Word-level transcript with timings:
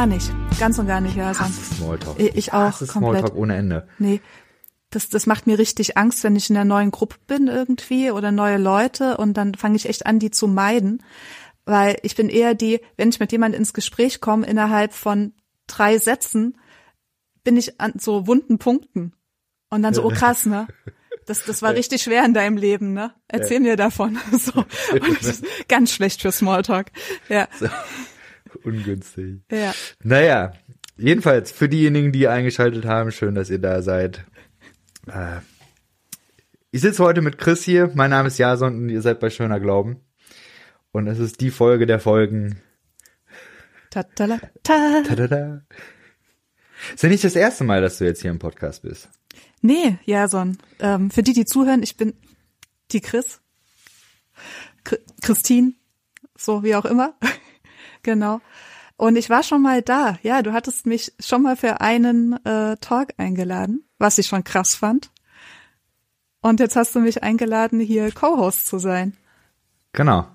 Gar 0.00 0.06
nicht. 0.06 0.32
Ganz 0.58 0.78
und 0.78 0.86
gar 0.86 1.02
nicht, 1.02 1.14
ja. 1.14 1.30
Ich 1.30 1.40
hasse 1.40 1.74
Smalltalk. 1.74 2.18
Ich, 2.18 2.34
ich 2.34 2.52
auch. 2.54 2.60
hasse 2.60 2.86
komplett. 2.86 3.18
Smalltalk 3.18 3.36
ohne 3.36 3.54
Ende. 3.54 3.86
Nee. 3.98 4.22
Das, 4.88 5.10
das 5.10 5.26
macht 5.26 5.46
mir 5.46 5.58
richtig 5.58 5.98
Angst, 5.98 6.24
wenn 6.24 6.36
ich 6.36 6.48
in 6.48 6.56
einer 6.56 6.64
neuen 6.64 6.90
Gruppe 6.90 7.16
bin 7.26 7.48
irgendwie 7.48 8.10
oder 8.10 8.32
neue 8.32 8.56
Leute 8.56 9.18
und 9.18 9.34
dann 9.34 9.54
fange 9.54 9.76
ich 9.76 9.86
echt 9.86 10.06
an, 10.06 10.18
die 10.18 10.30
zu 10.30 10.48
meiden. 10.48 11.02
Weil 11.66 11.98
ich 12.02 12.16
bin 12.16 12.30
eher 12.30 12.54
die, 12.54 12.80
wenn 12.96 13.10
ich 13.10 13.20
mit 13.20 13.30
jemand 13.30 13.54
ins 13.54 13.74
Gespräch 13.74 14.22
komme, 14.22 14.46
innerhalb 14.46 14.94
von 14.94 15.34
drei 15.66 15.98
Sätzen 15.98 16.56
bin 17.44 17.58
ich 17.58 17.78
an 17.78 17.92
so 17.98 18.26
wunden 18.26 18.56
Punkten. 18.56 19.12
Und 19.68 19.82
dann 19.82 19.92
so, 19.92 20.02
oh 20.02 20.08
krass, 20.08 20.46
ne? 20.46 20.66
Das, 21.26 21.44
das 21.44 21.60
war 21.60 21.74
richtig 21.74 22.00
schwer 22.00 22.24
in 22.24 22.32
deinem 22.32 22.56
Leben, 22.56 22.94
ne? 22.94 23.12
Erzähl 23.28 23.60
mir 23.60 23.76
davon. 23.76 24.18
So. 24.32 24.60
Und 24.92 25.18
das 25.18 25.26
ist 25.26 25.44
ganz 25.68 25.92
schlecht 25.92 26.22
für 26.22 26.32
Smalltalk. 26.32 26.90
Ja. 27.28 27.48
So. 27.58 27.68
Ungünstig. 28.64 29.40
Ja. 29.50 29.72
Naja, 30.02 30.52
jedenfalls 30.96 31.52
für 31.52 31.68
diejenigen, 31.68 32.12
die 32.12 32.28
eingeschaltet 32.28 32.84
haben, 32.84 33.12
schön, 33.12 33.34
dass 33.34 33.50
ihr 33.50 33.58
da 33.58 33.82
seid. 33.82 34.24
Äh, 35.06 35.38
ich 36.70 36.80
sitze 36.82 37.02
heute 37.02 37.20
mit 37.22 37.38
Chris 37.38 37.62
hier. 37.64 37.90
Mein 37.94 38.10
Name 38.10 38.28
ist 38.28 38.38
Jason 38.38 38.76
und 38.76 38.88
ihr 38.88 39.02
seid 39.02 39.20
bei 39.20 39.30
Schöner 39.30 39.60
Glauben. 39.60 40.00
Und 40.92 41.06
es 41.06 41.18
ist 41.18 41.40
die 41.40 41.50
Folge 41.50 41.86
der 41.86 42.00
Folgen. 42.00 42.60
Ta 43.90 44.00
-ta 44.00 44.26
-la 44.26 44.40
-ta. 44.64 45.04
Tadada. 45.06 45.62
Ist 46.94 47.02
ja 47.02 47.08
nicht 47.08 47.24
das 47.24 47.36
erste 47.36 47.64
Mal, 47.64 47.80
dass 47.80 47.98
du 47.98 48.04
jetzt 48.04 48.22
hier 48.22 48.30
im 48.30 48.38
Podcast 48.38 48.82
bist. 48.82 49.08
Nee, 49.62 49.98
Jason. 50.04 50.58
Ähm, 50.78 51.10
für 51.10 51.22
die, 51.22 51.32
die 51.32 51.44
zuhören, 51.44 51.82
ich 51.82 51.96
bin 51.96 52.14
die 52.92 53.00
Chris. 53.00 53.40
Chri- 54.84 55.00
Christine, 55.22 55.74
so 56.36 56.62
wie 56.62 56.74
auch 56.74 56.84
immer. 56.86 57.14
Genau. 58.02 58.40
Und 58.96 59.16
ich 59.16 59.30
war 59.30 59.42
schon 59.42 59.62
mal 59.62 59.80
da. 59.80 60.18
Ja, 60.22 60.42
du 60.42 60.52
hattest 60.52 60.86
mich 60.86 61.14
schon 61.18 61.42
mal 61.42 61.56
für 61.56 61.80
einen 61.80 62.34
äh, 62.44 62.76
Talk 62.76 63.14
eingeladen, 63.16 63.88
was 63.98 64.18
ich 64.18 64.26
schon 64.26 64.44
krass 64.44 64.74
fand. 64.74 65.10
Und 66.42 66.60
jetzt 66.60 66.76
hast 66.76 66.94
du 66.94 67.00
mich 67.00 67.22
eingeladen, 67.22 67.80
hier 67.80 68.12
Co-Host 68.12 68.66
zu 68.66 68.78
sein. 68.78 69.16
Genau. 69.92 70.26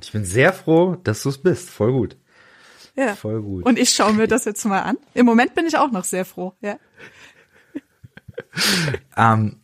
Ich 0.00 0.10
bin 0.12 0.24
sehr 0.24 0.52
froh, 0.52 0.96
dass 0.96 1.22
du 1.22 1.28
es 1.28 1.38
bist. 1.38 1.70
Voll 1.70 1.92
gut. 1.92 2.16
Ja. 2.96 3.14
Voll 3.14 3.40
gut. 3.40 3.64
Und 3.64 3.78
ich 3.78 3.90
schaue 3.90 4.12
mir 4.12 4.26
das 4.26 4.44
jetzt 4.44 4.64
mal 4.64 4.82
an. 4.82 4.98
Im 5.14 5.26
Moment 5.26 5.54
bin 5.54 5.66
ich 5.66 5.76
auch 5.76 5.90
noch 5.90 6.04
sehr 6.04 6.24
froh. 6.24 6.54
Ja. 6.60 6.78
Ähm, 9.16 9.61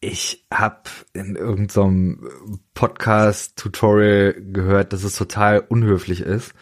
ich 0.00 0.46
habe 0.52 0.82
in 1.12 1.36
irgendeinem 1.36 2.28
Podcast-Tutorial 2.74 4.34
gehört, 4.52 4.92
dass 4.92 5.04
es 5.04 5.16
total 5.16 5.60
unhöflich 5.60 6.20
ist, 6.22 6.52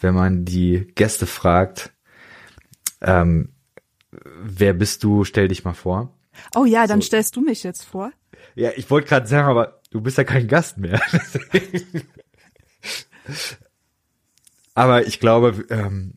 wenn 0.00 0.14
man 0.14 0.44
die 0.44 0.86
Gäste 0.94 1.26
fragt, 1.26 1.92
ähm, 3.00 3.52
wer 4.10 4.72
bist 4.72 5.04
du, 5.04 5.24
stell 5.24 5.48
dich 5.48 5.64
mal 5.64 5.74
vor. 5.74 6.16
Oh 6.54 6.64
ja, 6.64 6.86
dann 6.86 7.00
So. 7.00 7.06
stellst 7.08 7.36
du 7.36 7.40
mich 7.42 7.62
jetzt 7.62 7.84
vor. 7.84 8.12
Ja, 8.54 8.70
ich 8.76 8.90
wollte 8.90 9.08
gerade 9.08 9.26
sagen, 9.26 9.48
aber 9.48 9.80
du 9.90 10.00
bist 10.00 10.18
ja 10.18 10.24
kein 10.24 10.48
Gast 10.48 10.78
mehr. 10.78 11.00
aber 14.74 15.06
ich 15.06 15.20
glaube, 15.20 15.64
ähm, 15.70 16.14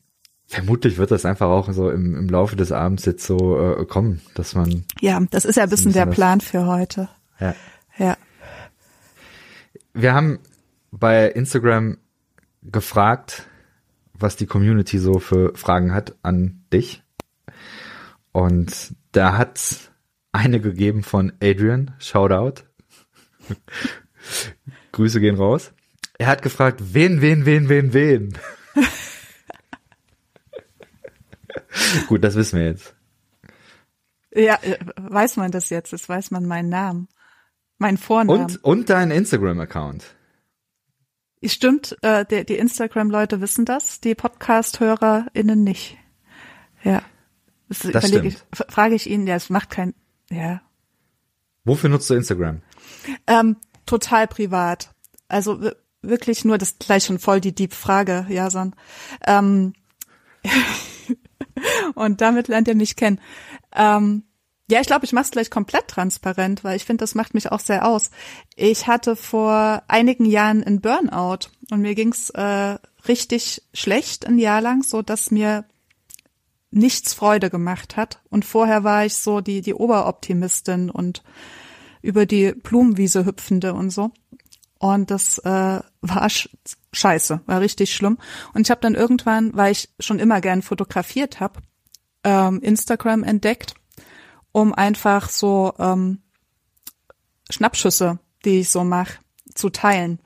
vermutlich 0.52 0.98
wird 0.98 1.12
das 1.12 1.26
einfach 1.26 1.48
auch 1.48 1.72
so 1.72 1.90
im, 1.90 2.16
im 2.16 2.28
Laufe 2.30 2.56
des 2.56 2.72
Abends 2.72 3.06
jetzt 3.06 3.26
so 3.26 3.58
äh, 3.80 3.86
kommen, 3.86 4.22
dass 4.36 4.54
man 4.54 4.84
Ja, 5.00 5.20
das 5.32 5.46
ist 5.46 5.56
ja 5.56 5.64
ein 5.64 5.70
bisschen 5.70 5.92
bisschen 5.92 5.94
der 5.94 6.08
was- 6.10 6.16
Plan 6.16 6.42
für 6.42 6.66
heute. 6.66 7.10
ja, 7.40 7.56
Ja. 7.98 8.18
Wir 9.94 10.14
haben 10.14 10.40
bei 10.92 11.28
Instagram 11.30 11.98
gefragt, 12.64 13.48
was 14.14 14.36
die 14.36 14.46
Community 14.46 15.00
so 15.00 15.20
für 15.20 15.54
Fragen 15.56 15.94
hat 15.94 16.16
an 16.22 16.64
dich. 16.72 17.04
Und 18.32 18.94
da 19.12 19.38
hat 19.38 19.92
eine 20.32 20.60
gegeben 20.62 21.04
von 21.04 21.34
Adrian, 21.42 21.92
Shoutout. 22.00 22.64
Grüße 24.92 25.20
gehen 25.20 25.36
raus. 25.36 25.74
Er 26.18 26.28
hat 26.28 26.42
gefragt, 26.42 26.82
wen, 26.94 27.22
wen, 27.22 27.46
wen, 27.46 27.68
wen, 27.70 27.94
wen. 27.94 28.38
Gut, 32.08 32.24
das 32.24 32.36
wissen 32.36 32.60
wir 32.60 32.68
jetzt. 32.68 32.96
Ja, 34.34 34.56
äh, 34.62 34.78
weiß 34.98 35.38
man 35.38 35.52
das 35.52 35.70
jetzt? 35.70 35.92
Jetzt 35.92 36.08
weiß 36.08 36.32
man 36.32 36.46
meinen 36.46 36.70
Namen. 36.70 37.08
Mein 37.78 37.98
Vornamen. 37.98 38.44
Und, 38.46 38.64
und 38.64 38.90
dein 38.90 39.12
Instagram-Account. 39.12 40.04
Stimmt, 41.44 41.98
äh, 42.04 42.24
die, 42.26 42.46
die 42.46 42.58
Instagram-Leute 42.58 43.42
wissen 43.42 43.66
das, 43.66 44.00
die 44.00 44.14
Podcast-HörerInnen 44.14 45.64
nicht. 45.64 45.98
Ja. 46.84 47.02
Das, 47.68 47.80
Das 47.80 48.04
ich, 48.04 48.10
stimmt. 48.10 48.46
f- 48.52 48.66
frage 48.70 48.96
ich 48.96 49.10
ihn, 49.10 49.26
ja, 49.26 49.36
es 49.36 49.50
macht 49.50 49.70
kein, 49.72 49.96
ja. 50.30 50.62
Wofür 51.64 51.90
nutzt 51.90 52.10
du 52.10 52.14
Instagram? 52.14 52.62
Ähm, 53.28 53.58
total 53.86 54.28
privat. 54.28 54.94
Also 55.28 55.72
wirklich 56.02 56.46
nur, 56.46 56.58
das 56.58 56.72
ist 56.72 56.80
gleich 56.80 57.06
schon 57.06 57.18
voll 57.20 57.42
die 57.42 57.56
deep 57.56 57.74
Frage, 57.74 58.26
Jason. 58.30 58.76
Ähm, 59.26 59.74
und 61.96 62.22
damit 62.22 62.48
lernt 62.48 62.68
ihr 62.68 62.76
mich 62.76 62.96
kennen. 62.96 63.20
Ähm, 63.76 64.24
ja, 64.70 64.80
ich 64.80 64.88
glaube, 64.88 65.04
ich 65.04 65.12
mache 65.12 65.26
es 65.26 65.32
gleich 65.32 65.50
komplett 65.50 65.90
transparent, 65.90 66.64
weil 66.64 66.78
ich 66.78 66.86
finde, 66.86 67.04
das 67.04 67.14
macht 67.14 67.34
mich 67.34 67.52
auch 67.52 67.60
sehr 67.60 67.86
aus. 67.86 68.10
Ich 68.56 68.88
hatte 68.88 69.18
vor 69.18 69.84
einigen 69.90 70.26
Jahren 70.26 70.64
einen 70.64 70.80
Burnout 70.80 71.50
und 71.72 71.82
mir 71.82 71.94
ging's 71.94 72.30
äh, 72.30 72.78
richtig 73.08 73.64
schlecht 73.74 74.26
ein 74.26 74.38
Jahr 74.38 74.62
lang, 74.62 74.84
so 74.84 75.02
dass 75.02 75.30
mir 75.30 75.66
nichts 76.70 77.14
Freude 77.14 77.50
gemacht 77.50 77.98
hat. 77.98 78.22
Und 78.30 78.46
vorher 78.46 78.86
war 78.86 79.06
ich 79.06 79.16
so 79.16 79.42
die 79.42 79.62
die 79.62 79.74
Oberoptimistin 79.74 80.90
und 80.90 81.22
über 82.02 82.26
die 82.26 82.54
Blumenwiese 82.54 83.26
hüpfende 83.26 83.74
und 83.74 83.90
so. 83.90 84.12
Und 84.80 85.12
das 85.12 85.38
äh, 85.40 85.82
war 86.02 86.30
sch 86.30 86.50
scheiße, 86.94 87.42
war 87.46 87.62
richtig 87.62 87.94
schlimm. 87.94 88.18
Und 88.54 88.62
ich 88.62 88.72
habe 88.72 88.82
dann 88.82 88.96
irgendwann, 88.96 89.56
weil 89.56 89.72
ich 89.72 89.90
schon 90.00 90.20
immer 90.20 90.42
gern 90.42 90.62
fotografiert 90.62 91.40
habe, 91.40 91.62
ähm, 92.24 92.60
Instagram 92.62 93.24
entdeckt, 93.24 93.76
um 94.52 94.74
einfach 94.74 95.30
so 95.30 95.74
ähm, 95.80 96.22
Schnappschüsse, 97.50 98.20
die 98.44 98.62
ich 98.62 98.70
so 98.70 98.84
mache, 98.84 99.20
zu 99.54 99.70
teilen. 99.70 100.20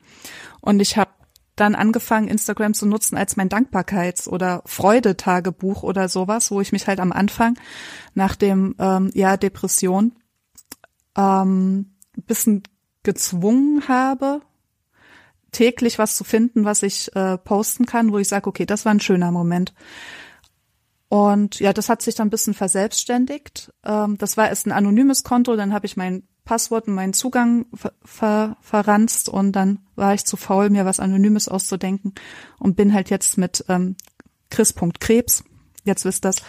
Und 0.62 0.80
ich 0.80 0.98
habe 0.98 1.12
dann 1.56 1.76
angefangen, 1.76 2.28
Instagram 2.28 2.74
zu 2.74 2.86
nutzen 2.86 3.18
als 3.18 3.38
mein 3.38 3.50
Dankbarkeits- 3.50 4.28
oder 4.28 4.62
Freudetagebuch 4.66 5.84
oder 5.84 6.10
sowas, 6.10 6.52
wo 6.52 6.60
ich 6.60 6.72
mich 6.72 6.88
halt 6.88 7.00
am 7.00 7.12
Anfang 7.12 7.58
nach 8.14 8.36
dem 8.36 8.76
ähm, 8.80 9.10
Jahr 9.14 9.38
Depression 9.38 10.14
ähm, 11.16 11.96
bisschen 12.26 12.64
gezwungen 13.04 13.88
habe, 13.88 14.42
täglich 15.56 15.98
was 15.98 16.18
zu 16.18 16.26
finden, 16.26 16.66
was 16.66 16.84
ich 16.84 17.16
äh, 17.16 17.38
posten 17.38 17.86
kann, 17.86 18.12
wo 18.12 18.18
ich 18.18 18.28
sage, 18.28 18.48
okay, 18.48 18.66
das 18.66 18.84
war 18.84 18.94
ein 18.94 19.00
schöner 19.00 19.32
Moment. 19.32 19.74
Und 21.08 21.62
ja, 21.62 21.72
das 21.72 21.88
hat 21.88 22.02
sich 22.02 22.14
dann 22.16 22.28
ein 22.28 22.32
bisschen 22.32 22.54
verselbstständigt. 22.54 23.72
Ähm, 23.86 24.18
das 24.18 24.36
war 24.36 24.50
erst 24.50 24.68
ein 24.68 24.74
anonymes 24.74 25.24
Konto, 25.24 25.56
dann 25.56 25.74
habe 25.74 25.86
ich 25.86 25.96
mein 25.96 26.24
Passwort 26.44 26.90
und 26.90 26.96
meinen 26.96 27.14
Zugang 27.14 27.68
ver 27.74 27.94
ver 28.04 28.58
verranzt 28.60 29.30
und 29.30 29.54
dann 29.54 29.80
war 29.96 30.14
ich 30.14 30.26
zu 30.26 30.36
faul, 30.36 30.70
mir 30.70 30.84
was 30.84 31.00
Anonymes 31.00 31.48
auszudenken 31.48 32.14
und 32.60 32.76
bin 32.76 32.94
halt 32.94 33.10
jetzt 33.10 33.38
mit 33.38 33.64
ähm, 33.70 33.96
Chris.krebs, 34.50 35.46
jetzt 35.86 36.04
wisst 36.04 36.26
das, 36.26 36.44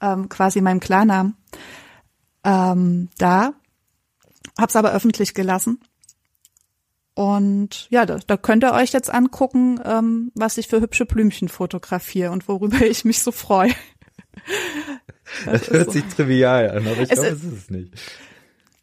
ähm, 0.00 0.30
quasi 0.30 0.62
meinem 0.62 0.80
Klarnamen, 0.80 1.36
ähm, 2.44 3.10
da. 3.18 3.52
Hab's 4.58 4.74
aber 4.74 4.92
öffentlich 4.92 5.34
gelassen. 5.34 5.80
Und 7.18 7.88
ja, 7.90 8.06
da, 8.06 8.18
da 8.24 8.36
könnt 8.36 8.62
ihr 8.62 8.72
euch 8.74 8.92
jetzt 8.92 9.10
angucken, 9.12 9.80
ähm, 9.84 10.30
was 10.36 10.56
ich 10.56 10.68
für 10.68 10.80
hübsche 10.80 11.04
Blümchen 11.04 11.48
fotografiere 11.48 12.30
und 12.30 12.46
worüber 12.46 12.80
ich 12.86 13.04
mich 13.04 13.22
so 13.22 13.32
freue. 13.32 13.72
Das, 15.44 15.62
ist 15.62 15.70
hört 15.72 15.86
so. 15.86 15.90
sich 15.92 16.04
trivial 16.04 16.70
an, 16.70 16.86
aber 16.86 17.02
ich 17.02 17.10
Es 17.10 17.20
glaube, 17.20 17.28
ist- 17.28 17.42
es 17.44 17.52
ist 17.52 17.52
es 17.64 17.70
nicht. 17.70 17.92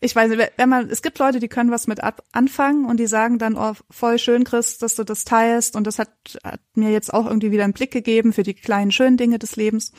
Ich 0.02 0.16
weiß 0.16 0.30
nicht, 0.30 0.52
wenn 0.58 0.70
man, 0.70 0.90
es 0.90 1.02
gibt 1.02 1.18
Leute, 1.18 1.40
die 1.40 1.48
können 1.48 1.72
was 1.72 1.88
mit 1.88 2.04
ab, 2.04 2.22
anfangen 2.34 2.86
und 2.86 2.98
die 3.00 3.08
sagen 3.08 3.40
dann, 3.40 3.56
oh, 3.58 3.74
voll 3.90 4.20
schön, 4.20 4.44
Chris, 4.44 4.78
dass 4.78 4.94
du 4.96 5.04
das 5.04 5.24
teilst 5.24 5.76
und 5.76 5.88
das 5.88 5.98
hat, 5.98 6.10
hat 6.44 6.60
mir 6.76 6.92
jetzt 6.92 7.12
auch 7.14 7.26
irgendwie 7.26 7.52
wieder 7.52 7.64
einen 7.64 7.74
Blick 7.74 7.90
gegeben 7.92 8.32
für 8.34 8.44
die 8.44 8.54
kleinen 8.54 8.92
schönen 8.92 9.18
Dinge 9.18 9.40
des 9.40 9.56
Lebens. 9.56 9.92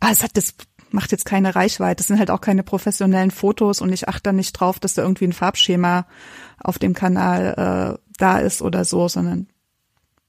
Aber 0.00 0.12
es 0.12 0.22
hat, 0.22 0.30
das 0.36 0.54
macht 0.94 1.12
jetzt 1.12 1.24
keine 1.24 1.54
Reichweite. 1.54 1.96
Das 1.96 2.06
sind 2.06 2.18
halt 2.18 2.30
auch 2.30 2.40
keine 2.40 2.62
professionellen 2.62 3.32
Fotos 3.32 3.80
und 3.80 3.92
ich 3.92 4.08
achte 4.08 4.22
da 4.22 4.32
nicht 4.32 4.52
drauf, 4.52 4.78
dass 4.78 4.94
da 4.94 5.02
irgendwie 5.02 5.26
ein 5.26 5.32
Farbschema 5.32 6.06
auf 6.58 6.78
dem 6.78 6.94
Kanal 6.94 7.98
äh, 7.98 8.12
da 8.16 8.38
ist 8.38 8.62
oder 8.62 8.84
so, 8.84 9.08
sondern 9.08 9.48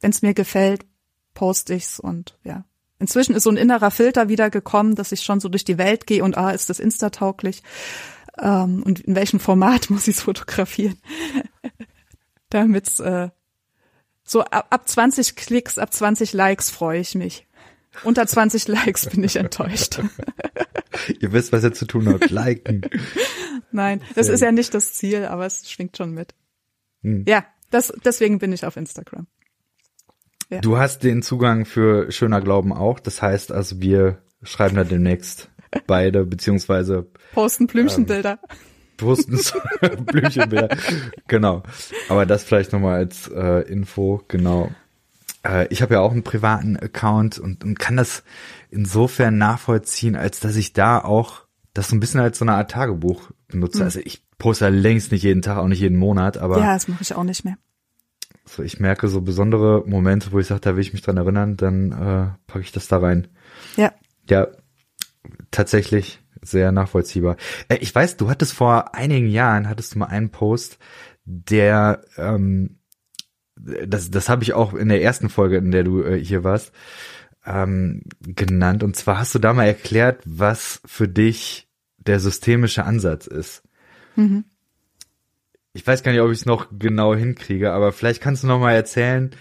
wenn 0.02 0.10
es 0.10 0.24
mir 0.24 0.34
gefällt, 0.34 0.86
poste 1.34 1.76
ich's 1.76 2.00
und 2.00 2.38
ja. 2.44 2.66
Inzwischen 2.98 3.36
ist 3.36 3.44
so 3.44 3.50
ein 3.50 3.58
innerer 3.58 3.92
Filter 3.92 4.30
wieder 4.30 4.50
gekommen, 4.50 4.96
dass 4.96 5.12
ich 5.12 5.22
schon 5.22 5.40
so 5.40 5.50
durch 5.50 5.66
die 5.66 5.78
Welt 5.78 6.08
gehe 6.08 6.24
und 6.24 6.38
ah, 6.38 6.52
ist 6.52 6.70
das 6.70 6.80
Insta-tauglich? 6.80 7.62
Ähm, 8.40 8.84
und 8.84 9.02
in 9.02 9.16
welchem 9.16 9.40
Format 9.40 9.90
muss 9.90 10.08
ich 10.08 10.16
fotografieren? 10.16 10.98
Damit's 12.50 13.00
äh, 13.00 13.30
So 14.24 14.42
ab, 14.46 14.68
ab 14.70 14.88
20 14.88 15.36
Klicks, 15.36 15.78
ab 15.78 15.94
20 15.94 16.34
Likes 16.34 16.72
freue 16.72 17.02
ich 17.02 17.14
mich. 17.16 17.46
Unter 18.04 18.28
20 18.28 18.68
Likes 18.68 19.08
bin 19.08 19.24
ich 19.24 19.36
enttäuscht. 19.36 20.00
ihr 21.20 21.32
wisst, 21.32 21.52
was 21.52 21.64
ihr 21.64 21.74
zu 21.74 21.86
tun 21.86 22.08
habt. 22.08 22.30
Liken. 22.30 22.82
Nein, 23.72 24.02
das 24.16 24.30
ist 24.30 24.42
ja 24.42 24.52
nicht 24.52 24.74
das 24.74 24.94
Ziel, 24.94 25.26
aber 25.26 25.46
es 25.46 25.70
schwingt 25.70 25.98
schon 25.98 26.12
mit. 26.12 26.34
Hm. 27.02 27.26
Ja, 27.28 27.46
das, 27.70 27.94
deswegen 28.04 28.40
bin 28.40 28.54
ich 28.54 28.66
auf 28.66 28.78
Instagram. 28.78 29.28
Ja. 30.50 30.62
Du 30.62 30.78
hast 30.78 31.04
den 31.04 31.22
Zugang 31.22 31.66
für 31.66 32.12
Schöner 32.12 32.42
Glauben 32.42 32.72
auch. 32.72 33.00
Das 33.00 33.22
heißt 33.22 33.52
also, 33.52 33.82
wir 33.82 34.22
schreiben 34.44 34.76
da 34.76 34.84
demnächst 34.84 35.50
beide, 35.88 36.26
beziehungsweise 36.26 37.08
posten 37.34 37.68
Blümchenbilder. 37.68 38.40
Ähm, 38.42 38.58
posten 38.98 39.40
Blümchenbilder. 40.06 40.78
genau. 41.28 41.64
Aber 42.10 42.26
das 42.26 42.44
vielleicht 42.44 42.74
nochmal 42.74 42.98
als 42.98 43.28
äh, 43.28 43.62
Info, 43.68 44.24
genau. 44.28 44.72
Äh, 45.46 45.68
ich 45.70 45.82
habe 45.82 45.96
ja 45.96 46.02
auch 46.02 46.12
einen 46.12 46.24
privaten 46.24 46.78
Account 46.78 47.40
und, 47.40 47.64
und 47.64 47.80
kann 47.80 47.98
das 47.98 48.24
insofern 48.70 49.38
nachvollziehen, 49.38 50.16
als 50.16 50.40
dass 50.40 50.56
ich 50.56 50.74
da 50.74 51.00
auch 51.00 51.46
das 51.74 51.90
so 51.90 51.96
ein 51.96 52.00
bisschen 52.00 52.20
als 52.20 52.40
so 52.40 52.46
eine 52.46 52.54
Art 52.54 52.72
Tagebuch 52.72 53.32
benutze. 53.48 53.80
Mhm. 53.80 53.84
Also 53.84 54.00
ich 54.04 54.24
poste 54.38 54.70
längst 54.70 55.12
nicht 55.12 55.24
jeden 55.24 55.42
Tag, 55.42 55.58
auch 55.58 55.68
nicht 55.68 55.82
jeden 55.82 55.98
Monat, 55.98 56.38
aber. 56.38 56.60
Ja, 56.60 56.74
das 56.74 56.88
mache 56.88 57.04
ich 57.04 57.14
auch 57.16 57.24
nicht 57.24 57.46
mehr. 57.46 57.58
So, 58.46 58.64
ich 58.64 58.80
merke 58.80 59.08
so 59.08 59.22
besondere 59.22 59.84
Momente, 59.88 60.32
wo 60.32 60.40
ich 60.40 60.48
sage, 60.48 60.62
da 60.62 60.76
will 60.76 60.82
ich 60.82 60.94
mich 60.94 61.02
dran 61.02 61.18
erinnern, 61.18 61.58
dann 61.58 61.92
äh, 61.92 62.28
packe 62.48 62.62
ich 62.62 62.72
das 62.72 62.88
da 62.88 62.98
rein. 62.98 63.28
Ja. 63.76 63.92
Ja, 64.30 64.48
tatsächlich 65.52 66.22
sehr 66.42 66.72
nachvollziehbar. 66.72 67.38
Äh, 67.70 67.78
ich 67.78 67.94
weiß, 67.94 68.18
du 68.18 68.30
hattest 68.30 68.54
vor 68.54 68.94
einigen 68.94 69.28
Jahren, 69.28 69.68
hattest 69.68 69.96
du 69.96 70.00
mal 70.00 70.06
einen 70.08 70.30
Post, 70.30 70.78
der, 71.26 72.04
ähm, 72.18 72.78
das, 73.56 74.12
das 74.12 74.30
habe 74.30 74.44
ich 74.44 74.54
auch 74.54 74.74
in 74.74 74.90
der 74.90 75.02
ersten 75.02 75.30
Folge, 75.30 75.58
in 75.58 75.72
der 75.72 75.84
du 75.84 76.04
äh, 76.04 76.24
hier 76.24 76.44
warst, 76.44 76.72
ähm, 77.46 78.04
genannt. 78.22 78.84
Und 78.84 78.96
zwar 78.96 79.18
hast 79.18 79.34
du 79.36 79.40
da 79.40 79.54
mal 79.54 79.66
erklärt, 79.66 80.22
was 80.26 80.82
für 80.86 81.08
dich 81.08 81.68
der 81.98 82.20
systemische 82.20 82.86
Ansatz 82.86 83.28
ist. 83.28 83.64
Mhm. 84.16 84.46
Ich 85.74 85.86
weiß 85.86 86.04
gar 86.04 86.12
nicht, 86.12 86.22
ob 86.22 86.32
ich 86.32 86.40
es 86.40 86.46
noch 86.46 86.68
genau 86.72 87.16
hinkriege, 87.16 87.74
aber 87.74 87.92
vielleicht 87.92 88.22
kannst 88.22 88.44
du 88.44 88.48
noch 88.48 88.60
mal 88.60 88.74
erzählen. 88.74 89.32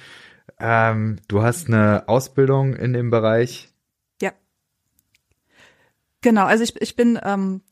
Ähm, 0.59 1.17
du 1.29 1.43
hast 1.43 1.69
eine 1.69 2.09
Ausbildung 2.09 2.75
in 2.75 2.93
dem 2.93 3.11
Bereich. 3.11 3.69
Ja. 4.21 4.33
Genau, 6.23 6.45
also 6.47 6.65
ich, 6.65 6.81
ich 6.81 6.97
bin, 6.97 7.19
ähm, 7.23 7.63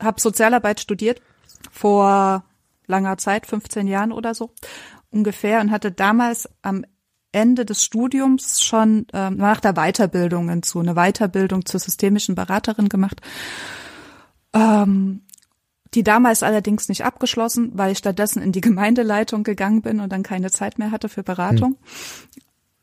habe 0.00 0.20
Sozialarbeit 0.20 0.80
studiert 0.80 1.22
vor 1.70 2.44
langer 2.86 3.18
Zeit, 3.18 3.46
15 3.46 3.86
Jahren 3.86 4.12
oder 4.12 4.34
so 4.34 4.52
ungefähr, 5.12 5.60
und 5.60 5.70
hatte 5.70 5.92
damals 5.92 6.48
am 6.62 6.84
Ende 7.32 7.64
des 7.64 7.82
Studiums 7.82 8.62
schon 8.62 9.06
ähm, 9.12 9.36
nach 9.36 9.60
der 9.60 9.72
Weiterbildung 9.72 10.62
zu 10.62 10.80
eine 10.80 10.94
Weiterbildung 10.94 11.64
zur 11.64 11.80
systemischen 11.80 12.34
Beraterin 12.34 12.88
gemacht. 12.88 13.20
Ähm, 14.52 15.22
die 15.94 16.02
damals 16.02 16.42
allerdings 16.42 16.88
nicht 16.88 17.04
abgeschlossen, 17.04 17.72
weil 17.74 17.92
ich 17.92 17.98
stattdessen 17.98 18.42
in 18.42 18.52
die 18.52 18.60
Gemeindeleitung 18.60 19.44
gegangen 19.44 19.82
bin 19.82 20.00
und 20.00 20.10
dann 20.10 20.22
keine 20.22 20.50
Zeit 20.50 20.78
mehr 20.78 20.90
hatte 20.90 21.08
für 21.08 21.22
Beratung. 21.22 21.76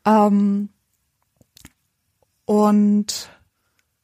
Hm. 0.04 0.14
Ähm, 0.14 0.68
und 2.44 3.30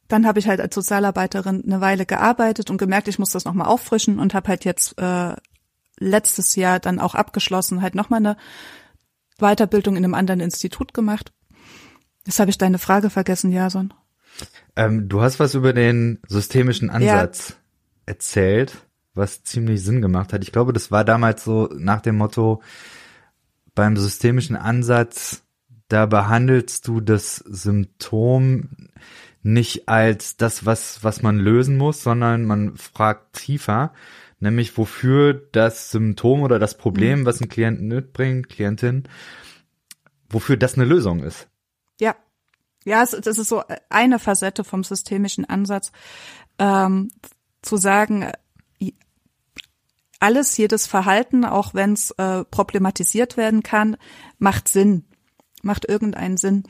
dann 0.08 0.26
habe 0.26 0.38
ich 0.38 0.48
halt 0.48 0.60
als 0.60 0.74
Sozialarbeiterin 0.74 1.64
eine 1.64 1.80
Weile 1.80 2.06
gearbeitet 2.06 2.70
und 2.70 2.78
gemerkt, 2.78 3.08
ich 3.08 3.18
muss 3.18 3.30
das 3.30 3.44
nochmal 3.44 3.66
auffrischen 3.66 4.18
und 4.18 4.34
habe 4.34 4.48
halt 4.48 4.64
jetzt 4.64 4.98
äh, 4.98 5.34
letztes 5.98 6.56
Jahr 6.56 6.80
dann 6.80 7.00
auch 7.00 7.14
abgeschlossen, 7.14 7.82
halt 7.82 7.94
nochmal 7.94 8.20
eine 8.20 8.36
Weiterbildung 9.38 9.96
in 9.96 10.04
einem 10.04 10.14
anderen 10.14 10.40
Institut 10.40 10.94
gemacht. 10.94 11.32
Jetzt 12.26 12.40
habe 12.40 12.50
ich 12.50 12.58
deine 12.58 12.78
Frage 12.78 13.10
vergessen, 13.10 13.52
Jason. 13.52 13.94
Ähm, 14.74 15.08
du 15.08 15.22
hast 15.22 15.40
was 15.40 15.54
über 15.54 15.72
den 15.72 16.20
systemischen 16.28 16.90
Ansatz 16.90 17.50
ja. 17.50 17.56
erzählt 18.06 18.86
was 19.16 19.42
ziemlich 19.42 19.82
Sinn 19.82 20.02
gemacht 20.02 20.32
hat. 20.32 20.42
Ich 20.42 20.52
glaube, 20.52 20.72
das 20.72 20.90
war 20.90 21.04
damals 21.04 21.42
so 21.42 21.68
nach 21.76 22.00
dem 22.00 22.16
Motto, 22.16 22.62
beim 23.74 23.96
systemischen 23.96 24.56
Ansatz, 24.56 25.42
da 25.88 26.06
behandelst 26.06 26.86
du 26.88 27.00
das 27.00 27.36
Symptom 27.36 28.70
nicht 29.42 29.88
als 29.88 30.36
das, 30.36 30.66
was, 30.66 31.04
was 31.04 31.22
man 31.22 31.38
lösen 31.38 31.76
muss, 31.76 32.02
sondern 32.02 32.44
man 32.44 32.76
fragt 32.76 33.34
tiefer, 33.34 33.92
nämlich 34.38 34.76
wofür 34.76 35.34
das 35.34 35.90
Symptom 35.90 36.42
oder 36.42 36.58
das 36.58 36.76
Problem, 36.76 37.20
mhm. 37.20 37.26
was 37.26 37.40
ein 37.40 37.48
Klient 37.48 37.80
mitbringt, 37.80 38.48
Klientin, 38.48 39.04
wofür 40.28 40.56
das 40.56 40.74
eine 40.74 40.84
Lösung 40.84 41.22
ist. 41.22 41.48
Ja. 42.00 42.14
Ja, 42.84 43.02
es, 43.02 43.10
das 43.10 43.38
ist 43.38 43.48
so 43.48 43.62
eine 43.88 44.18
Facette 44.18 44.62
vom 44.62 44.84
systemischen 44.84 45.44
Ansatz, 45.44 45.90
ähm, 46.58 47.10
zu 47.62 47.76
sagen, 47.76 48.30
alles, 50.20 50.56
jedes 50.56 50.86
Verhalten, 50.86 51.44
auch 51.44 51.74
wenn 51.74 51.92
es 51.92 52.10
äh, 52.12 52.44
problematisiert 52.44 53.36
werden 53.36 53.62
kann, 53.62 53.96
macht 54.38 54.68
Sinn, 54.68 55.04
macht 55.62 55.84
irgendeinen 55.88 56.36
Sinn. 56.36 56.64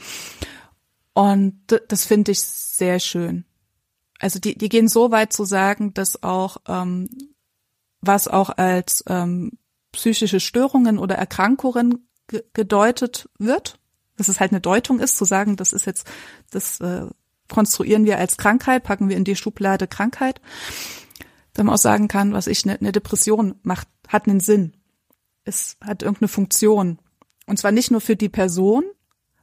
Und 1.13 1.61
das 1.89 2.05
finde 2.05 2.33
ich 2.33 2.41
sehr 2.41 2.99
schön. 2.99 3.45
Also 4.19 4.39
die, 4.39 4.57
die 4.57 4.69
gehen 4.69 4.89
so 4.89 5.11
weit 5.11 5.33
zu 5.33 5.45
sagen, 5.45 5.95
dass 5.95 6.23
auch 6.23 6.59
ähm, 6.67 7.09
was 8.01 8.29
auch 8.29 8.51
als 8.51 9.05
ähm, 9.09 9.53
psychische 9.93 10.41
Störungen 10.41 10.99
oder 10.99 11.17
Erkrankungen 11.17 12.09
ge 12.29 12.43
gedeutet 12.53 13.29
wird, 13.39 13.79
dass 14.17 14.29
es 14.29 14.41
halt 14.41 14.53
eine 14.53 14.61
Deutung 14.61 15.01
ist, 15.01 15.17
zu 15.17 15.25
sagen, 15.25 15.57
das 15.57 15.73
ist 15.73 15.87
jetzt, 15.87 16.07
das 16.51 16.81
äh, 16.81 17.07
konstruieren 17.49 18.05
wir 18.05 18.19
als 18.19 18.37
Krankheit, 18.37 18.83
packen 18.83 19.09
wir 19.09 19.17
in 19.17 19.25
die 19.25 19.37
Schublade 19.37 19.87
Krankheit 19.87 20.41
dass 21.57 21.65
man 21.65 21.75
auch 21.75 21.79
sagen 21.79 22.09
kann, 22.09 22.33
was 22.33 22.47
ich, 22.47 22.65
eine, 22.65 22.79
eine 22.79 22.93
Depression 22.93 23.55
macht, 23.63 23.89
hat 24.09 24.29
einen 24.29 24.41
Sinn. 24.41 24.75
Es 25.45 25.77
hat 25.81 26.03
irgendeine 26.03 26.29
Funktion. 26.29 26.99
Und 27.47 27.59
zwar 27.59 27.73
nicht 27.73 27.91
nur 27.91 28.03
für 28.03 28.17
die 28.17 28.29
Person, 28.29 28.85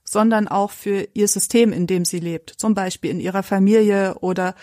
sondern 0.03 0.48
auch 0.48 0.69
für 0.69 1.07
ihr 1.13 1.27
System, 1.27 1.74
in 1.74 1.88
dem 1.88 2.05
sie 2.05 2.19
lebt. 2.19 2.51
Zum 2.51 2.75
Beispiel 2.75 3.10
in 3.10 3.19
ihrer 3.19 3.41
Familie 3.41 4.15
oder 4.19 4.53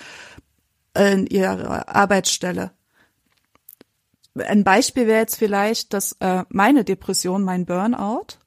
in 0.96 1.26
ihrer 1.26 1.88
Arbeitsstelle. 1.88 2.72
Ein 4.34 4.64
Beispiel 4.64 5.06
wäre 5.06 5.20
jetzt 5.20 5.36
vielleicht, 5.36 5.92
dass 5.92 6.12
äh, 6.20 6.44
meine 6.50 6.84
Depression, 6.84 7.42
mein 7.42 7.66
Burnout, 7.66 8.38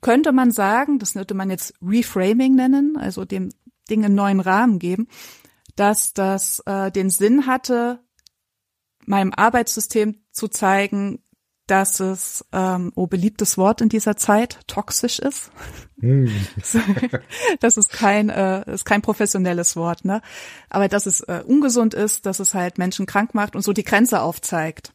könnte 0.00 0.32
man 0.32 0.50
sagen, 0.50 0.98
das 0.98 1.14
würde 1.14 1.34
man 1.34 1.48
jetzt 1.48 1.74
Reframing 1.80 2.54
nennen, 2.54 2.96
also 2.96 3.24
dem 3.24 3.50
Ding 3.88 4.04
einen 4.04 4.14
neuen 4.14 4.40
Rahmen 4.40 4.78
geben, 4.78 5.08
dass 5.76 6.12
das 6.12 6.60
äh, 6.66 6.90
den 6.90 7.08
Sinn 7.08 7.46
hatte, 7.46 8.00
meinem 9.06 9.32
Arbeitssystem 9.32 10.22
zu 10.32 10.48
zeigen, 10.48 11.22
dass 11.72 12.00
es, 12.00 12.44
ähm, 12.52 12.92
oh, 12.96 13.06
beliebtes 13.06 13.56
Wort 13.56 13.80
in 13.80 13.88
dieser 13.88 14.14
Zeit, 14.14 14.60
toxisch 14.66 15.18
ist. 15.18 15.50
Mm. 16.04 16.26
das 17.60 17.76
ist 17.76 17.90
kein, 17.90 18.28
äh, 18.28 18.68
ist 18.72 18.84
kein 18.84 19.02
professionelles 19.02 19.76
Wort, 19.76 20.04
ne? 20.04 20.20
Aber 20.68 20.88
dass 20.88 21.06
es 21.06 21.20
äh, 21.20 21.44
ungesund 21.46 21.94
ist, 21.94 22.26
dass 22.26 22.40
es 22.40 22.54
halt 22.54 22.76
Menschen 22.76 23.06
krank 23.06 23.36
macht 23.36 23.54
und 23.54 23.62
so 23.62 23.72
die 23.72 23.84
Grenze 23.84 24.20
aufzeigt. 24.20 24.94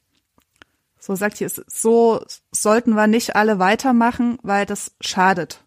So 0.99 1.15
sagt 1.15 1.37
hier, 1.37 1.49
so 1.49 2.25
sollten 2.51 2.93
wir 2.95 3.07
nicht 3.07 3.37
alle 3.37 3.57
weitermachen, 3.57 4.37
weil 4.43 4.65
das 4.65 4.97
schadet. 4.99 5.63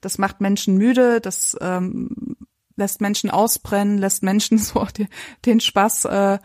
Das 0.00 0.16
macht 0.16 0.40
Menschen 0.40 0.76
müde, 0.76 1.20
das 1.20 1.56
ähm, 1.60 2.36
lässt 2.76 3.00
Menschen 3.00 3.30
ausbrennen, 3.30 3.98
lässt 3.98 4.22
Menschen 4.22 4.58
so 4.58 4.84
den, 4.84 5.08
den 5.44 5.58
Spaß 5.58 6.04
äh, 6.04 6.38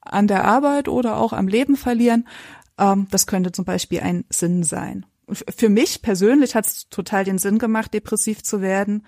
an 0.00 0.26
der 0.26 0.44
Arbeit 0.44 0.88
oder 0.88 1.16
auch 1.16 1.32
am 1.32 1.48
Leben 1.48 1.76
verlieren. 1.76 2.28
Ähm, 2.78 3.06
das 3.10 3.26
könnte 3.26 3.52
zum 3.52 3.64
Beispiel 3.64 4.00
ein 4.00 4.24
Sinn 4.30 4.62
sein. 4.62 5.06
Für 5.30 5.68
mich 5.68 6.00
persönlich 6.00 6.54
hat 6.54 6.66
es 6.66 6.88
total 6.88 7.24
den 7.24 7.38
Sinn 7.38 7.58
gemacht, 7.58 7.92
depressiv 7.92 8.42
zu 8.42 8.62
werden, 8.62 9.06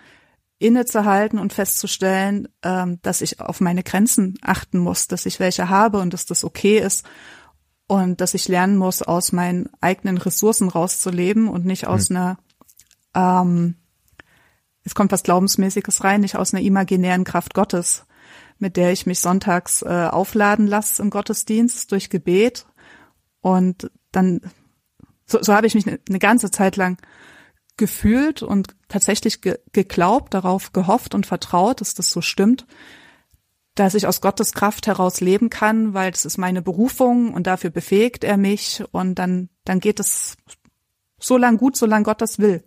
innezuhalten 0.58 1.38
und 1.38 1.54
festzustellen, 1.54 2.48
ähm, 2.62 2.98
dass 3.00 3.22
ich 3.22 3.40
auf 3.40 3.60
meine 3.60 3.82
Grenzen 3.82 4.38
achten 4.42 4.78
muss, 4.78 5.08
dass 5.08 5.24
ich 5.24 5.40
welche 5.40 5.70
habe 5.70 5.98
und 5.98 6.12
dass 6.12 6.26
das 6.26 6.44
okay 6.44 6.78
ist 6.78 7.06
und 7.86 8.20
dass 8.20 8.34
ich 8.34 8.48
lernen 8.48 8.76
muss, 8.76 9.00
aus 9.00 9.32
meinen 9.32 9.70
eigenen 9.80 10.18
Ressourcen 10.18 10.68
rauszuleben 10.68 11.48
und 11.48 11.64
nicht 11.64 11.86
aus 11.86 12.10
mhm. 12.10 12.16
einer 12.16 12.38
ähm, 13.14 13.74
es 14.84 14.94
kommt 14.94 15.12
was 15.12 15.22
Glaubensmäßiges 15.22 16.04
rein, 16.04 16.20
nicht 16.20 16.36
aus 16.36 16.54
einer 16.54 16.62
imaginären 16.62 17.24
Kraft 17.24 17.54
Gottes, 17.54 18.06
mit 18.58 18.76
der 18.76 18.92
ich 18.92 19.06
mich 19.06 19.20
sonntags 19.20 19.82
äh, 19.82 20.08
aufladen 20.10 20.66
lasse 20.66 21.02
im 21.02 21.10
Gottesdienst 21.10 21.90
durch 21.92 22.10
Gebet. 22.10 22.66
Und 23.40 23.90
dann, 24.12 24.40
so, 25.26 25.42
so 25.42 25.54
habe 25.54 25.66
ich 25.66 25.74
mich 25.74 25.86
eine, 25.86 25.98
eine 26.08 26.18
ganze 26.18 26.50
Zeit 26.50 26.76
lang 26.76 27.00
gefühlt 27.76 28.42
und 28.42 28.76
tatsächlich 28.88 29.40
ge 29.40 29.58
geglaubt, 29.72 30.34
darauf 30.34 30.72
gehofft 30.72 31.14
und 31.14 31.26
vertraut, 31.26 31.80
dass 31.80 31.94
das 31.94 32.10
so 32.10 32.20
stimmt, 32.20 32.66
dass 33.74 33.94
ich 33.94 34.06
aus 34.06 34.20
Gottes 34.20 34.52
Kraft 34.52 34.86
heraus 34.86 35.20
leben 35.20 35.48
kann, 35.48 35.94
weil 35.94 36.10
das 36.10 36.26
ist 36.26 36.36
meine 36.36 36.60
Berufung 36.60 37.32
und 37.32 37.46
dafür 37.46 37.70
befähigt 37.70 38.24
er 38.24 38.36
mich 38.36 38.84
und 38.92 39.14
dann, 39.14 39.48
dann 39.64 39.80
geht 39.80 39.98
es 40.00 40.36
so 41.18 41.38
lang 41.38 41.56
gut, 41.56 41.76
solange 41.76 42.04
Gott 42.04 42.20
das 42.20 42.38
will. 42.38 42.62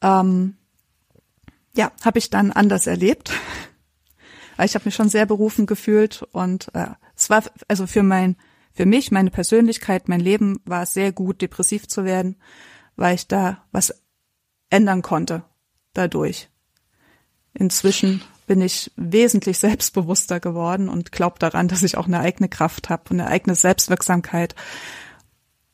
Ähm, 0.00 0.56
ja, 1.74 1.92
habe 2.02 2.18
ich 2.18 2.30
dann 2.30 2.52
anders 2.52 2.86
erlebt. 2.86 3.32
Ich 4.62 4.74
habe 4.74 4.84
mich 4.84 4.94
schon 4.94 5.08
sehr 5.08 5.24
berufen 5.24 5.64
gefühlt 5.64 6.22
und 6.32 6.68
äh, 6.74 6.88
es 7.16 7.30
war 7.30 7.42
also 7.66 7.86
für 7.86 8.02
mein 8.02 8.36
für 8.80 8.86
mich, 8.86 9.10
meine 9.10 9.30
Persönlichkeit, 9.30 10.08
mein 10.08 10.20
Leben 10.20 10.58
war 10.64 10.84
es 10.84 10.94
sehr 10.94 11.12
gut, 11.12 11.42
depressiv 11.42 11.86
zu 11.86 12.06
werden, 12.06 12.36
weil 12.96 13.14
ich 13.14 13.28
da 13.28 13.58
was 13.72 14.02
ändern 14.70 15.02
konnte 15.02 15.42
dadurch. 15.92 16.48
Inzwischen 17.52 18.22
bin 18.46 18.62
ich 18.62 18.90
wesentlich 18.96 19.58
selbstbewusster 19.58 20.40
geworden 20.40 20.88
und 20.88 21.12
glaube 21.12 21.38
daran, 21.38 21.68
dass 21.68 21.82
ich 21.82 21.98
auch 21.98 22.06
eine 22.06 22.20
eigene 22.20 22.48
Kraft 22.48 22.88
habe, 22.88 23.10
eine 23.10 23.26
eigene 23.26 23.54
Selbstwirksamkeit. 23.54 24.54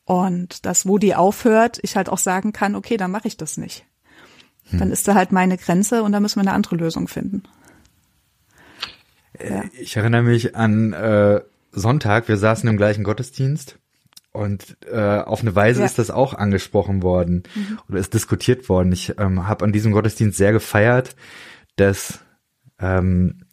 Und 0.02 0.66
dass, 0.66 0.84
wo 0.84 0.98
die 0.98 1.14
aufhört, 1.14 1.78
ich 1.82 1.94
halt 1.94 2.08
auch 2.08 2.18
sagen 2.18 2.52
kann, 2.52 2.75
okay, 2.75 2.96
dann 2.96 3.12
mache 3.12 3.28
ich 3.28 3.36
das 3.36 3.56
nicht. 3.56 3.86
Hm. 4.70 4.80
Dann 4.80 4.90
ist 4.90 5.06
da 5.06 5.14
halt 5.14 5.30
meine 5.30 5.58
Grenze 5.58 6.02
und 6.02 6.10
da 6.10 6.18
müssen 6.18 6.40
wir 6.40 6.48
eine 6.48 6.54
andere 6.54 6.75
Lösung 6.75 7.06
finden. 7.06 7.44
Ja. 9.40 9.62
Ich 9.78 9.96
erinnere 9.96 10.22
mich 10.22 10.56
an 10.56 10.92
äh, 10.92 11.40
Sonntag, 11.76 12.28
wir 12.28 12.38
saßen 12.38 12.68
im 12.68 12.76
gleichen 12.76 13.04
Gottesdienst 13.04 13.78
und 14.33 14.76
äh, 14.90 15.18
auf 15.21 15.42
eine 15.42 15.54
Weise 15.54 15.80
ja. 15.80 15.87
ist 15.87 15.99
das 15.99 16.11
auch 16.11 16.35
angesprochen 16.35 17.02
worden 17.02 17.45
mhm. 17.54 17.78
oder 17.88 17.99
ist 17.99 18.14
diskutiert 18.14 18.68
worden. 18.68 18.92
Ich 18.92 19.18
ähm, 19.18 19.47
habe 19.47 19.64
an 19.64 19.73
diesem 19.73 19.92
Gottesdienst 19.92 20.37
sehr 20.37 20.52
gefeiert, 20.52 21.16
dass 21.76 22.21
ähm, 22.78 23.45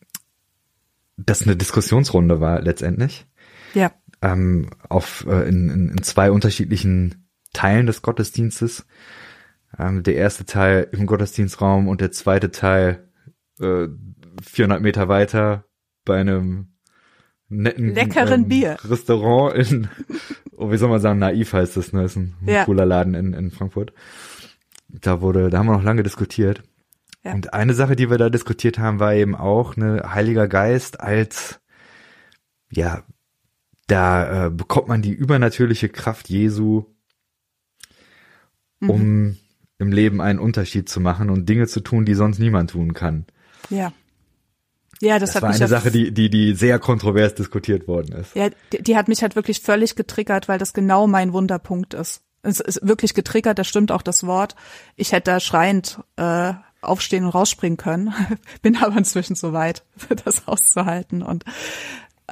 das 1.17 1.43
eine 1.43 1.55
Diskussionsrunde 1.55 2.39
war 2.39 2.61
letztendlich. 2.61 3.25
Ja. 3.73 3.91
Ähm, 4.21 4.69
auf 4.87 5.25
äh, 5.27 5.47
in, 5.47 5.69
in, 5.69 5.89
in 5.89 6.03
zwei 6.03 6.31
unterschiedlichen 6.31 7.29
Teilen 7.53 7.85
des 7.85 8.01
Gottesdienstes. 8.01 8.85
Ähm, 9.77 10.03
der 10.03 10.15
erste 10.15 10.45
Teil 10.45 10.87
im 10.91 11.05
Gottesdienstraum 11.05 11.87
und 11.87 12.01
der 12.01 12.11
zweite 12.11 12.51
Teil 12.51 13.09
äh, 13.59 13.87
400 14.41 14.81
Meter 14.81 15.07
weiter 15.07 15.65
bei 16.05 16.19
einem 16.19 16.72
netten 17.57 17.93
leckeren 17.93 18.43
ähm, 18.43 18.47
Bier 18.47 18.77
Restaurant 18.83 19.55
in, 19.55 19.87
oh, 20.55 20.71
wie 20.71 20.77
soll 20.77 20.89
man 20.89 21.01
sagen, 21.01 21.19
naiv 21.19 21.53
heißt 21.53 21.77
das, 21.77 21.93
ne? 21.93 22.03
Ist 22.03 22.15
ein 22.15 22.35
ja. 22.45 22.65
cooler 22.65 22.85
Laden 22.85 23.13
in, 23.13 23.33
in 23.33 23.51
Frankfurt. 23.51 23.93
Da 24.87 25.21
wurde, 25.21 25.49
da 25.49 25.59
haben 25.59 25.67
wir 25.67 25.73
noch 25.73 25.83
lange 25.83 26.03
diskutiert. 26.03 26.63
Ja. 27.23 27.33
Und 27.33 27.53
eine 27.53 27.73
Sache, 27.73 27.95
die 27.95 28.09
wir 28.09 28.17
da 28.17 28.29
diskutiert 28.29 28.77
haben, 28.77 28.99
war 28.99 29.13
eben 29.13 29.35
auch 29.35 29.75
ne 29.75 30.03
Heiliger 30.13 30.47
Geist 30.47 30.99
als 30.99 31.59
ja, 32.69 33.03
da 33.87 34.47
äh, 34.47 34.49
bekommt 34.49 34.87
man 34.87 35.01
die 35.01 35.11
übernatürliche 35.11 35.89
Kraft 35.89 36.29
Jesu, 36.29 36.85
um 38.79 39.01
mhm. 39.01 39.37
im 39.77 39.91
Leben 39.91 40.21
einen 40.21 40.39
Unterschied 40.39 40.89
zu 40.89 40.99
machen 40.99 41.29
und 41.29 41.47
Dinge 41.47 41.67
zu 41.67 41.81
tun, 41.81 42.05
die 42.05 42.15
sonst 42.15 42.39
niemand 42.39 42.71
tun 42.71 42.93
kann. 42.93 43.25
Ja. 43.69 43.93
Ja, 45.03 45.19
das, 45.19 45.31
das 45.31 45.35
hat 45.35 45.41
war 45.43 45.49
mich 45.49 45.59
eine 45.59 45.67
Sache, 45.67 45.91
die, 45.91 46.13
die, 46.13 46.29
die 46.29 46.55
sehr 46.55 46.79
kontrovers 46.79 47.35
diskutiert 47.35 47.89
worden 47.89 48.13
ist. 48.13 48.33
Ja, 48.35 48.49
die, 48.71 48.81
die 48.81 48.95
hat 48.95 49.09
mich 49.09 49.21
halt 49.21 49.35
wirklich 49.35 49.59
völlig 49.59 49.97
getriggert, 49.97 50.47
weil 50.47 50.57
das 50.57 50.73
genau 50.73 51.07
mein 51.07 51.33
Wunderpunkt 51.33 51.93
ist. 51.93 52.21
Es 52.41 52.61
ist 52.61 52.87
wirklich 52.87 53.13
getriggert, 53.13 53.59
da 53.59 53.65
stimmt 53.65 53.91
auch 53.91 54.01
das 54.01 54.25
Wort. 54.25 54.55
Ich 54.95 55.11
hätte 55.11 55.31
da 55.31 55.39
schreiend 55.41 55.99
äh, 56.15 56.53
aufstehen 56.81 57.25
und 57.25 57.31
rausspringen 57.31 57.75
können, 57.75 58.13
bin 58.61 58.77
aber 58.77 58.97
inzwischen 58.97 59.35
so 59.35 59.51
weit, 59.51 59.83
das 60.23 60.47
auszuhalten 60.47 61.21
und 61.21 61.43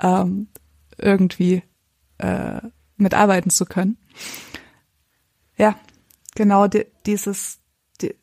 ähm, 0.02 0.48
irgendwie 0.98 1.64
äh, 2.20 2.62
mitarbeiten 2.96 3.50
zu 3.50 3.66
können. 3.66 3.98
Ja, 5.58 5.76
genau 6.36 6.68
die, 6.68 6.86
dieses, 7.06 7.60
die, 8.00 8.16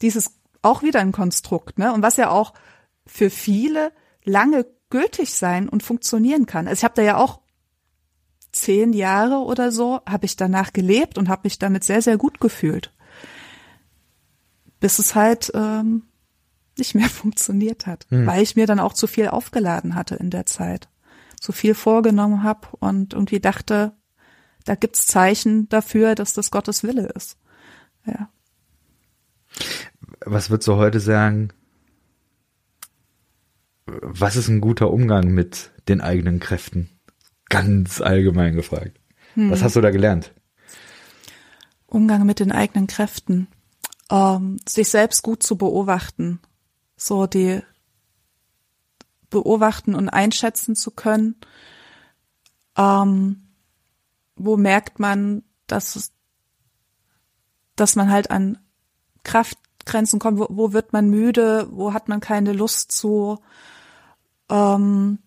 dieses 0.00 0.30
auch 0.62 0.82
wieder 0.82 1.00
ein 1.00 1.12
Konstrukt, 1.12 1.76
ne? 1.76 1.92
Und 1.92 2.02
was 2.02 2.16
ja 2.16 2.30
auch 2.30 2.54
für 3.06 3.30
viele 3.30 3.92
lange 4.24 4.66
gültig 4.90 5.34
sein 5.34 5.68
und 5.68 5.82
funktionieren 5.82 6.46
kann. 6.46 6.68
Also 6.68 6.80
ich 6.80 6.84
habe 6.84 6.94
da 6.94 7.02
ja 7.02 7.16
auch 7.16 7.40
zehn 8.52 8.92
Jahre 8.92 9.38
oder 9.38 9.72
so, 9.72 10.00
habe 10.06 10.26
ich 10.26 10.36
danach 10.36 10.72
gelebt 10.72 11.18
und 11.18 11.28
habe 11.28 11.42
mich 11.44 11.58
damit 11.58 11.84
sehr, 11.84 12.02
sehr 12.02 12.16
gut 12.16 12.40
gefühlt. 12.40 12.92
Bis 14.80 14.98
es 14.98 15.14
halt 15.14 15.50
ähm, 15.54 16.04
nicht 16.78 16.94
mehr 16.94 17.08
funktioniert 17.10 17.86
hat, 17.86 18.06
hm. 18.08 18.26
weil 18.26 18.42
ich 18.42 18.56
mir 18.56 18.66
dann 18.66 18.80
auch 18.80 18.92
zu 18.92 19.06
viel 19.06 19.28
aufgeladen 19.28 19.94
hatte 19.94 20.14
in 20.14 20.30
der 20.30 20.46
Zeit. 20.46 20.88
Zu 21.40 21.52
viel 21.52 21.74
vorgenommen 21.74 22.42
habe 22.42 22.68
und 22.78 23.12
irgendwie 23.12 23.40
dachte, 23.40 23.92
da 24.64 24.76
gibt's 24.76 25.06
Zeichen 25.06 25.68
dafür, 25.68 26.14
dass 26.14 26.32
das 26.32 26.50
Gottes 26.50 26.84
Wille 26.84 27.08
ist. 27.14 27.36
Ja. 28.06 28.30
Was 30.24 30.48
würdest 30.48 30.68
du 30.68 30.76
heute 30.76 31.00
sagen, 31.00 31.50
was 33.86 34.36
ist 34.36 34.48
ein 34.48 34.60
guter 34.60 34.90
Umgang 34.90 35.32
mit 35.32 35.70
den 35.88 36.00
eigenen 36.00 36.40
Kräften? 36.40 36.90
Ganz 37.48 38.00
allgemein 38.00 38.54
gefragt. 38.54 38.98
Hm. 39.34 39.50
Was 39.50 39.62
hast 39.62 39.76
du 39.76 39.80
da 39.80 39.90
gelernt? 39.90 40.32
Umgang 41.86 42.24
mit 42.26 42.40
den 42.40 42.52
eigenen 42.52 42.86
Kräften. 42.86 43.48
Ähm, 44.10 44.56
sich 44.66 44.88
selbst 44.88 45.22
gut 45.22 45.42
zu 45.42 45.56
beobachten. 45.56 46.40
So 46.96 47.26
die 47.26 47.62
beobachten 49.30 49.94
und 49.94 50.08
einschätzen 50.08 50.76
zu 50.76 50.90
können. 50.90 51.36
Ähm, 52.76 53.48
wo 54.36 54.56
merkt 54.56 54.98
man, 54.98 55.42
dass, 55.66 56.12
dass 57.76 57.96
man 57.96 58.10
halt 58.10 58.30
an 58.30 58.58
Kraftgrenzen 59.24 60.18
kommt? 60.18 60.38
Wo, 60.38 60.46
wo 60.50 60.72
wird 60.72 60.92
man 60.92 61.10
müde? 61.10 61.68
Wo 61.70 61.92
hat 61.92 62.08
man 62.08 62.20
keine 62.20 62.52
Lust 62.52 62.92
zu? 62.92 63.38
Ähm, 64.50 65.18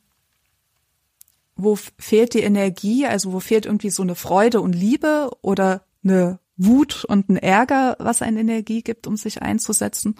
wo 1.55 1.75
fehlt 1.75 2.33
die 2.33 2.41
Energie, 2.41 3.05
also 3.05 3.33
wo 3.33 3.39
fehlt 3.39 3.65
irgendwie 3.65 3.89
so 3.89 4.03
eine 4.03 4.15
Freude 4.15 4.61
und 4.61 4.73
Liebe 4.73 5.31
oder 5.41 5.83
eine 6.03 6.39
Wut 6.55 7.03
und 7.05 7.29
ein 7.29 7.37
Ärger, 7.37 7.95
was 7.99 8.21
eine 8.21 8.39
Energie 8.39 8.81
gibt, 8.81 9.07
um 9.07 9.17
sich 9.17 9.41
einzusetzen. 9.41 10.15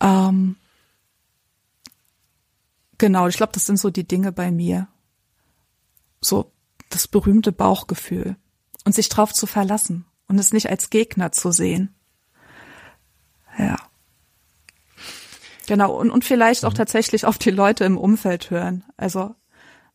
Ähm, 0.00 0.56
genau, 2.98 3.28
ich 3.28 3.36
glaube, 3.36 3.52
das 3.52 3.66
sind 3.66 3.78
so 3.78 3.90
die 3.90 4.06
Dinge 4.06 4.32
bei 4.32 4.50
mir. 4.50 4.88
So 6.20 6.52
das 6.90 7.08
berühmte 7.08 7.52
Bauchgefühl 7.52 8.36
und 8.84 8.94
sich 8.94 9.08
drauf 9.08 9.32
zu 9.32 9.46
verlassen 9.46 10.06
und 10.28 10.38
es 10.38 10.52
nicht 10.52 10.70
als 10.70 10.90
Gegner 10.90 11.32
zu 11.32 11.52
sehen. 11.52 11.94
Ja. 13.58 13.76
Genau, 15.66 15.92
und, 15.92 16.10
und 16.10 16.24
vielleicht 16.24 16.64
auch 16.64 16.72
mhm. 16.72 16.76
tatsächlich 16.76 17.24
auf 17.24 17.38
die 17.38 17.50
Leute 17.50 17.84
im 17.84 17.98
Umfeld 17.98 18.50
hören. 18.50 18.84
Also 18.96 19.34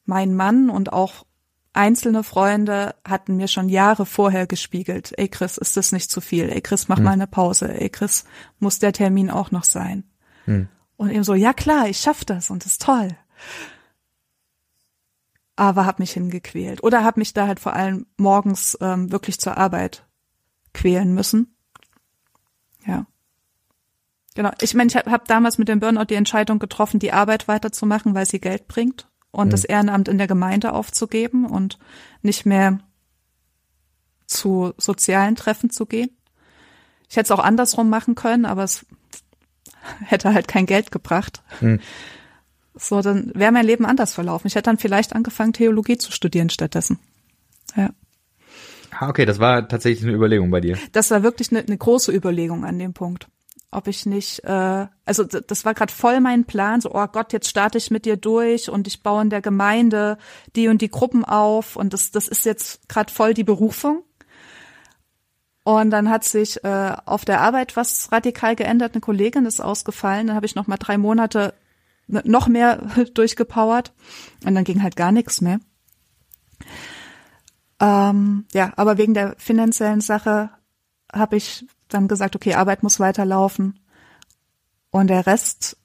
mein 0.05 0.35
Mann 0.35 0.69
und 0.69 0.91
auch 0.93 1.25
einzelne 1.73 2.23
Freunde 2.23 2.95
hatten 3.07 3.37
mir 3.37 3.47
schon 3.47 3.69
Jahre 3.69 4.05
vorher 4.05 4.47
gespiegelt, 4.47 5.13
ey 5.17 5.27
Chris, 5.27 5.57
ist 5.57 5.77
das 5.77 5.91
nicht 5.91 6.09
zu 6.11 6.21
viel? 6.21 6.49
Ey 6.49 6.61
Chris, 6.61 6.87
mach 6.87 6.97
hm. 6.97 7.03
mal 7.03 7.11
eine 7.11 7.27
Pause. 7.27 7.73
Ey 7.73 7.89
Chris, 7.89 8.25
muss 8.59 8.79
der 8.79 8.93
Termin 8.93 9.29
auch 9.29 9.51
noch 9.51 9.63
sein? 9.63 10.03
Hm. 10.45 10.67
Und 10.97 11.11
eben 11.11 11.23
so, 11.23 11.33
ja 11.33 11.53
klar, 11.53 11.87
ich 11.87 11.99
schaff 11.99 12.25
das 12.25 12.49
und 12.49 12.65
das 12.65 12.73
ist 12.73 12.81
toll. 12.81 13.15
Aber 15.55 15.85
hab 15.85 15.99
mich 15.99 16.11
hingequält. 16.11 16.83
Oder 16.83 17.03
hab 17.03 17.17
mich 17.17 17.33
da 17.33 17.47
halt 17.47 17.59
vor 17.59 17.73
allem 17.73 18.07
morgens 18.17 18.77
ähm, 18.81 19.11
wirklich 19.11 19.39
zur 19.39 19.57
Arbeit 19.57 20.05
quälen 20.73 21.13
müssen. 21.13 21.55
Ja. 22.85 23.05
Genau. 24.39 24.51
Ich 24.61 24.73
meine, 24.73 24.87
ich 24.87 24.95
habe 24.95 25.11
hab 25.11 25.27
damals 25.27 25.57
mit 25.57 25.67
dem 25.67 25.81
Burnout 25.81 26.05
die 26.05 26.15
Entscheidung 26.15 26.59
getroffen, 26.59 26.97
die 26.97 27.11
Arbeit 27.11 27.49
weiterzumachen, 27.49 28.15
weil 28.15 28.25
sie 28.25 28.39
Geld 28.39 28.69
bringt 28.69 29.09
und 29.31 29.47
mhm. 29.47 29.49
das 29.49 29.65
Ehrenamt 29.65 30.07
in 30.07 30.17
der 30.17 30.27
Gemeinde 30.27 30.71
aufzugeben 30.71 31.45
und 31.45 31.77
nicht 32.21 32.45
mehr 32.45 32.79
zu 34.27 34.71
sozialen 34.77 35.35
Treffen 35.35 35.71
zu 35.71 35.85
gehen. 35.85 36.11
Ich 37.09 37.17
hätte 37.17 37.33
es 37.33 37.37
auch 37.37 37.43
andersrum 37.43 37.89
machen 37.89 38.15
können, 38.15 38.45
aber 38.45 38.63
es 38.63 38.85
hätte 40.05 40.33
halt 40.33 40.47
kein 40.47 40.65
Geld 40.65 40.89
gebracht. 40.89 41.43
Mhm. 41.59 41.81
So, 42.75 43.01
dann 43.01 43.33
wäre 43.35 43.51
mein 43.51 43.65
Leben 43.65 43.85
anders 43.85 44.13
verlaufen. 44.13 44.47
Ich 44.47 44.55
hätte 44.55 44.69
dann 44.69 44.77
vielleicht 44.77 45.17
angefangen, 45.17 45.51
Theologie 45.51 45.97
zu 45.97 46.13
studieren 46.13 46.49
stattdessen. 46.49 46.97
Ja. 47.75 47.89
Ah, 48.91 49.09
okay, 49.09 49.25
das 49.25 49.39
war 49.39 49.67
tatsächlich 49.67 50.07
eine 50.07 50.15
Überlegung 50.15 50.49
bei 50.49 50.61
dir. 50.61 50.77
Das 50.93 51.11
war 51.11 51.23
wirklich 51.23 51.51
eine, 51.51 51.59
eine 51.59 51.77
große 51.77 52.13
Überlegung 52.13 52.63
an 52.63 52.79
dem 52.79 52.93
Punkt 52.93 53.27
ob 53.71 53.87
ich 53.87 54.05
nicht, 54.05 54.43
äh, 54.43 54.87
also 55.05 55.23
das 55.23 55.65
war 55.65 55.73
gerade 55.73 55.93
voll 55.93 56.19
mein 56.21 56.45
Plan, 56.45 56.81
so, 56.81 56.93
oh 56.93 57.07
Gott, 57.07 57.33
jetzt 57.33 57.49
starte 57.49 57.77
ich 57.77 57.91
mit 57.91 58.05
dir 58.05 58.17
durch 58.17 58.69
und 58.69 58.87
ich 58.87 59.03
baue 59.03 59.21
in 59.21 59.29
der 59.29 59.41
Gemeinde 59.41 60.17
die 60.55 60.67
und 60.67 60.81
die 60.81 60.89
Gruppen 60.89 61.23
auf 61.23 61.75
und 61.75 61.93
das, 61.93 62.11
das 62.11 62.27
ist 62.27 62.45
jetzt 62.45 62.89
gerade 62.89 63.13
voll 63.13 63.33
die 63.33 63.43
Berufung. 63.43 64.03
Und 65.63 65.91
dann 65.91 66.09
hat 66.09 66.23
sich 66.23 66.63
äh, 66.63 66.95
auf 67.05 67.25
der 67.25 67.41
Arbeit 67.41 67.75
was 67.75 68.11
radikal 68.11 68.55
geändert, 68.55 68.93
eine 68.93 69.01
Kollegin 69.01 69.45
ist 69.45 69.59
ausgefallen, 69.59 70.27
dann 70.27 70.35
habe 70.35 70.47
ich 70.47 70.55
noch 70.55 70.67
mal 70.67 70.77
drei 70.77 70.97
Monate 70.97 71.53
noch 72.07 72.47
mehr 72.47 72.77
durchgepowert 73.13 73.93
und 74.45 74.55
dann 74.55 74.63
ging 74.63 74.81
halt 74.81 74.95
gar 74.95 75.11
nichts 75.11 75.41
mehr. 75.41 75.59
Ähm, 77.79 78.45
ja, 78.51 78.73
aber 78.77 78.97
wegen 78.97 79.13
der 79.13 79.35
finanziellen 79.37 80.01
Sache 80.01 80.49
habe 81.13 81.37
ich 81.37 81.65
dann 81.89 82.07
gesagt, 82.07 82.35
okay, 82.35 82.53
Arbeit 82.53 82.83
muss 82.83 82.99
weiterlaufen 82.99 83.79
und 84.91 85.07
der 85.07 85.25
Rest 85.27 85.77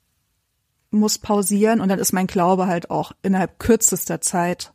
muss 0.90 1.18
pausieren 1.18 1.80
und 1.80 1.88
dann 1.88 1.98
ist 1.98 2.12
mein 2.12 2.26
Glaube 2.26 2.66
halt 2.66 2.90
auch 2.90 3.12
innerhalb 3.22 3.58
kürzester 3.58 4.20
Zeit 4.20 4.72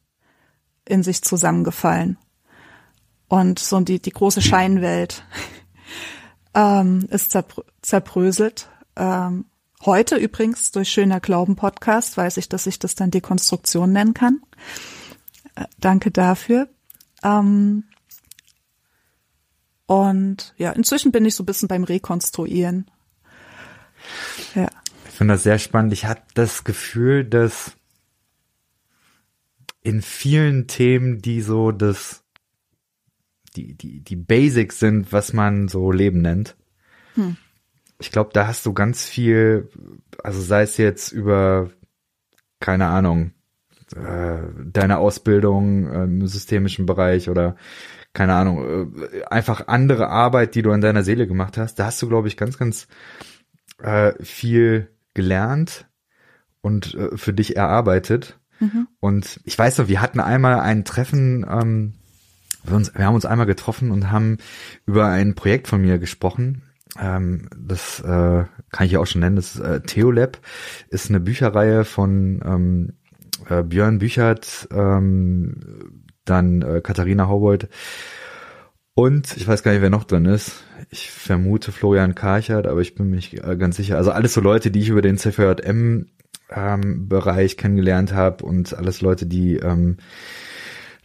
in 0.86 1.04
sich 1.04 1.24
zusammengefallen. 1.24 2.18
Und 3.28 3.60
so 3.60 3.80
die, 3.80 4.02
die 4.02 4.12
große 4.12 4.42
Scheinwelt 4.42 5.24
ähm, 6.54 7.08
ist 7.10 7.32
zerbrö 7.32 7.64
zerbröselt. 7.82 8.70
Ähm, 8.96 9.46
heute 9.86 10.18
übrigens 10.18 10.72
durch 10.72 10.90
Schöner 10.90 11.20
Glauben 11.20 11.56
Podcast 11.56 12.18
weiß 12.18 12.38
ich, 12.38 12.50
dass 12.50 12.68
ich 12.68 12.80
das 12.80 12.96
dann 12.96 13.12
Dekonstruktion 13.12 13.94
nennen 13.94 14.14
kann. 14.14 14.42
Äh, 15.56 15.66
danke 15.80 16.12
dafür. 16.12 16.68
Ähm, 17.24 17.86
und 19.90 20.54
ja, 20.58 20.72
inzwischen 20.74 21.12
bin 21.12 21.26
ich 21.26 21.34
so 21.34 21.42
ein 21.42 21.48
bisschen 21.48 21.68
beim 21.68 21.84
Rekonstruieren. 21.84 22.92
Ja. 24.54 24.70
Ich 25.08 25.16
finde 25.16 25.34
das 25.34 25.42
sehr 25.42 25.58
spannend. 25.58 25.94
Ich 25.94 26.06
hatte 26.06 26.22
das 26.36 26.64
Gefühl, 26.64 27.26
dass 27.26 27.76
in 29.82 30.04
vielen 30.04 30.68
Themen, 30.68 31.24
die 31.24 31.42
so 31.42 31.72
das, 31.72 32.24
die, 33.56 33.74
die, 33.74 34.02
die 34.02 34.16
Basics 34.16 34.78
sind, 34.78 35.12
was 35.12 35.34
man 35.34 35.68
so 35.70 35.92
Leben 35.92 36.22
nennt. 36.22 36.56
Hm. 37.16 37.38
Ich 37.98 38.12
glaube, 38.12 38.30
da 38.32 38.46
hast 38.46 38.68
du 38.68 38.74
ganz 38.74 39.08
viel, 39.08 39.72
also 40.24 40.40
sei 40.40 40.62
es 40.62 40.78
jetzt 40.78 41.12
über, 41.12 41.72
keine 42.60 42.86
Ahnung, 42.86 43.32
äh, 43.96 44.38
deine 44.66 45.00
Ausbildung 45.00 45.92
im 45.92 46.28
systemischen 46.28 46.86
Bereich 46.86 47.28
oder 47.28 47.56
keine 48.20 48.34
Ahnung, 48.34 48.92
äh, 49.00 49.24
einfach 49.28 49.70
andere 49.70 50.10
Arbeit, 50.10 50.54
die 50.54 50.62
du 50.62 50.74
an 50.74 50.82
deiner 50.82 51.04
Seele 51.04 51.26
gemacht 51.26 51.58
hast, 51.58 51.80
da 51.80 51.86
hast 51.86 52.02
du, 52.02 52.10
glaube 52.10 52.28
ich, 52.28 52.36
ganz, 52.36 52.58
ganz 52.58 52.90
äh, 53.82 54.12
viel 54.22 54.90
gelernt 55.14 55.88
und 56.60 56.96
äh, 56.96 57.16
für 57.16 57.32
dich 57.32 57.56
erarbeitet. 57.56 58.38
Mhm. 58.60 58.90
Und 59.00 59.40
ich 59.46 59.58
weiß 59.58 59.78
noch, 59.78 59.88
wir 59.88 60.02
hatten 60.02 60.20
einmal 60.20 60.60
ein 60.60 60.84
Treffen, 60.84 61.46
ähm, 61.50 61.94
wir, 62.66 62.76
uns, 62.76 62.94
wir 62.94 63.06
haben 63.06 63.16
uns 63.16 63.26
einmal 63.26 63.46
getroffen 63.46 63.90
und 63.90 64.12
haben 64.12 64.40
über 64.86 65.08
ein 65.08 65.34
Projekt 65.34 65.70
von 65.70 65.80
mir 65.80 65.98
gesprochen. 65.98 66.64
Ähm, 67.00 67.48
das 67.58 68.02
äh, 68.02 68.44
kann 68.70 68.86
ich 68.86 68.92
ja 68.92 69.00
auch 69.00 69.08
schon 69.08 69.22
nennen. 69.22 69.38
Das 69.38 69.56
ist, 69.56 69.62
äh, 69.62 69.80
Theolab 69.80 70.40
ist 70.90 71.08
eine 71.08 71.22
Bücherreihe 71.22 71.86
von 71.86 72.42
ähm, 72.44 72.94
äh, 73.50 73.64
Björn 73.64 74.00
Büchert, 74.00 74.68
ähm, 74.74 75.56
dann 76.30 76.62
äh, 76.62 76.82
Katharina 76.82 77.28
Haubold 77.28 77.70
und 79.00 79.38
ich 79.38 79.48
weiß 79.48 79.64
gar 79.64 79.72
nicht, 79.72 79.82
wer 79.82 79.90
noch 79.90 80.04
drin 80.04 80.26
ist. 80.26 80.66
Ich 80.90 81.10
vermute 81.10 81.72
Florian 81.72 82.16
Karchert, 82.16 82.68
aber 82.68 82.82
ich 82.82 82.96
bin 82.96 83.10
mir 83.10 83.16
nicht 83.16 83.34
äh, 83.34 83.56
ganz 83.56 83.78
sicher. 83.78 83.96
Also 83.96 84.12
alles 84.12 84.34
so 84.34 84.42
Leute, 84.42 84.72
die 84.72 84.82
ich 84.82 84.90
über 84.90 85.02
den 85.02 85.18
CVJM 85.18 86.08
ähm, 86.50 87.08
Bereich 87.08 87.56
kennengelernt 87.56 88.12
habe 88.12 88.44
und 88.44 88.74
alles 88.74 89.00
Leute, 89.00 89.26
die 89.26 89.56
ähm, 89.56 90.00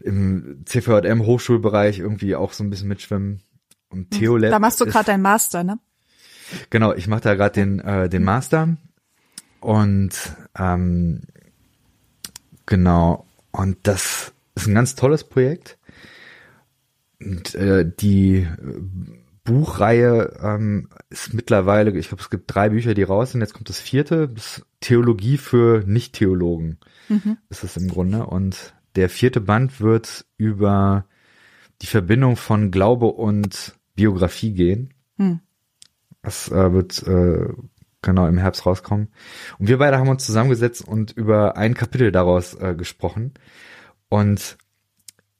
im 0.01 0.63
CVJM 0.65 1.25
Hochschulbereich 1.25 2.01
irgendwie 2.01 2.35
auch 2.35 2.53
so 2.53 2.65
ein 2.65 2.71
bisschen 2.71 2.89
mitschwimmen. 2.89 3.43
Und. 3.91 4.11
Theolab. 4.11 4.51
Da 4.51 4.59
machst 4.59 4.81
du 4.81 4.87
gerade 4.87 5.07
deinen 5.07 5.23
Master, 5.23 5.63
ne? 5.63 5.79
Genau, 6.71 6.95
ich 6.95 7.07
mache 7.07 7.21
da 7.21 7.35
gerade 7.35 7.55
den 7.55 7.79
äh, 7.79 8.09
den 8.09 8.25
Master 8.25 8.77
und 9.61 10.11
ähm, 10.59 11.23
genau 12.67 13.25
und 13.53 13.79
das 13.85 14.34
ist 14.55 14.67
ein 14.67 14.75
ganz 14.75 14.95
tolles 14.95 15.25
Projekt. 15.25 15.79
Und, 17.21 17.55
äh, 17.55 17.91
die 18.01 18.47
Buchreihe 19.45 20.39
ähm, 20.43 20.89
ist 21.11 21.35
mittlerweile, 21.35 21.97
ich 21.99 22.09
glaube, 22.09 22.23
es 22.23 22.31
gibt 22.31 22.53
drei 22.53 22.71
Bücher, 22.71 22.95
die 22.95 23.03
raus 23.03 23.33
sind. 23.33 23.43
Jetzt 23.43 23.53
kommt 23.53 23.69
das 23.69 23.79
vierte, 23.79 24.29
das 24.29 24.65
Theologie 24.81 25.37
für 25.37 25.85
Nicht-Theologen 25.87 26.79
mhm. 27.09 27.37
ist 27.51 27.63
es 27.63 27.77
im 27.77 27.89
Grunde. 27.89 28.27
Und 28.27 28.75
der 28.97 29.11
vierte 29.11 29.41
Band 29.41 29.81
wird 29.81 30.25
über 30.39 31.07
die 31.83 31.87
Verbindung 31.87 32.37
von 32.37 32.71
Glaube 32.71 33.07
und 33.07 33.75
Biografie 33.95 34.53
gehen. 34.53 34.95
Mhm. 35.19 35.41
Das 36.23 36.51
äh, 36.51 36.73
wird 36.73 37.07
äh, 37.07 37.53
genau 38.01 38.27
im 38.27 38.39
Herbst 38.39 38.65
rauskommen. 38.65 39.09
Und 39.59 39.69
wir 39.69 39.79
beide 39.79 39.99
haben 39.99 40.09
uns 40.09 40.25
zusammengesetzt 40.25 40.87
und 40.87 41.13
über 41.13 41.59
ein 41.59 41.75
Kapitel 41.75 42.13
daraus 42.13 42.55
äh, 42.55 42.75
gesprochen. 42.75 43.35
Und 44.15 44.59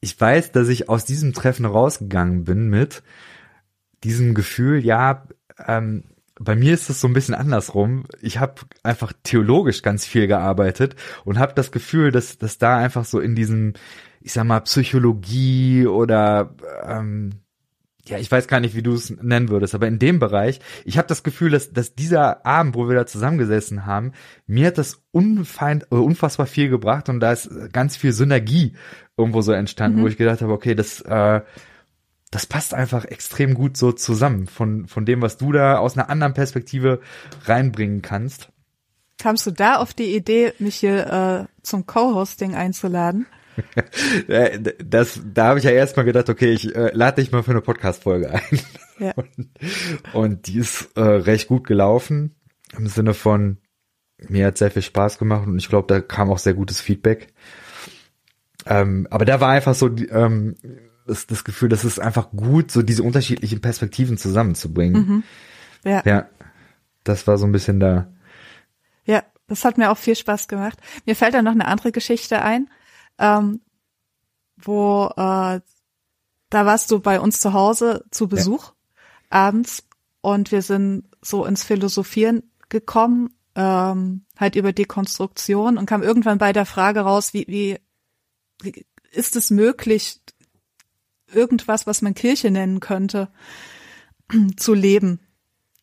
ich 0.01 0.21
weiß, 0.21 0.51
dass 0.51 0.67
ich 0.67 0.89
aus 0.89 1.05
diesem 1.05 1.33
Treffen 1.33 1.65
rausgegangen 1.65 2.43
bin 2.43 2.67
mit, 2.67 3.05
diesem 4.03 4.35
Gefühl, 4.35 4.85
ja, 4.85 5.29
ähm, 5.65 6.03
bei 6.41 6.57
mir 6.57 6.75
ist 6.75 6.91
es 6.91 7.01
so 7.01 7.07
ein 7.07 7.13
bisschen 7.13 7.37
andersrum. 7.37 8.03
Ich 8.21 8.41
habe 8.41 8.63
einfach 8.83 9.13
theologisch 9.23 9.83
ganz 9.83 10.05
viel 10.05 10.27
gearbeitet 10.27 10.97
und 11.25 11.39
habe 11.39 11.55
das 11.55 11.71
Gefühl, 11.71 12.11
dass, 12.11 12.37
dass 12.37 12.59
da 12.59 12.77
einfach 12.77 13.05
so 13.05 13.21
in 13.21 13.37
diesem, 13.37 13.75
ich 14.21 14.33
sag 14.33 14.43
mal, 14.43 14.59
Psychologie 14.63 15.87
oder 15.87 16.57
ähm, 16.83 17.44
ja, 18.07 18.19
ich 18.19 18.31
weiß 18.31 18.49
gar 18.49 18.61
nicht, 18.61 18.75
wie 18.75 18.83
du 18.83 18.93
es 18.93 19.11
nennen 19.11 19.49
würdest, 19.49 19.75
aber 19.75 19.87
in 19.87 19.99
dem 19.99 20.19
Bereich, 20.19 20.61
ich 20.85 20.99
habe 20.99 21.09
das 21.09 21.23
Gefühl, 21.23 21.51
dass, 21.51 21.73
dass 21.73 21.95
dieser 21.95 22.45
Abend, 22.45 22.75
wo 22.75 22.89
wir 22.89 22.95
da 22.95 23.07
zusammengesessen 23.07 23.87
haben, 23.87 24.13
mir 24.47 24.67
hat 24.67 24.79
das 24.79 25.03
unfeind, 25.11 25.87
äh, 25.91 25.97
unfassbar 25.97 26.47
viel 26.47 26.69
gebracht 26.69 27.09
und 27.09 27.21
da 27.21 27.33
ist 27.33 27.51
ganz 27.73 27.97
viel 27.97 28.13
Synergie 28.13 28.75
irgendwo 29.17 29.41
so 29.41 29.53
entstanden, 29.53 29.99
mhm. 29.99 30.03
wo 30.03 30.09
ich 30.09 30.19
gedacht 30.19 30.43
habe, 30.43 30.53
okay, 30.53 30.75
das 30.75 31.01
äh, 31.01 31.41
das 32.35 32.47
passt 32.47 32.75
einfach 32.75 33.05
extrem 33.05 33.55
gut 33.55 33.77
so 33.77 33.93
zusammen 33.93 34.49
von, 34.49 34.89
von 34.89 35.07
dem, 35.07 35.23
was 35.23 35.37
du 35.37 35.53
da 35.53 35.79
aus 35.79 35.97
einer 35.97 36.11
anderen 36.11 36.35
Perspektive 36.35 37.01
reinbringen 37.45 38.03
kannst. 38.03 38.49
Kamst 39.19 39.47
du 39.47 39.53
da 39.53 39.77
auf 39.77 39.95
die 39.95 40.17
Idee, 40.17 40.53
mich 40.59 40.75
hier 40.75 41.47
äh, 41.47 41.63
zum 41.63 41.87
Co-Hosting 41.87 42.57
einzuladen? 42.57 43.27
Das, 44.85 45.21
da 45.33 45.47
habe 45.47 45.59
ich 45.59 45.65
ja 45.65 45.71
erstmal 45.71 46.05
gedacht, 46.05 46.29
okay, 46.29 46.53
ich 46.53 46.75
äh, 46.75 46.91
lade 46.93 47.21
dich 47.21 47.33
mal 47.33 47.43
für 47.43 47.51
eine 47.53 47.61
Podcast-Folge 47.61 48.31
ein. 48.31 48.61
Ja. 48.99 49.13
Und, 49.17 49.49
und 50.13 50.47
die 50.47 50.59
ist 50.59 50.97
äh, 50.97 51.01
recht 51.01 51.49
gut 51.49 51.67
gelaufen. 51.67 52.37
Im 52.77 52.87
Sinne 52.87 53.13
von, 53.13 53.59
mir 54.19 54.47
hat 54.47 54.59
sehr 54.59 54.71
viel 54.71 54.83
Spaß 54.83 55.19
gemacht 55.19 55.47
und 55.47 55.59
ich 55.59 55.69
glaube, 55.69 55.87
da 55.89 56.01
kam 56.01 56.31
auch 56.31 56.39
sehr 56.39 56.55
gutes 56.55 56.81
Feedback. 56.81 57.33
Ähm, 58.67 59.07
aber 59.11 59.25
da 59.25 59.41
war 59.41 59.51
einfach 59.51 59.75
so 59.75 59.89
ähm, 59.89 60.55
das, 61.07 61.27
das 61.27 61.45
Gefühl, 61.45 61.69
das 61.69 61.85
ist 61.85 61.99
einfach 61.99 62.31
gut, 62.31 62.71
so 62.71 62.83
diese 62.83 63.03
unterschiedlichen 63.03 63.61
Perspektiven 63.61 64.17
zusammenzubringen. 64.17 65.07
Mhm. 65.07 65.23
Ja. 65.85 66.03
Ja. 66.05 66.29
Das 67.03 67.27
war 67.27 67.37
so 67.37 67.47
ein 67.47 67.53
bisschen 67.53 67.81
da. 67.81 68.11
Ja, 69.05 69.23
das 69.47 69.65
hat 69.65 69.77
mir 69.77 69.91
auch 69.91 69.99
viel 69.99 70.17
Spaß 70.17 70.49
gemacht. 70.49 70.79
Mir 71.05 71.15
fällt 71.15 71.35
da 71.35 71.43
noch 71.43 71.53
eine 71.53 71.67
andere 71.67 71.93
Geschichte 71.93 72.41
ein, 72.43 72.69
ähm, 73.19 73.61
wo 74.57 75.07
äh, 75.17 75.61
da 76.51 76.67
warst 76.67 76.91
du 76.91 77.01
bei 77.01 77.21
uns 77.21 77.41
zu 77.41 77.53
Hause 77.53 78.05
zu 78.11 78.29
Besuch 78.29 78.67
ja. 78.67 78.73
abends 79.31 79.85
und 80.21 80.53
wir 80.53 80.63
sind 80.63 81.09
so 81.21 81.45
ins 81.45 81.65
Philosophieren 81.65 82.45
gekommen, 82.69 83.35
ähm, 83.55 84.25
halt 84.37 84.57
über 84.57 84.73
Dekonstruktion 84.73 85.79
und 85.79 85.87
kam 85.87 86.03
irgendwann 86.03 86.39
bei 86.39 86.53
der 86.53 86.67
Frage 86.67 87.01
raus, 87.01 87.35
wie, 87.35 87.47
wie, 87.49 87.79
wie 88.63 88.87
ist 89.11 89.37
es 89.37 89.51
möglich, 89.51 90.21
irgendwas, 91.33 91.87
was 91.87 92.03
man 92.03 92.15
Kirche 92.15 92.51
nennen 92.51 92.81
könnte, 92.81 93.29
zu 94.57 94.75
leben, 94.75 95.21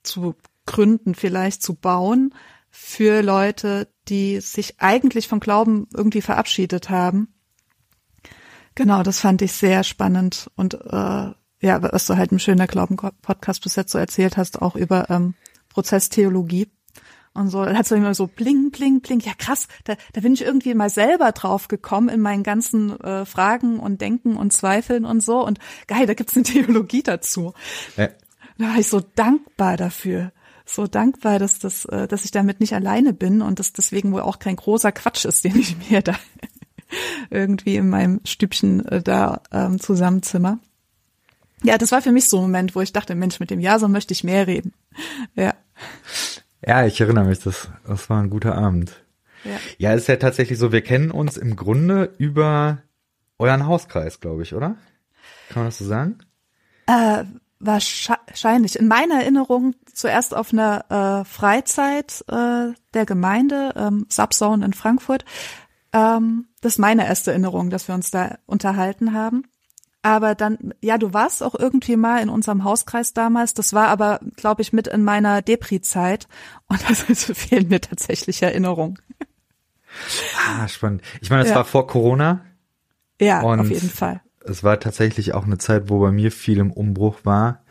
zu 0.04 0.36
gründen, 0.66 1.16
vielleicht 1.16 1.62
zu 1.62 1.76
bauen 1.76 2.34
für 2.72 3.22
Leute, 3.22 3.90
die 4.08 4.40
sich 4.40 4.80
eigentlich 4.80 5.28
vom 5.28 5.40
Glauben 5.40 5.88
irgendwie 5.94 6.22
verabschiedet 6.22 6.90
haben. 6.90 7.34
Genau, 8.74 9.04
das 9.04 9.20
fand 9.20 9.42
ich 9.42 9.52
sehr 9.52 9.84
spannend 9.84 10.50
und 10.56 10.74
äh, 10.76 11.32
ja, 11.64 11.84
was 11.84 12.08
du 12.08 12.18
halt 12.18 12.32
im 12.32 12.40
schöner 12.40 12.66
Glauben 12.66 12.96
Podcast 12.96 13.62
bis 13.62 13.76
jetzt 13.76 13.92
so 13.92 13.98
erzählt 13.98 14.38
hast, 14.38 14.62
auch 14.62 14.76
über 14.76 15.10
ähm, 15.10 15.36
Prozesstheologie 15.70 16.72
und 17.34 17.50
so. 17.50 17.64
Dann 17.64 17.78
hat 17.78 17.86
es 17.86 17.92
immer 17.92 18.16
so 18.16 18.28
bling, 18.28 18.72
bling, 18.72 19.02
bling. 19.02 19.20
Ja, 19.20 19.34
krass, 19.38 19.68
da, 19.84 19.96
da 20.14 20.22
bin 20.22 20.34
ich 20.34 20.42
irgendwie 20.42 20.74
mal 20.74 20.90
selber 20.90 21.32
drauf 21.32 21.68
gekommen 21.68 22.10
in 22.10 22.20
meinen 22.20 22.44
ganzen 22.44 23.00
äh, 23.02 23.26
Fragen 23.26 23.80
und 23.80 24.02
Denken 24.02 24.38
und 24.38 24.54
Zweifeln 24.54 25.06
und 25.06 25.22
so. 25.22 25.46
Und 25.46 25.60
geil, 25.88 26.08
da 26.08 26.14
gibt's 26.14 26.36
eine 26.36 26.44
Theologie 26.46 27.04
dazu. 27.04 27.54
Ja. 27.96 28.10
Da 28.58 28.66
war 28.66 28.78
ich 28.78 28.88
so 28.88 29.00
dankbar 29.00 29.78
dafür. 29.78 30.32
So 30.66 30.88
dankbar, 30.88 31.40
dass 31.40 31.60
das, 31.60 31.86
äh, 31.86 32.08
dass 32.08 32.26
ich 32.26 32.32
damit 32.32 32.60
nicht 32.60 32.74
alleine 32.74 33.14
bin 33.14 33.42
und 33.42 33.60
dass 33.60 33.74
deswegen 33.74 34.12
wohl 34.12 34.22
auch 34.22 34.40
kein 34.40 34.56
großer 34.56 34.92
Quatsch 34.92 35.26
ist, 35.26 35.44
den 35.44 35.58
ich 35.58 35.90
mir 35.90 36.02
da 36.02 36.16
irgendwie 37.30 37.76
in 37.76 37.90
meinem 37.90 38.22
Stübchen 38.26 38.86
äh, 38.86 39.02
da 39.02 39.42
ähm, 39.52 39.80
zusammenzimmer. 39.80 40.60
Ja, 41.64 41.78
das 41.78 41.92
war 41.92 42.02
für 42.02 42.12
mich 42.12 42.28
so 42.28 42.38
ein 42.38 42.44
Moment, 42.44 42.76
wo 42.76 42.82
ich 42.82 42.92
dachte, 42.92 43.14
Mensch, 43.16 43.40
mit 43.40 43.52
dem 43.52 43.60
Ja, 43.60 43.78
so 43.78 43.88
möchte 43.88 44.14
ich 44.14 44.24
mehr 44.24 44.48
reden. 44.48 44.74
Ja. 45.36 45.54
Ja, 46.66 46.86
ich 46.86 47.00
erinnere 47.00 47.26
mich, 47.26 47.40
das, 47.40 47.70
das 47.88 48.10
war 48.10 48.22
ein 48.22 48.30
guter 48.30 48.56
Abend. 48.56 49.04
Ja. 49.44 49.58
ja, 49.78 49.94
es 49.94 50.02
ist 50.02 50.08
ja 50.08 50.18
tatsächlich 50.18 50.60
so, 50.60 50.72
wir 50.72 50.82
kennen 50.82 51.12
uns 51.12 51.38
im 51.38 51.56
Grunde 51.56 52.14
über 52.18 52.84
euren 53.40 53.66
Hauskreis, 53.66 54.20
glaube 54.20 54.44
ich, 54.44 54.54
oder? 54.54 54.76
Kann 55.50 55.64
man 55.64 55.66
das 55.66 55.80
so 55.80 55.86
sagen? 55.86 56.20
Äh, 56.88 57.24
wahrscheinlich. 57.60 58.78
In 58.78 58.88
meiner 58.88 59.22
Erinnerung 59.22 59.76
zuerst 60.02 60.36
auf 60.36 60.52
einer 60.52 61.22
äh, 61.22 61.26
Freizeit 61.26 62.26
äh, 62.28 62.74
der 62.94 63.06
Gemeinde, 63.06 63.74
ähm, 63.78 64.06
Subzone 64.10 64.66
in 64.66 64.74
Frankfurt. 64.74 65.24
Ähm, 65.94 66.48
das 66.62 66.74
ist 66.74 66.80
meine 66.80 67.06
erste 67.06 67.32
Erinnerung, 67.32 67.70
dass 67.70 67.88
wir 67.88 67.96
uns 67.96 68.12
da 68.12 68.38
unterhalten 68.48 69.14
haben. 69.14 69.44
Aber 70.02 70.34
dann, 70.34 70.74
ja, 70.82 70.98
du 70.98 71.14
warst 71.14 71.44
auch 71.44 71.54
irgendwie 71.54 71.96
mal 71.96 72.24
in 72.24 72.30
unserem 72.30 72.64
Hauskreis 72.64 73.14
damals. 73.14 73.54
Das 73.54 73.74
war 73.74 73.90
aber, 73.90 74.20
glaube 74.36 74.64
ich, 74.64 74.74
mit 74.74 74.88
in 74.88 75.04
meiner 75.04 75.44
Depri-Zeit. 75.44 76.28
Und 76.68 76.82
das 76.90 77.04
fehlen 77.38 77.70
mir 77.70 77.82
tatsächlich 77.82 78.42
Erinnerungen. 78.42 78.98
Ah, 80.48 80.68
spannend. 80.68 81.04
Ich 81.22 81.30
meine, 81.30 81.44
es 81.44 81.50
ja. 81.50 81.56
war 81.56 81.66
vor 81.66 81.86
Corona. 81.86 82.44
Ja, 83.20 83.42
auf 83.42 83.70
jeden 83.70 83.90
Fall. 83.90 84.22
Es 84.44 84.64
war 84.64 84.80
tatsächlich 84.80 85.36
auch 85.36 85.46
eine 85.46 85.60
Zeit, 85.60 85.90
wo 85.90 86.00
bei 86.00 86.12
mir 86.12 86.32
viel 86.32 86.58
im 86.58 86.72
Umbruch 86.72 87.20
war 87.24 87.64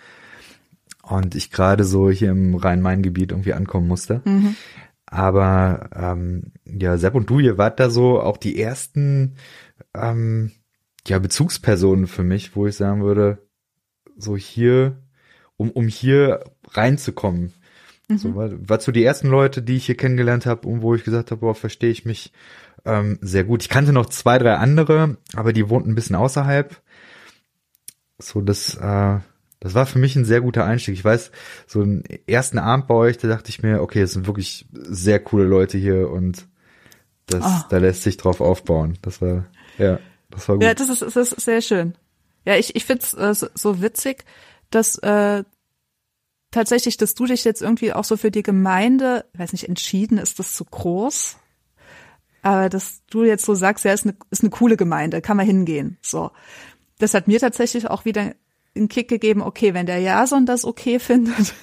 und 1.11 1.35
ich 1.35 1.51
gerade 1.51 1.85
so 1.85 2.11
hier 2.11 2.31
im 2.31 2.55
Rhein-Main-Gebiet 2.55 3.33
irgendwie 3.33 3.53
ankommen 3.53 3.89
musste. 3.89 4.23
Mhm. 4.25 4.55
Aber 5.07 5.91
ähm, 5.95 6.53
ja, 6.65 6.97
Sepp 6.97 7.15
und 7.15 7.29
du, 7.29 7.41
ihr 7.41 7.59
wart 7.59 7.81
da 7.81 7.91
so 7.91 8.21
auch 8.21 8.37
die 8.37 8.61
ersten 8.61 9.35
ähm, 9.95 10.53
ja, 11.07 11.19
Bezugspersonen 11.19 12.07
für 12.07 12.23
mich, 12.23 12.55
wo 12.55 12.67
ich 12.67 12.77
sagen 12.77 13.03
würde, 13.03 13.39
so 14.17 14.37
hier, 14.37 15.03
um, 15.57 15.71
um 15.71 15.89
hier 15.89 16.45
reinzukommen. 16.69 17.55
Mhm. 18.09 18.19
So 18.19 18.35
war, 18.37 18.51
war 18.69 18.81
so 18.81 18.93
die 18.93 19.05
ersten 19.05 19.29
Leute, 19.29 19.63
die 19.63 19.77
ich 19.77 19.87
hier 19.87 19.97
kennengelernt 19.97 20.47
habe 20.47 20.69
und 20.69 20.83
wo 20.83 20.95
ich 20.95 21.03
gesagt 21.03 21.33
habe, 21.33 21.41
boah, 21.41 21.57
verstehe 21.57 21.91
ich 21.91 22.05
mich 22.05 22.33
ähm, 22.85 23.19
sehr 23.21 23.43
gut. 23.43 23.63
Ich 23.63 23.69
kannte 23.69 23.93
noch 23.93 24.07
zwei, 24.07 24.39
drei 24.39 24.55
andere, 24.55 25.17
aber 25.35 25.53
die 25.53 25.69
wohnten 25.69 25.91
ein 25.91 25.95
bisschen 25.97 26.17
außerhalb. 26.17 26.81
So, 28.19 28.43
das, 28.43 28.77
äh, 28.77 29.19
das 29.61 29.75
war 29.75 29.85
für 29.85 29.99
mich 29.99 30.17
ein 30.17 30.25
sehr 30.25 30.41
guter 30.41 30.65
Einstieg. 30.65 30.95
Ich 30.95 31.05
weiß, 31.05 31.31
so 31.67 31.83
einen 31.83 32.03
ersten 32.27 32.59
Abend 32.59 32.87
bei 32.87 32.95
euch, 32.95 33.19
da 33.19 33.29
dachte 33.29 33.51
ich 33.51 33.63
mir, 33.63 33.83
okay, 33.83 34.01
es 34.01 34.15
sind 34.15 34.27
wirklich 34.27 34.67
sehr 34.73 35.21
coole 35.21 35.45
Leute 35.45 35.77
hier 35.77 36.11
und 36.11 36.49
das, 37.27 37.45
oh. 37.45 37.65
da 37.69 37.79
lässt 37.79 38.03
sich 38.03 38.17
drauf 38.17 38.41
aufbauen. 38.41 38.99
Das 39.03 39.21
war, 39.21 39.47
ja, 39.79 40.01
das 40.31 40.49
war 40.49 40.57
gut. 40.57 40.65
Ja, 40.65 40.75
das 40.75 40.89
ist, 40.89 41.03
das 41.03 41.33
ist 41.33 41.45
sehr 41.45 41.61
schön. 41.61 41.95
Ja, 42.47 42.57
ich, 42.57 42.75
ich 42.75 42.87
find's 42.87 43.13
äh, 43.13 43.35
so 43.35 43.83
witzig, 43.83 44.25
dass 44.71 44.97
äh, 44.99 45.45
tatsächlich, 46.51 46.97
dass 46.97 47.15
du 47.15 47.27
dich 47.27 47.45
jetzt 47.45 47.61
irgendwie 47.61 47.93
auch 47.93 48.05
so 48.05 48.17
für 48.17 48.31
die 48.31 48.43
Gemeinde, 48.43 49.27
weiß 49.35 49.53
nicht, 49.53 49.69
entschieden, 49.69 50.17
ist 50.17 50.39
das 50.39 50.55
zu 50.55 50.65
groß? 50.65 51.37
Aber 52.43 52.71
dass 52.71 53.03
du 53.11 53.25
jetzt 53.25 53.45
so 53.45 53.55
sagst, 53.55 53.85
ja, 53.85 53.93
ist 53.93 54.07
eine, 54.07 54.17
ist 54.31 54.43
eine 54.43 54.51
coole 54.51 54.79
Gemeinde, 54.79 55.21
kann 55.21 55.37
man 55.37 55.45
hingehen. 55.45 55.99
So. 56.01 56.31
Das 56.99 57.13
hat 57.13 57.29
mir 57.29 57.39
tatsächlich 57.39 57.89
auch 57.89 58.07
wieder 58.07 58.35
einen 58.77 58.89
Kick 58.89 59.09
gegeben, 59.09 59.43
okay, 59.43 59.75
wenn 59.75 59.87
der 59.87 59.99
Jason 59.99 60.47
das 60.47 60.65
okay 60.65 60.99
findet, 61.01 61.55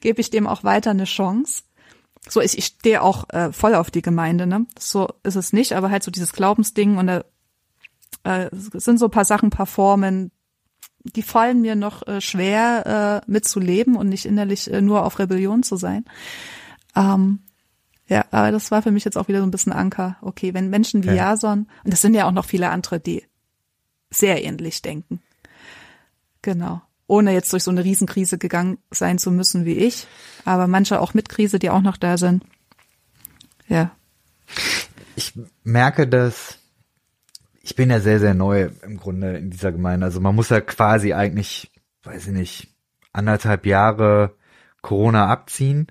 gebe 0.00 0.20
ich 0.20 0.30
dem 0.30 0.46
auch 0.46 0.64
weiter 0.64 0.90
eine 0.90 1.04
Chance. 1.04 1.62
So, 2.28 2.40
ich, 2.40 2.56
ich 2.56 2.66
stehe 2.66 3.02
auch 3.02 3.28
äh, 3.30 3.52
voll 3.52 3.74
auf 3.74 3.90
die 3.90 4.00
Gemeinde, 4.00 4.46
ne? 4.46 4.66
So 4.78 5.08
ist 5.24 5.36
es 5.36 5.52
nicht, 5.52 5.74
aber 5.74 5.90
halt 5.90 6.02
so 6.02 6.10
dieses 6.10 6.32
Glaubensding 6.32 6.96
und 6.96 7.06
da 7.06 7.24
äh, 8.24 8.48
sind 8.52 8.98
so 8.98 9.06
ein 9.06 9.10
paar 9.10 9.26
Sachen 9.26 9.50
performen, 9.50 10.30
die 11.04 11.22
fallen 11.22 11.60
mir 11.60 11.76
noch 11.76 12.06
äh, 12.06 12.22
schwer 12.22 13.22
äh, 13.26 13.30
mitzuleben 13.30 13.96
und 13.96 14.08
nicht 14.08 14.24
innerlich 14.24 14.72
äh, 14.72 14.80
nur 14.80 15.04
auf 15.04 15.18
Rebellion 15.18 15.62
zu 15.62 15.76
sein. 15.76 16.06
Ähm, 16.96 17.40
ja, 18.08 18.24
aber 18.30 18.52
das 18.52 18.70
war 18.70 18.82
für 18.82 18.90
mich 18.90 19.04
jetzt 19.04 19.16
auch 19.16 19.28
wieder 19.28 19.40
so 19.40 19.46
ein 19.46 19.50
bisschen 19.50 19.72
Anker. 19.72 20.16
Okay, 20.22 20.54
wenn 20.54 20.70
Menschen 20.70 21.04
wie 21.04 21.08
ja. 21.08 21.30
Jason, 21.30 21.68
und 21.84 21.92
das 21.92 22.00
sind 22.00 22.14
ja 22.14 22.26
auch 22.26 22.32
noch 22.32 22.46
viele 22.46 22.70
andere, 22.70 23.00
die 23.00 23.22
sehr 24.10 24.44
ähnlich 24.44 24.82
denken. 24.82 25.20
Genau. 26.44 26.82
Ohne 27.06 27.32
jetzt 27.32 27.50
durch 27.54 27.62
so 27.62 27.70
eine 27.70 27.84
Riesenkrise 27.84 28.36
gegangen 28.36 28.76
sein 28.90 29.16
zu 29.16 29.30
müssen 29.30 29.64
wie 29.64 29.78
ich. 29.78 30.06
Aber 30.44 30.66
manche 30.66 31.00
auch 31.00 31.14
mit 31.14 31.30
Krise, 31.30 31.58
die 31.58 31.70
auch 31.70 31.80
noch 31.80 31.96
da 31.96 32.18
sind. 32.18 32.44
Ja. 33.66 33.92
Ich 35.16 35.32
merke, 35.62 36.06
dass 36.06 36.58
ich 37.62 37.76
bin 37.76 37.88
ja 37.88 37.98
sehr, 37.98 38.20
sehr 38.20 38.34
neu 38.34 38.68
im 38.82 38.98
Grunde 38.98 39.38
in 39.38 39.50
dieser 39.50 39.72
Gemeinde. 39.72 40.04
Also 40.04 40.20
man 40.20 40.34
muss 40.34 40.50
ja 40.50 40.60
quasi 40.60 41.14
eigentlich, 41.14 41.72
weiß 42.02 42.26
ich 42.26 42.32
nicht, 42.34 42.68
anderthalb 43.14 43.64
Jahre 43.64 44.36
Corona 44.82 45.28
abziehen. 45.28 45.86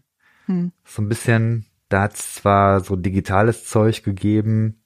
Hm. 0.45 0.71
So 0.85 1.01
ein 1.01 1.09
bisschen 1.09 1.65
da 1.89 2.03
hat 2.03 2.13
es 2.13 2.35
zwar 2.35 2.81
so 2.81 2.95
digitales 2.95 3.65
Zeug 3.65 4.03
gegeben, 4.03 4.82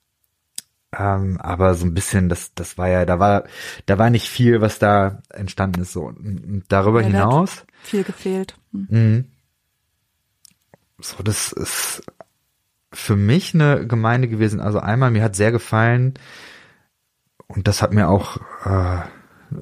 ähm, 0.98 1.40
aber 1.40 1.76
so 1.76 1.86
ein 1.86 1.94
bisschen, 1.94 2.30
das, 2.30 2.54
das 2.54 2.78
war 2.78 2.88
ja, 2.88 3.06
da 3.06 3.20
war, 3.20 3.44
da 3.86 3.98
war 3.98 4.10
nicht 4.10 4.30
viel, 4.30 4.62
was 4.62 4.80
da 4.80 5.22
entstanden 5.30 5.82
ist. 5.82 5.94
So 5.94 6.06
und 6.06 6.64
darüber 6.70 7.02
ja, 7.02 7.08
hinaus. 7.08 7.66
Viel 7.84 8.04
gefehlt. 8.04 8.56
Hm. 8.72 8.88
Mhm. 8.90 9.26
So, 11.00 11.22
das 11.24 11.52
ist 11.52 12.04
für 12.92 13.16
mich 13.16 13.54
eine 13.54 13.86
Gemeinde 13.86 14.28
gewesen. 14.28 14.60
Also 14.60 14.80
einmal, 14.80 15.12
mir 15.12 15.24
hat 15.24 15.36
sehr 15.36 15.52
gefallen, 15.52 16.16
und 17.48 17.68
das 17.68 17.82
hat 17.82 17.94
mir 17.94 18.10
auch 18.10 18.38
äh, 18.66 19.02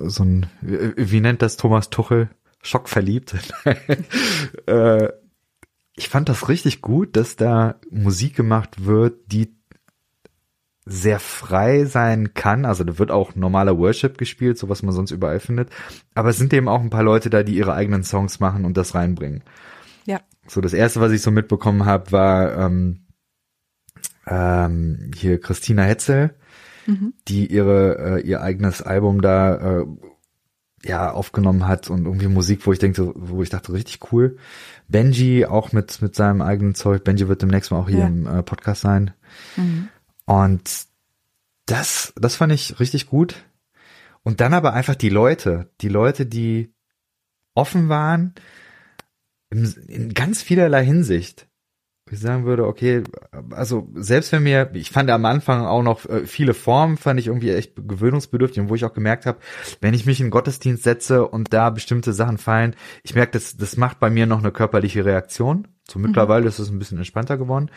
so 0.07 0.23
ein, 0.23 0.47
wie 0.61 1.21
nennt 1.21 1.41
das 1.41 1.57
Thomas 1.57 1.89
Tuchel? 1.89 2.29
Schockverliebt. 2.61 3.35
äh, 4.65 5.09
ich 5.95 6.09
fand 6.09 6.27
das 6.27 6.49
richtig 6.49 6.81
gut, 6.81 7.15
dass 7.15 7.35
da 7.35 7.79
Musik 7.91 8.35
gemacht 8.35 8.85
wird, 8.85 9.31
die 9.31 9.54
sehr 10.85 11.19
frei 11.19 11.85
sein 11.85 12.35
kann. 12.35 12.63
Also 12.63 12.83
da 12.83 12.99
wird 12.99 13.09
auch 13.09 13.35
normaler 13.35 13.77
Worship 13.77 14.17
gespielt, 14.17 14.57
so 14.57 14.69
was 14.69 14.83
man 14.83 14.93
sonst 14.93 15.11
überall 15.11 15.39
findet. 15.39 15.69
Aber 16.13 16.29
es 16.29 16.37
sind 16.37 16.53
eben 16.53 16.67
auch 16.67 16.81
ein 16.81 16.91
paar 16.91 17.03
Leute 17.03 17.29
da, 17.29 17.41
die 17.41 17.55
ihre 17.55 17.73
eigenen 17.73 18.03
Songs 18.03 18.39
machen 18.39 18.65
und 18.65 18.77
das 18.77 18.93
reinbringen. 18.93 19.43
Ja. 20.05 20.21
So 20.47 20.61
das 20.61 20.73
erste, 20.73 21.01
was 21.01 21.11
ich 21.11 21.23
so 21.23 21.31
mitbekommen 21.31 21.85
habe, 21.85 22.11
war 22.11 22.57
ähm, 22.57 23.07
ähm, 24.27 25.11
hier 25.15 25.39
Christina 25.39 25.81
Hetzel, 25.81 26.35
mhm. 26.85 27.13
die 27.27 27.47
ihre 27.47 28.19
äh, 28.19 28.21
ihr 28.21 28.41
eigenes 28.41 28.83
Album 28.83 29.21
da 29.21 29.79
äh, 29.79 29.85
ja 30.83 31.11
aufgenommen 31.11 31.67
hat 31.67 31.89
und 31.89 32.05
irgendwie 32.05 32.27
Musik, 32.27 32.67
wo 32.67 32.73
ich 32.73 32.77
denke, 32.77 33.11
wo 33.15 33.41
ich 33.41 33.49
dachte, 33.49 33.73
richtig 33.73 34.11
cool. 34.11 34.37
Benji 34.87 35.45
auch 35.47 35.71
mit 35.71 36.03
mit 36.03 36.15
seinem 36.15 36.43
eigenen 36.43 36.75
Zeug. 36.75 37.03
Benji 37.03 37.27
wird 37.27 37.41
demnächst 37.41 37.71
mal 37.71 37.79
auch 37.79 37.89
hier 37.89 37.99
ja. 37.99 38.07
im 38.07 38.27
äh, 38.27 38.43
Podcast 38.43 38.81
sein. 38.81 39.11
Mhm. 39.57 39.89
Und 40.25 40.87
das 41.65 42.13
das 42.15 42.35
fand 42.35 42.51
ich 42.51 42.79
richtig 42.79 43.07
gut. 43.07 43.45
Und 44.23 44.41
dann 44.41 44.53
aber 44.53 44.73
einfach 44.73 44.95
die 44.95 45.09
Leute, 45.09 45.69
die 45.81 45.89
Leute, 45.89 46.25
die 46.25 46.73
offen 47.53 47.89
waren 47.89 48.33
in, 49.49 49.65
in 49.87 50.13
ganz 50.13 50.41
vielerlei 50.41 50.83
Hinsicht 50.83 51.47
ich 52.11 52.19
sagen 52.19 52.45
würde, 52.45 52.67
okay, 52.67 53.03
also 53.51 53.89
selbst 53.95 54.31
wenn 54.31 54.43
mir, 54.43 54.69
ich 54.73 54.91
fand 54.91 55.09
am 55.09 55.25
Anfang 55.25 55.65
auch 55.65 55.81
noch 55.81 56.05
äh, 56.07 56.27
viele 56.27 56.53
Formen, 56.53 56.97
fand 56.97 57.19
ich 57.19 57.27
irgendwie 57.27 57.49
echt 57.49 57.75
gewöhnungsbedürftig 57.75 58.61
und 58.61 58.69
wo 58.69 58.75
ich 58.75 58.85
auch 58.85 58.93
gemerkt 58.93 59.25
habe, 59.25 59.39
wenn 59.81 59.95
ich 59.95 60.05
mich 60.05 60.21
in 60.21 60.29
Gottesdienst 60.29 60.83
setze 60.83 61.27
und 61.27 61.51
da 61.51 61.71
bestimmte 61.71 62.13
Sachen 62.13 62.37
fallen, 62.37 62.75
ich 63.03 63.15
merke, 63.15 63.31
das, 63.31 63.57
das 63.57 63.77
macht 63.77 63.99
bei 63.99 64.11
mir 64.11 64.27
noch 64.27 64.39
eine 64.39 64.51
körperliche 64.51 65.03
Reaktion. 65.03 65.67
So 65.87 65.99
mittlerweile 65.99 66.43
mhm. 66.43 66.47
ist 66.47 66.59
es 66.59 66.69
ein 66.69 66.79
bisschen 66.79 66.97
entspannter 66.97 67.37
geworden. 67.37 67.69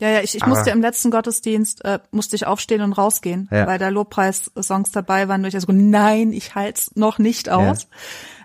Ja, 0.00 0.10
ja, 0.10 0.20
ich, 0.20 0.34
ich 0.34 0.44
musste 0.46 0.70
im 0.70 0.80
letzten 0.80 1.12
Gottesdienst, 1.12 1.84
äh, 1.84 2.00
musste 2.10 2.34
ich 2.34 2.46
aufstehen 2.46 2.82
und 2.82 2.92
rausgehen, 2.92 3.48
ja. 3.52 3.66
weil 3.66 3.78
da 3.78 3.88
Lobpreis-Songs 3.88 4.90
dabei 4.90 5.28
waren, 5.28 5.42
wo 5.44 5.46
ich 5.46 5.54
also, 5.54 5.72
nein, 5.72 6.32
ich 6.32 6.56
halte 6.56 6.82
noch 6.94 7.18
nicht 7.18 7.48
aus. 7.50 7.82
Ja. 7.82 7.88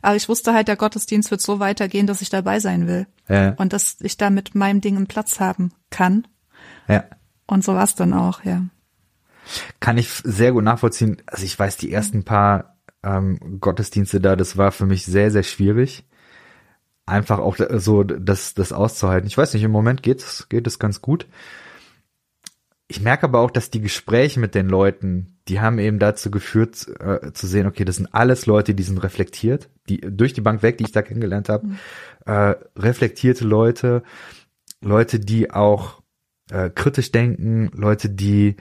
Aber 0.04 0.16
ich 0.16 0.30
wusste 0.30 0.54
halt, 0.54 0.68
der 0.68 0.76
Gottesdienst 0.76 1.32
wird 1.32 1.42
so 1.42 1.60
weitergehen, 1.60 2.06
dass 2.06 2.22
ich 2.22 2.30
dabei 2.30 2.60
sein 2.60 2.88
will. 2.88 3.08
Ja. 3.28 3.56
Und 3.58 3.74
dass 3.74 3.98
ich 4.02 4.18
da 4.18 4.30
mit 4.30 4.54
meinem 4.54 4.82
Ding 4.82 4.96
einen 4.96 5.08
Platz 5.08 5.40
haben 5.40 5.72
kann. 5.90 6.28
Ja. 6.88 7.04
Und 7.48 7.64
so 7.64 7.74
war's 7.74 7.96
dann 7.96 8.14
auch, 8.14 8.44
ja. 8.44 8.66
Kann 9.80 9.98
ich 9.98 10.10
sehr 10.24 10.52
gut 10.52 10.64
nachvollziehen. 10.64 11.24
Also 11.26 11.44
ich 11.44 11.58
weiß, 11.58 11.78
die 11.78 11.92
ersten 11.92 12.24
paar 12.24 12.78
ähm, 13.04 13.60
Gottesdienste 13.60 14.22
da, 14.22 14.36
das 14.36 14.58
war 14.58 14.72
für 14.72 14.86
mich 14.86 15.06
sehr, 15.06 15.32
sehr 15.32 15.44
schwierig 15.44 16.07
einfach 17.08 17.40
auch 17.40 17.58
so 17.78 18.04
das, 18.04 18.54
das 18.54 18.74
auszuhalten. 18.74 19.28
Ich 19.28 19.38
weiß 19.38 19.54
nicht, 19.54 19.64
im 19.64 19.72
Moment 19.72 20.04
geht's, 20.04 20.48
geht 20.50 20.68
es 20.68 20.78
ganz 20.78 21.02
gut. 21.02 21.26
Ich 22.90 23.02
merke 23.02 23.26
aber 23.26 23.40
auch, 23.40 23.52
dass 23.52 23.70
die 23.70 23.82
Gespräche 23.82 24.40
mit 24.40 24.56
den 24.56 24.70
Leuten, 24.70 25.40
die 25.48 25.60
haben 25.60 25.80
eben 25.80 26.00
dazu 26.00 26.32
geführt, 26.32 26.88
äh, 27.00 27.34
zu 27.34 27.48
sehen, 27.48 27.66
okay, 27.68 27.84
das 27.84 27.98
sind 27.98 28.14
alles 28.14 28.46
Leute, 28.46 28.76
die 28.76 28.84
sind 28.84 29.00
reflektiert, 29.00 29.70
die 29.90 30.00
durch 30.00 30.34
die 30.34 30.42
Bank 30.42 30.64
weg, 30.64 30.78
die 30.78 30.86
ich 30.86 30.92
da 30.92 31.02
kennengelernt 31.02 31.50
habe, 31.50 31.68
mhm. 31.68 31.78
äh, 32.26 32.56
reflektierte 32.78 33.46
Leute, 33.46 34.04
Leute, 34.82 35.20
die 35.20 35.52
auch 35.52 36.02
äh, 36.50 36.70
kritisch 36.70 37.12
denken, 37.12 37.72
Leute, 37.74 38.10
die 38.10 38.56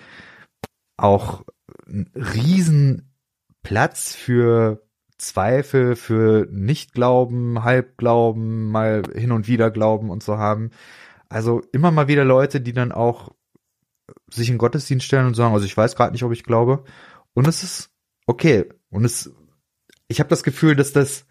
auch 0.96 1.44
einen 1.86 2.10
riesen 2.14 3.12
Platz 3.62 4.14
für 4.14 4.85
Zweifel, 5.18 5.96
für 5.96 6.46
Nichtglauben, 6.50 7.64
Halbglauben, 7.64 8.70
mal 8.70 9.02
hin 9.14 9.32
und 9.32 9.48
wieder 9.48 9.70
Glauben 9.70 10.10
und 10.10 10.22
so 10.22 10.38
haben. 10.38 10.70
Also 11.28 11.62
immer 11.72 11.90
mal 11.90 12.08
wieder 12.08 12.24
Leute, 12.24 12.60
die 12.60 12.72
dann 12.72 12.92
auch 12.92 13.32
sich 14.30 14.50
in 14.50 14.58
Gottesdienst 14.58 15.06
stellen 15.06 15.26
und 15.26 15.34
sagen, 15.34 15.54
also 15.54 15.66
ich 15.66 15.76
weiß 15.76 15.96
gerade 15.96 16.12
nicht, 16.12 16.22
ob 16.22 16.32
ich 16.32 16.44
glaube. 16.44 16.84
und 17.34 17.46
es 17.48 17.62
ist 17.62 17.90
okay. 18.26 18.68
Und 18.90 19.04
es, 19.04 19.32
ich 20.08 20.20
habe 20.20 20.30
das 20.30 20.42
Gefühl, 20.42 20.76
dass 20.76 20.92
das 20.92 21.26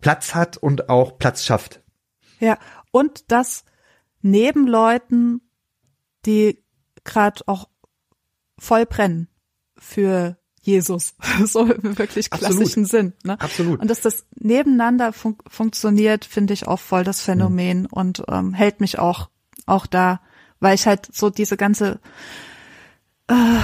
Platz 0.00 0.34
hat 0.34 0.56
und 0.56 0.88
auch 0.88 1.18
Platz 1.18 1.44
schafft. 1.44 1.82
Ja, 2.40 2.58
und 2.92 3.30
das 3.30 3.64
neben 4.20 4.66
Leuten, 4.66 5.40
die 6.24 6.64
gerade 7.04 7.42
auch 7.46 7.68
voll 8.58 8.86
brennen 8.86 9.28
für 9.76 10.37
Jesus, 10.62 11.14
so 11.46 11.60
im 11.72 11.98
wirklich 11.98 12.30
klassischen 12.30 12.84
Absolut. 12.84 12.88
Sinn. 12.88 13.12
Ne? 13.24 13.40
Absolut. 13.40 13.80
Und 13.80 13.90
dass 13.90 14.00
das 14.00 14.24
nebeneinander 14.34 15.12
fun 15.12 15.36
funktioniert, 15.46 16.24
finde 16.24 16.54
ich 16.54 16.66
auch 16.66 16.80
voll 16.80 17.04
das 17.04 17.20
Phänomen 17.20 17.82
mhm. 17.82 17.86
und 17.90 18.22
ähm, 18.28 18.54
hält 18.54 18.80
mich 18.80 18.98
auch 18.98 19.28
auch 19.66 19.86
da, 19.86 20.20
weil 20.60 20.74
ich 20.74 20.86
halt 20.86 21.14
so 21.14 21.30
diese 21.30 21.56
ganze 21.56 22.00
äh, 23.28 23.60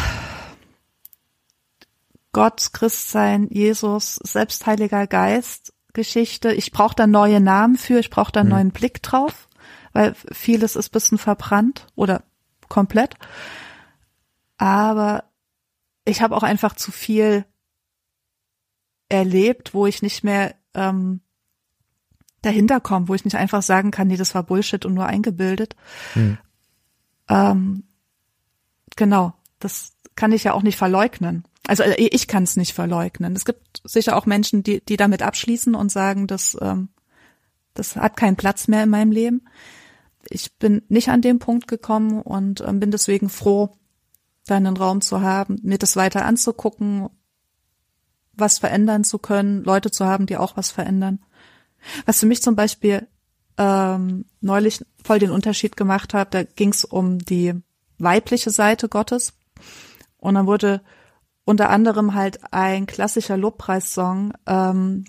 Gott, 2.32 2.70
Christsein, 2.72 3.48
Jesus, 3.50 4.16
selbst 4.16 4.66
Heiliger 4.66 5.06
Geist 5.06 5.72
Geschichte. 5.94 6.52
Ich 6.52 6.72
brauche 6.72 6.96
da 6.96 7.06
neue 7.06 7.40
Namen 7.40 7.76
für, 7.76 8.00
ich 8.00 8.10
brauche 8.10 8.32
da 8.32 8.40
einen 8.40 8.48
mhm. 8.48 8.54
neuen 8.56 8.70
Blick 8.72 9.02
drauf, 9.02 9.48
weil 9.92 10.14
vieles 10.32 10.76
ist 10.76 10.90
bisschen 10.90 11.18
verbrannt 11.18 11.86
oder 11.94 12.24
komplett. 12.68 13.14
Aber 14.58 15.24
ich 16.04 16.22
habe 16.22 16.36
auch 16.36 16.42
einfach 16.42 16.74
zu 16.74 16.92
viel 16.92 17.44
erlebt, 19.08 19.74
wo 19.74 19.86
ich 19.86 20.02
nicht 20.02 20.24
mehr 20.24 20.54
ähm, 20.74 21.20
dahinter 22.42 22.80
komme, 22.80 23.08
wo 23.08 23.14
ich 23.14 23.24
nicht 23.24 23.36
einfach 23.36 23.62
sagen 23.62 23.90
kann, 23.90 24.08
nee, 24.08 24.16
das 24.16 24.34
war 24.34 24.42
Bullshit 24.42 24.84
und 24.84 24.94
nur 24.94 25.06
eingebildet. 25.06 25.76
Mhm. 26.14 26.38
Ähm, 27.28 27.84
genau, 28.96 29.34
das 29.58 29.92
kann 30.14 30.32
ich 30.32 30.44
ja 30.44 30.52
auch 30.52 30.62
nicht 30.62 30.76
verleugnen. 30.76 31.44
Also 31.66 31.82
äh, 31.82 31.94
ich 31.96 32.28
kann 32.28 32.42
es 32.42 32.56
nicht 32.56 32.74
verleugnen. 32.74 33.34
Es 33.34 33.44
gibt 33.44 33.82
sicher 33.84 34.16
auch 34.16 34.26
Menschen, 34.26 34.62
die, 34.62 34.84
die 34.84 34.96
damit 34.96 35.22
abschließen 35.22 35.74
und 35.74 35.90
sagen, 35.90 36.26
dass 36.26 36.56
ähm, 36.60 36.90
das 37.72 37.96
hat 37.96 38.16
keinen 38.16 38.36
Platz 38.36 38.68
mehr 38.68 38.84
in 38.84 38.90
meinem 38.90 39.10
Leben. 39.10 39.42
Ich 40.28 40.56
bin 40.58 40.82
nicht 40.88 41.08
an 41.08 41.22
dem 41.22 41.38
Punkt 41.38 41.68
gekommen 41.68 42.22
und 42.22 42.62
ähm, 42.66 42.80
bin 42.80 42.90
deswegen 42.90 43.28
froh, 43.28 43.76
deinen 44.46 44.76
Raum 44.76 45.00
zu 45.00 45.20
haben, 45.20 45.58
mir 45.62 45.78
das 45.78 45.96
weiter 45.96 46.24
anzugucken, 46.24 47.08
was 48.32 48.58
verändern 48.58 49.04
zu 49.04 49.18
können, 49.18 49.64
Leute 49.64 49.90
zu 49.90 50.04
haben, 50.04 50.26
die 50.26 50.36
auch 50.36 50.56
was 50.56 50.70
verändern. 50.70 51.20
Was 52.06 52.20
für 52.20 52.26
mich 52.26 52.42
zum 52.42 52.56
Beispiel 52.56 53.06
ähm, 53.56 54.24
neulich 54.40 54.84
voll 55.04 55.18
den 55.18 55.30
Unterschied 55.30 55.76
gemacht 55.76 56.14
hat, 56.14 56.34
da 56.34 56.42
ging 56.42 56.70
es 56.70 56.84
um 56.84 57.18
die 57.18 57.54
weibliche 57.98 58.50
Seite 58.50 58.88
Gottes. 58.88 59.34
Und 60.18 60.34
dann 60.34 60.46
wurde 60.46 60.80
unter 61.44 61.70
anderem 61.70 62.14
halt 62.14 62.40
ein 62.52 62.86
klassischer 62.86 63.36
Lobpreissong, 63.36 64.32
ähm, 64.46 65.04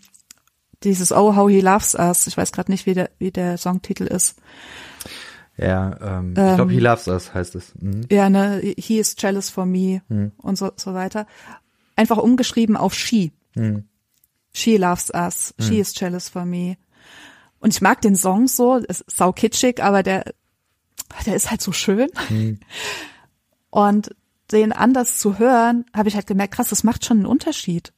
dieses 0.84 1.12
Oh 1.12 1.36
How 1.36 1.50
He 1.50 1.62
Loves 1.62 1.96
Us. 1.96 2.28
Ich 2.28 2.38
weiß 2.38 2.52
gerade 2.52 2.72
nicht, 2.72 2.86
wie 2.86 2.94
der, 2.94 3.10
wie 3.18 3.32
der 3.32 3.58
Songtitel 3.58 4.04
ist. 4.04 4.36
Ja, 5.58 6.20
ähm, 6.20 6.30
ich 6.30 6.56
glaube, 6.56 6.72
He 6.72 6.78
ähm, 6.78 6.84
Loves 6.84 7.08
Us 7.08 7.34
heißt 7.34 7.56
es. 7.56 7.74
Mhm. 7.76 8.06
Ja, 8.12 8.30
ne, 8.30 8.62
He 8.78 9.00
is 9.00 9.16
jealous 9.18 9.50
for 9.50 9.66
me 9.66 10.02
mhm. 10.10 10.32
und 10.38 10.58
so, 10.58 10.72
so 10.76 10.94
weiter. 10.94 11.28
Einfach 11.96 12.18
umgeschrieben 12.18 12.76
auf 12.76 12.94
She. 12.94 13.32
Mhm. 13.56 13.86
She 14.54 14.78
loves 14.78 15.12
us. 15.14 15.54
She 15.60 15.74
mhm. 15.74 15.82
is 15.82 15.94
jealous 15.98 16.30
for 16.30 16.46
me. 16.46 16.78
Und 17.60 17.74
ich 17.74 17.82
mag 17.82 18.02
den 18.02 18.16
Song 18.16 18.48
so, 18.48 18.76
ist 18.76 19.04
sau 19.08 19.32
kitschig, 19.32 19.82
aber 19.82 20.04
der, 20.04 20.34
der 21.26 21.36
ist 21.36 21.50
halt 21.50 21.62
so 21.62 21.72
schön. 21.72 22.10
Mhm. 22.30 22.60
Und 23.70 24.16
den 24.52 24.72
anders 24.72 25.18
zu 25.18 25.40
hören, 25.40 25.86
habe 25.94 26.10
ich 26.10 26.16
halt 26.16 26.28
gemerkt, 26.28 26.54
krass, 26.54 26.70
das 26.70 26.84
macht 26.84 27.06
schon 27.06 27.18
einen 27.18 27.26
Unterschied. 27.26 27.94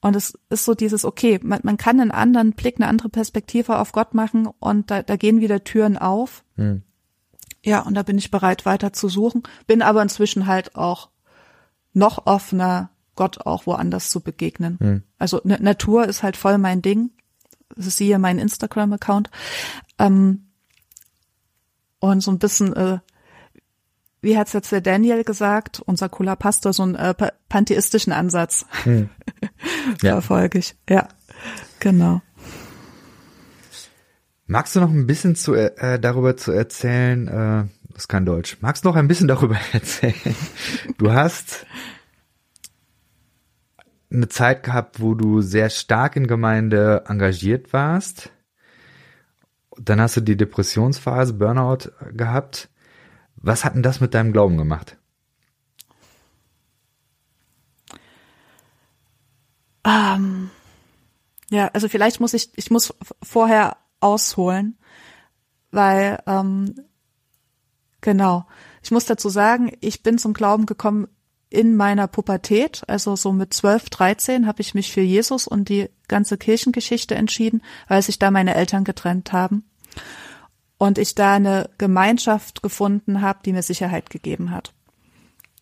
Und 0.00 0.14
es 0.14 0.38
ist 0.48 0.64
so 0.64 0.74
dieses, 0.74 1.04
okay, 1.04 1.40
man, 1.42 1.60
man 1.64 1.76
kann 1.76 2.00
einen 2.00 2.12
anderen 2.12 2.52
Blick, 2.52 2.76
eine 2.76 2.86
andere 2.86 3.08
Perspektive 3.08 3.78
auf 3.78 3.92
Gott 3.92 4.14
machen 4.14 4.48
und 4.60 4.90
da, 4.90 5.02
da 5.02 5.16
gehen 5.16 5.40
wieder 5.40 5.64
Türen 5.64 5.98
auf. 5.98 6.44
Hm. 6.56 6.82
Ja, 7.64 7.80
und 7.80 7.94
da 7.94 8.04
bin 8.04 8.18
ich 8.18 8.30
bereit, 8.30 8.64
weiter 8.64 8.92
zu 8.92 9.08
suchen. 9.08 9.42
Bin 9.66 9.82
aber 9.82 10.00
inzwischen 10.02 10.46
halt 10.46 10.76
auch 10.76 11.10
noch 11.92 12.26
offener, 12.26 12.90
Gott 13.16 13.44
auch 13.44 13.66
woanders 13.66 14.10
zu 14.10 14.20
begegnen. 14.20 14.78
Hm. 14.78 15.02
Also 15.18 15.42
N 15.42 15.62
Natur 15.62 16.06
ist 16.06 16.22
halt 16.22 16.36
voll 16.36 16.58
mein 16.58 16.82
Ding. 16.82 17.10
Hier 17.76 18.18
mein 18.18 18.38
Instagram-Account. 18.38 19.30
Ähm, 19.98 20.46
und 21.98 22.20
so 22.20 22.30
ein 22.30 22.38
bisschen 22.38 22.74
äh, 22.74 22.98
wie 24.20 24.36
hat's 24.36 24.52
jetzt 24.52 24.72
der 24.72 24.80
Daniel 24.80 25.24
gesagt, 25.24 25.80
unser 25.80 26.08
cooler 26.08 26.36
Pastor, 26.36 26.72
so 26.72 26.82
einen 26.82 26.94
äh, 26.94 27.14
pantheistischen 27.48 28.12
Ansatz 28.12 28.66
hm. 28.84 29.08
ja. 30.02 30.12
verfolge 30.12 30.58
ich. 30.58 30.76
Ja, 30.88 31.08
genau. 31.78 32.20
Magst 34.46 34.74
du 34.74 34.80
noch 34.80 34.90
ein 34.90 35.06
bisschen 35.06 35.36
zu, 35.36 35.54
äh, 35.54 36.00
darüber 36.00 36.36
zu 36.36 36.52
erzählen? 36.52 37.28
Äh, 37.28 37.64
das 37.90 38.04
ist 38.04 38.08
kein 38.08 38.24
Deutsch. 38.24 38.56
Magst 38.60 38.84
du 38.84 38.88
noch 38.88 38.96
ein 38.96 39.08
bisschen 39.08 39.28
darüber 39.28 39.58
erzählen? 39.72 40.34
Du 40.96 41.12
hast 41.12 41.66
eine 44.10 44.28
Zeit 44.28 44.62
gehabt, 44.62 45.00
wo 45.00 45.14
du 45.14 45.42
sehr 45.42 45.70
stark 45.70 46.16
in 46.16 46.26
Gemeinde 46.26 47.04
engagiert 47.06 47.72
warst. 47.72 48.30
Dann 49.76 50.00
hast 50.00 50.16
du 50.16 50.20
die 50.22 50.36
Depressionsphase, 50.36 51.34
Burnout 51.34 51.90
gehabt. 52.12 52.68
Was 53.40 53.64
hat 53.64 53.74
denn 53.74 53.82
das 53.82 54.00
mit 54.00 54.14
deinem 54.14 54.32
Glauben 54.32 54.56
gemacht? 54.56 54.96
Ähm, 59.84 60.50
ja, 61.50 61.68
also 61.68 61.88
vielleicht 61.88 62.20
muss 62.20 62.34
ich, 62.34 62.50
ich 62.56 62.70
muss 62.70 62.94
vorher 63.22 63.76
ausholen, 64.00 64.76
weil 65.70 66.22
ähm, 66.26 66.74
genau, 68.00 68.46
ich 68.82 68.90
muss 68.90 69.06
dazu 69.06 69.28
sagen, 69.28 69.72
ich 69.80 70.02
bin 70.02 70.18
zum 70.18 70.34
Glauben 70.34 70.66
gekommen 70.66 71.08
in 71.50 71.76
meiner 71.76 72.06
Pubertät, 72.08 72.82
also 72.86 73.16
so 73.16 73.32
mit 73.32 73.54
12, 73.54 73.88
13 73.88 74.46
habe 74.46 74.60
ich 74.60 74.74
mich 74.74 74.92
für 74.92 75.00
Jesus 75.00 75.46
und 75.46 75.70
die 75.70 75.88
ganze 76.06 76.36
Kirchengeschichte 76.36 77.14
entschieden, 77.14 77.62
weil 77.86 78.02
sich 78.02 78.18
da 78.18 78.30
meine 78.30 78.54
Eltern 78.54 78.84
getrennt 78.84 79.32
haben 79.32 79.64
und 80.78 80.96
ich 80.96 81.14
da 81.14 81.34
eine 81.34 81.70
Gemeinschaft 81.76 82.62
gefunden 82.62 83.20
habe, 83.20 83.40
die 83.44 83.52
mir 83.52 83.62
Sicherheit 83.62 84.10
gegeben 84.10 84.50
hat. 84.52 84.72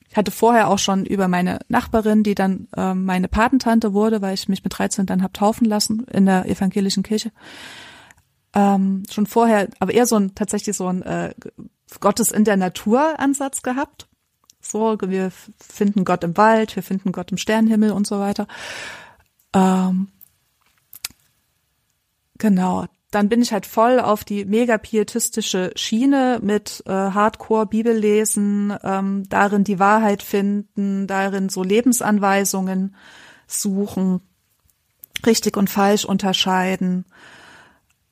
Ich 0.08 0.16
hatte 0.16 0.30
vorher 0.30 0.68
auch 0.68 0.78
schon 0.78 1.04
über 1.04 1.28
meine 1.28 1.58
Nachbarin, 1.68 2.22
die 2.22 2.34
dann 2.34 2.68
äh, 2.76 2.94
meine 2.94 3.28
Patentante 3.28 3.92
wurde, 3.92 4.22
weil 4.22 4.34
ich 4.34 4.48
mich 4.48 4.62
mit 4.62 4.78
13 4.78 5.06
dann 5.06 5.22
hab 5.22 5.34
taufen 5.34 5.66
lassen 5.66 6.04
in 6.04 6.26
der 6.26 6.46
evangelischen 6.46 7.02
Kirche. 7.02 7.32
Ähm, 8.54 9.02
schon 9.10 9.26
vorher, 9.26 9.68
aber 9.80 9.92
eher 9.92 10.06
so 10.06 10.16
ein 10.16 10.34
tatsächlich 10.34 10.76
so 10.76 10.86
ein 10.86 11.02
äh, 11.02 11.34
Gottes 12.00 12.30
in 12.30 12.44
der 12.44 12.56
Natur 12.56 13.18
Ansatz 13.18 13.62
gehabt. 13.62 14.08
So, 14.60 14.96
wir 15.00 15.30
finden 15.60 16.04
Gott 16.04 16.24
im 16.24 16.36
Wald, 16.36 16.76
wir 16.76 16.82
finden 16.82 17.12
Gott 17.12 17.30
im 17.30 17.38
Sternenhimmel 17.38 17.92
und 17.92 18.06
so 18.06 18.18
weiter. 18.18 18.46
Ähm, 19.52 20.08
genau, 22.38 22.86
dann 23.16 23.30
bin 23.30 23.40
ich 23.40 23.50
halt 23.50 23.64
voll 23.64 23.98
auf 23.98 24.24
die 24.24 24.44
mega 24.44 24.76
pietistische 24.76 25.72
Schiene 25.74 26.38
mit 26.42 26.82
äh, 26.84 26.90
Hardcore 26.90 27.64
Bibellesen, 27.64 28.76
ähm, 28.84 29.26
darin 29.30 29.64
die 29.64 29.78
Wahrheit 29.78 30.22
finden, 30.22 31.06
darin 31.06 31.48
so 31.48 31.62
Lebensanweisungen 31.62 32.94
suchen, 33.46 34.20
richtig 35.24 35.56
und 35.56 35.70
falsch 35.70 36.04
unterscheiden. 36.04 37.06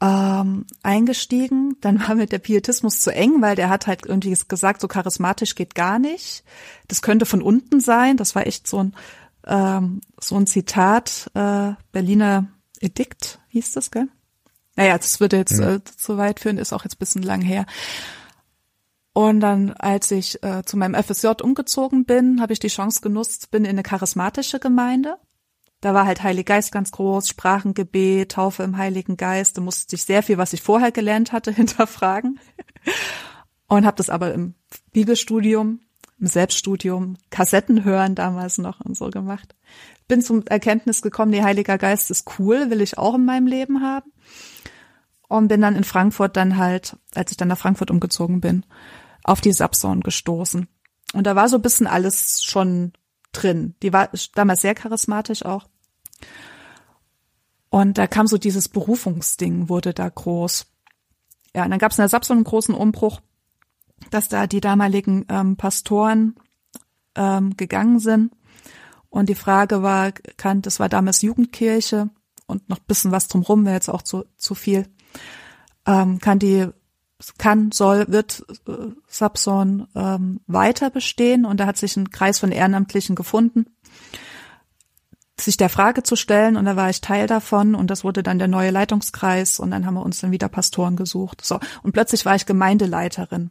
Ähm, 0.00 0.64
eingestiegen, 0.82 1.76
dann 1.82 2.00
war 2.00 2.14
mir 2.14 2.26
der 2.26 2.38
Pietismus 2.38 3.02
zu 3.02 3.14
eng, 3.14 3.42
weil 3.42 3.56
der 3.56 3.68
hat 3.68 3.86
halt 3.86 4.06
irgendwie 4.06 4.34
gesagt, 4.48 4.80
so 4.80 4.88
charismatisch 4.88 5.54
geht 5.54 5.74
gar 5.74 5.98
nicht. 5.98 6.44
Das 6.88 7.02
könnte 7.02 7.26
von 7.26 7.42
unten 7.42 7.80
sein. 7.80 8.16
Das 8.16 8.34
war 8.34 8.46
echt 8.46 8.66
so 8.66 8.82
ein 8.82 8.96
ähm, 9.46 10.00
so 10.18 10.36
ein 10.36 10.46
Zitat 10.46 11.30
äh, 11.34 11.72
Berliner 11.92 12.46
Edikt 12.80 13.38
hieß 13.48 13.72
das, 13.72 13.90
gell? 13.90 14.08
Naja, 14.76 14.98
das 14.98 15.20
würde 15.20 15.36
jetzt 15.36 15.58
mhm. 15.58 15.62
äh, 15.62 15.84
zu 15.84 16.18
weit 16.18 16.40
führen, 16.40 16.58
ist 16.58 16.72
auch 16.72 16.84
jetzt 16.84 16.98
bisschen 16.98 17.22
lang 17.22 17.40
her. 17.40 17.66
Und 19.12 19.38
dann, 19.40 19.72
als 19.74 20.10
ich 20.10 20.42
äh, 20.42 20.64
zu 20.64 20.76
meinem 20.76 21.00
FSJ 21.00 21.42
umgezogen 21.42 22.04
bin, 22.04 22.40
habe 22.40 22.52
ich 22.52 22.58
die 22.58 22.68
Chance 22.68 23.00
genutzt, 23.00 23.52
bin 23.52 23.64
in 23.64 23.70
eine 23.70 23.84
charismatische 23.84 24.58
Gemeinde. 24.58 25.16
Da 25.80 25.94
war 25.94 26.04
halt 26.04 26.22
Heilig 26.22 26.46
Geist 26.46 26.72
ganz 26.72 26.90
groß, 26.90 27.28
Sprachengebet, 27.28 28.32
Taufe 28.32 28.64
im 28.64 28.76
Heiligen 28.76 29.16
Geist. 29.16 29.56
Da 29.56 29.60
musste 29.60 29.94
ich 29.94 30.04
sehr 30.04 30.24
viel, 30.24 30.38
was 30.38 30.52
ich 30.52 30.62
vorher 30.62 30.90
gelernt 30.90 31.30
hatte, 31.30 31.50
hinterfragen. 31.52 32.40
Und 33.68 33.86
habe 33.86 33.96
das 33.96 34.10
aber 34.10 34.34
im 34.34 34.54
Bibelstudium, 34.92 35.80
im 36.24 36.28
Selbststudium, 36.28 37.18
Kassetten 37.28 37.84
hören 37.84 38.14
damals 38.14 38.56
noch 38.56 38.80
und 38.80 38.96
so 38.96 39.10
gemacht. 39.10 39.54
Bin 40.08 40.22
zum 40.22 40.46
Erkenntnis 40.46 41.02
gekommen, 41.02 41.30
nee, 41.30 41.42
Heiliger 41.42 41.76
Geist 41.76 42.10
ist 42.10 42.38
cool, 42.38 42.70
will 42.70 42.80
ich 42.80 42.96
auch 42.96 43.14
in 43.16 43.26
meinem 43.26 43.46
Leben 43.46 43.82
haben 43.82 44.10
und 45.28 45.48
bin 45.48 45.60
dann 45.60 45.76
in 45.76 45.84
Frankfurt 45.84 46.38
dann 46.38 46.56
halt, 46.56 46.96
als 47.14 47.30
ich 47.30 47.36
dann 47.36 47.48
nach 47.48 47.58
Frankfurt 47.58 47.90
umgezogen 47.90 48.40
bin, 48.40 48.64
auf 49.22 49.42
die 49.42 49.52
Subzone 49.52 50.00
gestoßen. 50.00 50.66
Und 51.12 51.26
da 51.26 51.36
war 51.36 51.48
so 51.50 51.56
ein 51.56 51.62
bisschen 51.62 51.86
alles 51.86 52.42
schon 52.42 52.94
drin. 53.32 53.74
Die 53.82 53.92
war 53.92 54.08
damals 54.34 54.62
sehr 54.62 54.74
charismatisch 54.74 55.44
auch. 55.44 55.66
Und 57.68 57.98
da 57.98 58.06
kam 58.06 58.26
so 58.26 58.38
dieses 58.38 58.70
Berufungsding, 58.70 59.68
wurde 59.68 59.92
da 59.92 60.08
groß. 60.08 60.66
Ja, 61.54 61.64
und 61.64 61.70
dann 61.70 61.78
gab 61.78 61.92
es 61.92 61.98
in 61.98 62.02
der 62.02 62.08
SAP 62.08 62.24
so 62.24 62.32
einen 62.32 62.44
großen 62.44 62.74
Umbruch, 62.74 63.20
dass 64.10 64.28
da 64.28 64.46
die 64.46 64.60
damaligen 64.60 65.26
ähm, 65.28 65.56
Pastoren 65.56 66.36
ähm, 67.14 67.56
gegangen 67.56 67.98
sind. 67.98 68.32
Und 69.08 69.28
die 69.28 69.34
Frage 69.34 69.82
war, 69.82 70.12
kann, 70.36 70.62
das 70.62 70.80
war 70.80 70.88
damals 70.88 71.22
Jugendkirche 71.22 72.10
und 72.46 72.68
noch 72.68 72.80
bisschen 72.80 73.12
was 73.12 73.28
drumrum 73.28 73.64
wäre 73.64 73.76
jetzt 73.76 73.88
auch 73.88 74.02
zu, 74.02 74.24
zu 74.36 74.54
viel. 74.54 74.88
Ähm, 75.86 76.18
kann 76.18 76.38
die, 76.38 76.68
kann, 77.38 77.70
soll, 77.72 78.06
wird 78.08 78.44
äh, 78.66 78.72
Sapson 79.06 79.86
ähm, 79.94 80.40
weiter 80.46 80.90
bestehen? 80.90 81.44
Und 81.44 81.60
da 81.60 81.66
hat 81.66 81.76
sich 81.76 81.96
ein 81.96 82.10
Kreis 82.10 82.38
von 82.38 82.50
Ehrenamtlichen 82.50 83.14
gefunden, 83.14 83.66
sich 85.38 85.56
der 85.56 85.68
Frage 85.68 86.02
zu 86.02 86.16
stellen 86.16 86.56
und 86.56 86.64
da 86.64 86.76
war 86.76 86.90
ich 86.90 87.00
Teil 87.00 87.26
davon 87.26 87.74
und 87.74 87.90
das 87.90 88.04
wurde 88.04 88.22
dann 88.22 88.38
der 88.38 88.48
neue 88.48 88.70
Leitungskreis 88.70 89.58
und 89.58 89.72
dann 89.72 89.84
haben 89.84 89.94
wir 89.94 90.04
uns 90.04 90.20
dann 90.20 90.30
wieder 90.30 90.48
Pastoren 90.48 90.96
gesucht. 90.96 91.44
So 91.44 91.58
und 91.82 91.92
plötzlich 91.92 92.24
war 92.24 92.36
ich 92.36 92.46
Gemeindeleiterin 92.46 93.50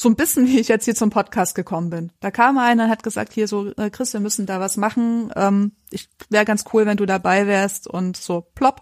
so 0.00 0.08
ein 0.08 0.16
bisschen 0.16 0.46
wie 0.46 0.58
ich 0.58 0.68
jetzt 0.68 0.86
hier 0.86 0.94
zum 0.94 1.10
Podcast 1.10 1.54
gekommen 1.54 1.90
bin. 1.90 2.10
Da 2.20 2.30
kam 2.30 2.56
einer 2.56 2.84
und 2.84 2.90
hat 2.90 3.02
gesagt, 3.02 3.34
hier 3.34 3.46
so, 3.46 3.70
äh, 3.76 3.90
Chris, 3.90 4.14
wir 4.14 4.20
müssen 4.20 4.46
da 4.46 4.58
was 4.58 4.78
machen. 4.78 5.30
Ähm, 5.36 5.72
ich 5.90 6.08
wäre 6.30 6.46
ganz 6.46 6.64
cool, 6.72 6.86
wenn 6.86 6.96
du 6.96 7.04
dabei 7.04 7.46
wärst 7.46 7.86
und 7.86 8.16
so 8.16 8.40
plopp. 8.40 8.80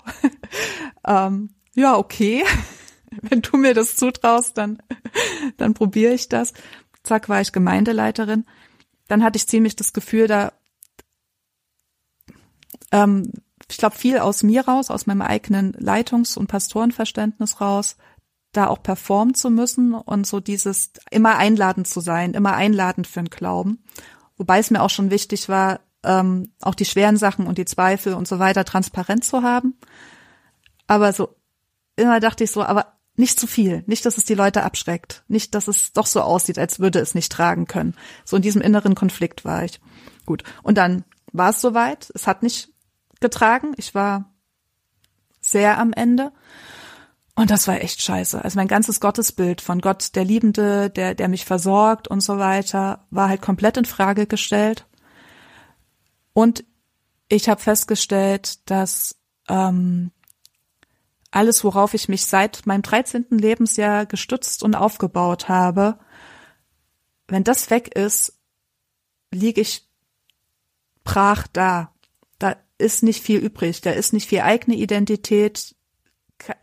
ähm, 1.05 1.57
ja, 1.75 1.97
okay. 1.97 2.45
wenn 3.23 3.43
du 3.43 3.57
mir 3.57 3.75
das 3.75 3.97
zutraust, 3.97 4.57
dann, 4.57 4.81
dann 5.57 5.75
probiere 5.75 6.15
ich 6.15 6.29
das. 6.29 6.53
Zack, 7.03 7.29
war 7.29 7.41
ich 7.41 7.51
Gemeindeleiterin. 7.51 8.45
Dann 9.09 9.25
hatte 9.25 9.39
ich 9.39 9.49
ziemlich 9.49 9.75
das 9.75 9.93
Gefühl, 9.93 10.29
da, 10.29 10.53
ähm, 12.93 13.33
ich 13.69 13.79
glaube, 13.79 13.97
viel 13.97 14.19
aus 14.19 14.45
mir 14.45 14.69
raus, 14.69 14.89
aus 14.89 15.07
meinem 15.07 15.23
eigenen 15.23 15.73
Leitungs- 15.73 16.39
und 16.39 16.47
Pastorenverständnis 16.47 17.61
raus, 17.61 17.97
da 18.59 18.67
auch 18.67 18.83
performen 18.83 19.35
zu 19.35 19.51
müssen 19.51 19.95
und 19.95 20.27
so 20.27 20.41
dieses 20.41 20.91
immer 21.11 21.37
einladend 21.37 21.87
zu 21.87 22.01
sein, 22.01 22.35
immer 22.35 22.55
einladend 22.55 23.07
für 23.07 23.21
den 23.21 23.31
Glauben. 23.31 23.85
Wobei 24.37 24.59
es 24.59 24.71
mir 24.71 24.83
auch 24.83 24.91
schon 24.91 25.11
wichtig 25.11 25.49
war, 25.49 25.81
ähm, 26.03 26.53
auch 26.61 26.75
die 26.75 26.85
schweren 26.85 27.17
Sachen 27.17 27.47
und 27.47 27.59
die 27.59 27.65
Zweifel 27.65 28.15
und 28.15 28.27
so 28.27 28.39
weiter 28.39 28.65
transparent 28.65 29.25
zu 29.25 29.43
haben. 29.43 29.79
Aber 30.89 31.13
so 31.13 31.37
immer 31.97 32.19
dachte 32.19 32.45
ich 32.45 32.51
so, 32.51 32.63
aber 32.65 32.99
nicht 33.15 33.39
zu 33.39 33.47
viel, 33.47 33.83
nicht, 33.87 34.07
dass 34.07 34.17
es 34.17 34.25
die 34.25 34.35
Leute 34.35 34.63
abschreckt, 34.63 35.25
nicht, 35.29 35.55
dass 35.55 35.69
es 35.69 35.93
doch 35.93 36.07
so 36.07 36.21
aussieht, 36.21 36.59
als 36.59 36.79
würde 36.79 37.01
es 37.01 37.15
nicht 37.15 37.33
tragen 37.33 37.67
können. 37.67 37.95
So 38.25 38.37
in 38.37 38.43
diesem 38.43 38.63
inneren 38.63 38.95
Konflikt 38.95 39.45
war 39.45 39.65
ich. 39.65 39.81
Gut. 40.27 40.43
Und 40.63 40.79
dann 40.79 41.05
war 41.33 41.51
es 41.51 41.61
soweit. 41.61 42.11
Es 42.15 42.27
hat 42.27 42.43
nicht 42.43 42.71
getragen. 43.21 43.73
Ich 43.77 43.95
war 43.95 44.33
sehr 45.41 45.79
am 45.79 45.93
Ende. 45.93 46.33
Und 47.39 47.53
das 47.53 47.69
war 47.69 47.81
echt 47.81 48.03
scheiße. 48.03 48.43
Also 48.43 48.59
mein 48.59 48.67
ganzes 48.67 48.99
Gottesbild 48.99 49.61
von 49.61 49.81
Gott, 49.81 50.17
der 50.17 50.25
Liebende, 50.25 50.91
der, 50.91 51.15
der 51.15 51.29
mich 51.29 51.45
versorgt 51.45 52.09
und 52.09 52.21
so 52.21 52.41
weiter, 52.41 53.07
war 53.11 53.29
halt 53.29 53.43
komplett 53.43 53.77
in 53.77 53.85
Frage 53.85 54.27
gestellt. 54.27 54.87
Und 56.33 56.65
ich 57.29 57.49
habe 57.49 57.61
festgestellt, 57.61 58.69
dass 58.69 59.21
ähm, 59.49 60.11
alles, 61.31 61.63
worauf 61.63 61.95
ich 61.95 62.09
mich 62.09 62.27
seit 62.27 62.67
meinem 62.67 62.83
13. 62.83 63.27
Lebensjahr 63.31 64.05
gestützt 64.05 64.65
und 64.65 64.75
aufgebaut 64.75 65.49
habe, 65.49 66.01
wenn 67.29 67.45
das 67.45 67.71
weg 67.71 67.95
ist, 67.95 68.37
liege 69.33 69.61
ich 69.61 69.89
brach 71.05 71.47
da. 71.53 71.95
Da 72.41 72.57
ist 72.79 73.05
nicht 73.05 73.23
viel 73.23 73.39
übrig, 73.39 73.81
da 73.81 73.93
ist 73.93 74.13
nicht 74.13 74.29
viel 74.29 74.41
eigene 74.41 74.77
Identität, 74.77 75.77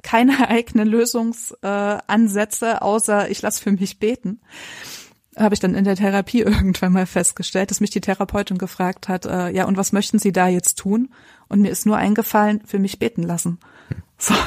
keine 0.04 0.50
eigenen 0.50 0.88
Lösungsansätze, 0.88 2.82
außer 2.82 3.30
ich 3.30 3.42
lasse 3.42 3.62
für 3.62 3.72
mich 3.72 4.00
beten. 4.00 4.42
Habe 5.38 5.54
ich 5.54 5.60
dann 5.60 5.76
in 5.76 5.84
der 5.84 5.96
Therapie 5.96 6.42
irgendwann 6.44 6.94
mal 6.94 7.06
festgestellt, 7.06 7.72
dass 7.72 7.82
mich 7.82 7.90
die 7.90 8.02
Therapeutin 8.02 8.58
gefragt 8.58 9.08
hat, 9.08 9.26
äh, 9.26 9.50
ja, 9.50 9.66
und 9.66 9.78
was 9.78 9.92
möchten 9.92 10.20
Sie 10.20 10.32
da 10.32 10.48
jetzt 10.48 10.76
tun? 10.76 11.14
Und 11.48 11.62
mir 11.62 11.70
ist 11.70 11.86
nur 11.86 11.98
eingefallen, 11.98 12.62
für 12.66 12.80
mich 12.80 13.00
beten 13.00 13.24
lassen. 13.24 13.60
So. 14.18 14.34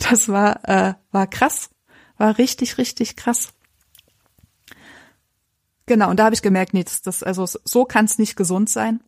Das 0.00 0.28
war, 0.28 0.68
äh, 0.68 0.94
war 1.12 1.28
krass. 1.28 1.70
War 2.16 2.38
richtig, 2.38 2.76
richtig 2.76 3.14
krass. 3.14 3.52
Genau, 5.86 6.10
und 6.10 6.18
da 6.18 6.24
habe 6.24 6.34
ich 6.34 6.42
gemerkt, 6.42 6.74
nee, 6.74 6.84
das, 6.84 7.02
das, 7.02 7.22
also 7.22 7.46
so 7.46 7.84
kann 7.84 8.04
es 8.04 8.18
nicht 8.18 8.36
gesund 8.36 8.68
sein. 8.68 9.00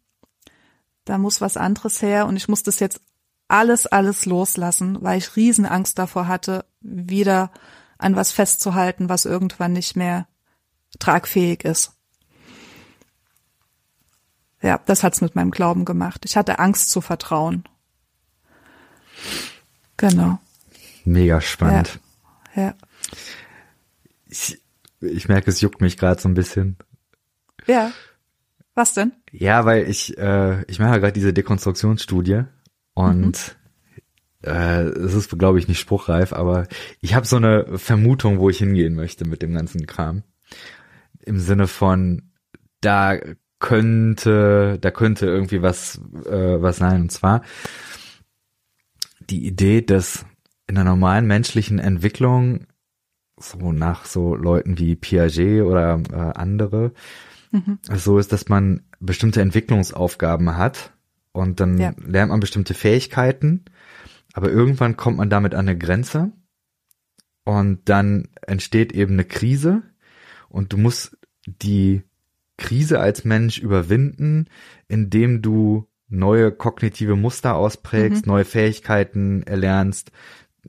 Da 1.05 1.19
muss 1.19 1.41
was 1.41 1.57
anderes 1.57 2.01
her 2.01 2.27
und 2.27 2.37
ich 2.37 2.49
muss 2.49 2.63
das 2.63 2.81
jetzt 2.81 3.01
alles, 3.53 3.87
alles 3.87 4.25
loslassen, 4.25 4.99
weil 5.03 5.19
ich 5.19 5.37
Riesenangst 5.37 5.99
davor 5.99 6.27
hatte, 6.27 6.65
wieder 6.81 7.53
an 7.99 8.17
was 8.17 8.33
festzuhalten, 8.33 9.11
was 9.11 9.27
irgendwann 9.27 9.75
nicht 9.75 9.95
mehr 9.95 10.27
tragfähig 10.99 11.65
ist. 11.65 11.93
Ja, 14.63 14.81
das 14.87 15.03
hat's 15.03 15.21
mit 15.21 15.35
meinem 15.35 15.51
Glauben 15.51 15.85
gemacht. 15.85 16.25
Ich 16.25 16.37
hatte 16.37 16.61
Angst 16.61 16.91
zu 16.91 17.01
vertrauen. 17.01 17.65
Genau. 19.99 20.39
Mega 21.05 21.41
spannend. 21.41 22.01
Ja. 22.55 22.63
ja. 22.63 22.75
Ich, 24.29 24.63
ich 25.01 25.29
merke, 25.29 25.51
es 25.51 25.61
juckt 25.61 25.81
mich 25.81 25.99
gerade 25.99 26.21
so 26.21 26.29
ein 26.29 26.35
bisschen. 26.35 26.77
Ja. 27.67 27.93
Was 28.75 28.95
denn? 28.95 29.13
Ja, 29.31 29.67
weil 29.67 29.91
ich, 29.91 30.17
äh, 30.17 30.63
ich 30.71 30.79
mache 30.79 30.93
ja 30.93 30.99
gerade 30.99 31.13
diese 31.13 31.35
Dekonstruktionsstudie 31.35 32.45
und 32.95 33.57
mhm. 34.43 34.51
äh, 34.51 34.83
es 34.83 35.15
ist, 35.15 35.39
glaube 35.39 35.59
ich, 35.59 35.69
nicht 35.69 35.81
spruchreif, 35.81 36.33
aber 36.33 36.67
ich 37.01 37.15
habe 37.15 37.27
so 37.27 37.37
eine 37.37 37.79
Vermutung, 37.79 38.39
wo 38.39 38.51
ich 38.51 38.59
hingehen 38.59 38.95
möchte 38.95 39.27
mit 39.27 39.43
dem 39.43 39.55
ganzen 39.55 39.87
Kram. 39.87 40.23
Im 41.25 41.39
Sinne 41.39 41.69
von, 41.69 42.31
da 42.81 43.19
könnte, 43.59 44.79
da 44.81 44.91
könnte 44.91 45.27
irgendwie 45.27 45.63
was, 45.63 46.01
äh, 46.27 46.61
was 46.61 46.79
sein. 46.79 47.03
Und 47.03 47.13
zwar 47.13 47.43
die 49.31 49.47
Idee, 49.47 49.83
dass 49.83 50.27
in 50.67 50.75
der 50.75 50.85
normalen 50.85 51.27
menschlichen 51.27 51.79
Entwicklung 51.79 52.67
so 53.39 53.73
nach 53.73 54.05
so 54.05 54.35
Leuten 54.35 54.79
wie 54.79 54.97
Piaget 54.97 55.63
oder 55.63 56.01
äh, 56.13 56.39
andere 56.39 56.93
mhm. 57.51 57.79
so 57.95 58.19
ist, 58.19 58.33
dass 58.33 58.49
man 58.49 58.83
bestimmte 59.01 59.41
Entwicklungsaufgaben 59.41 60.57
hat 60.57 60.93
und 61.33 61.61
dann 61.61 61.79
ja. 61.79 61.93
lernt 62.05 62.31
man 62.31 62.41
bestimmte 62.41 62.75
Fähigkeiten, 62.75 63.65
aber 64.33 64.51
irgendwann 64.51 64.97
kommt 64.97 65.17
man 65.17 65.31
damit 65.31 65.55
an 65.55 65.69
eine 65.69 65.79
Grenze 65.79 66.33
und 67.45 67.89
dann 67.89 68.29
entsteht 68.43 68.93
eben 68.93 69.15
eine 69.15 69.25
Krise 69.25 69.83
und 70.49 70.73
du 70.73 70.79
musst 70.79 71.17
die 71.47 72.03
Krise 72.57 73.01
als 73.01 73.25
Mensch 73.25 73.59
überwinden, 73.59 74.47
indem 74.89 75.43
du 75.43 75.89
neue 76.09 76.53
kognitive 76.53 77.17
Muster 77.17 77.57
ausprägst, 77.57 78.27
mhm. 78.27 78.33
neue 78.33 78.45
Fähigkeiten 78.45 79.43
erlernst, 79.43 80.13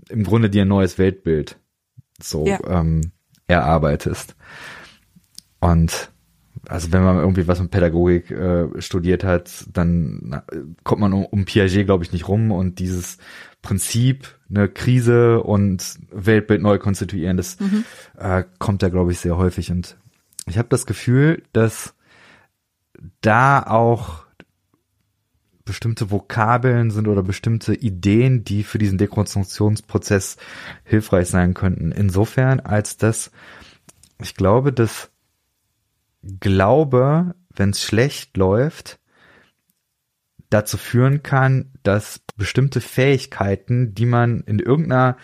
im 0.09 0.23
Grunde 0.23 0.49
dir 0.49 0.63
ein 0.63 0.69
neues 0.69 0.97
Weltbild 0.97 1.59
so 2.21 2.45
ja. 2.47 2.59
ähm, 2.67 3.11
erarbeitest. 3.47 4.35
Und 5.59 6.12
also 6.67 6.91
wenn 6.91 7.03
man 7.03 7.17
irgendwie 7.17 7.47
was 7.47 7.61
mit 7.61 7.71
Pädagogik 7.71 8.31
äh, 8.31 8.81
studiert 8.81 9.23
hat, 9.23 9.65
dann 9.71 10.19
na, 10.23 10.43
kommt 10.83 11.01
man 11.01 11.13
um, 11.13 11.25
um 11.25 11.45
Piaget, 11.45 11.85
glaube 11.85 12.03
ich, 12.03 12.13
nicht 12.13 12.27
rum 12.27 12.51
und 12.51 12.79
dieses 12.79 13.17
Prinzip, 13.61 14.27
eine 14.49 14.69
Krise 14.69 15.41
und 15.41 15.97
Weltbild 16.11 16.61
neu 16.61 16.77
konstituieren, 16.77 17.37
das 17.37 17.59
mhm. 17.59 17.85
äh, 18.17 18.43
kommt 18.59 18.83
da, 18.83 18.89
glaube 18.89 19.11
ich, 19.11 19.19
sehr 19.19 19.37
häufig. 19.37 19.71
Und 19.71 19.97
ich 20.45 20.57
habe 20.57 20.69
das 20.69 20.85
Gefühl, 20.85 21.43
dass 21.53 21.95
da 23.21 23.63
auch 23.63 24.23
bestimmte 25.65 26.11
Vokabeln 26.11 26.91
sind 26.91 27.07
oder 27.07 27.23
bestimmte 27.23 27.73
Ideen, 27.73 28.43
die 28.43 28.63
für 28.63 28.77
diesen 28.77 28.97
Dekonstruktionsprozess 28.97 30.37
hilfreich 30.83 31.29
sein 31.29 31.53
könnten. 31.53 31.91
Insofern, 31.91 32.59
als 32.59 32.97
dass 32.97 33.31
ich 34.19 34.35
glaube, 34.35 34.73
dass 34.73 35.12
Glaube, 36.39 37.35
wenn 37.49 37.71
es 37.71 37.83
schlecht 37.83 38.37
läuft, 38.37 38.99
dazu 40.49 40.77
führen 40.77 41.23
kann, 41.23 41.73
dass 41.83 42.21
bestimmte 42.37 42.79
Fähigkeiten, 42.79 43.93
die 43.93 44.05
man 44.05 44.41
in 44.41 44.59
irgendeiner 44.59 45.17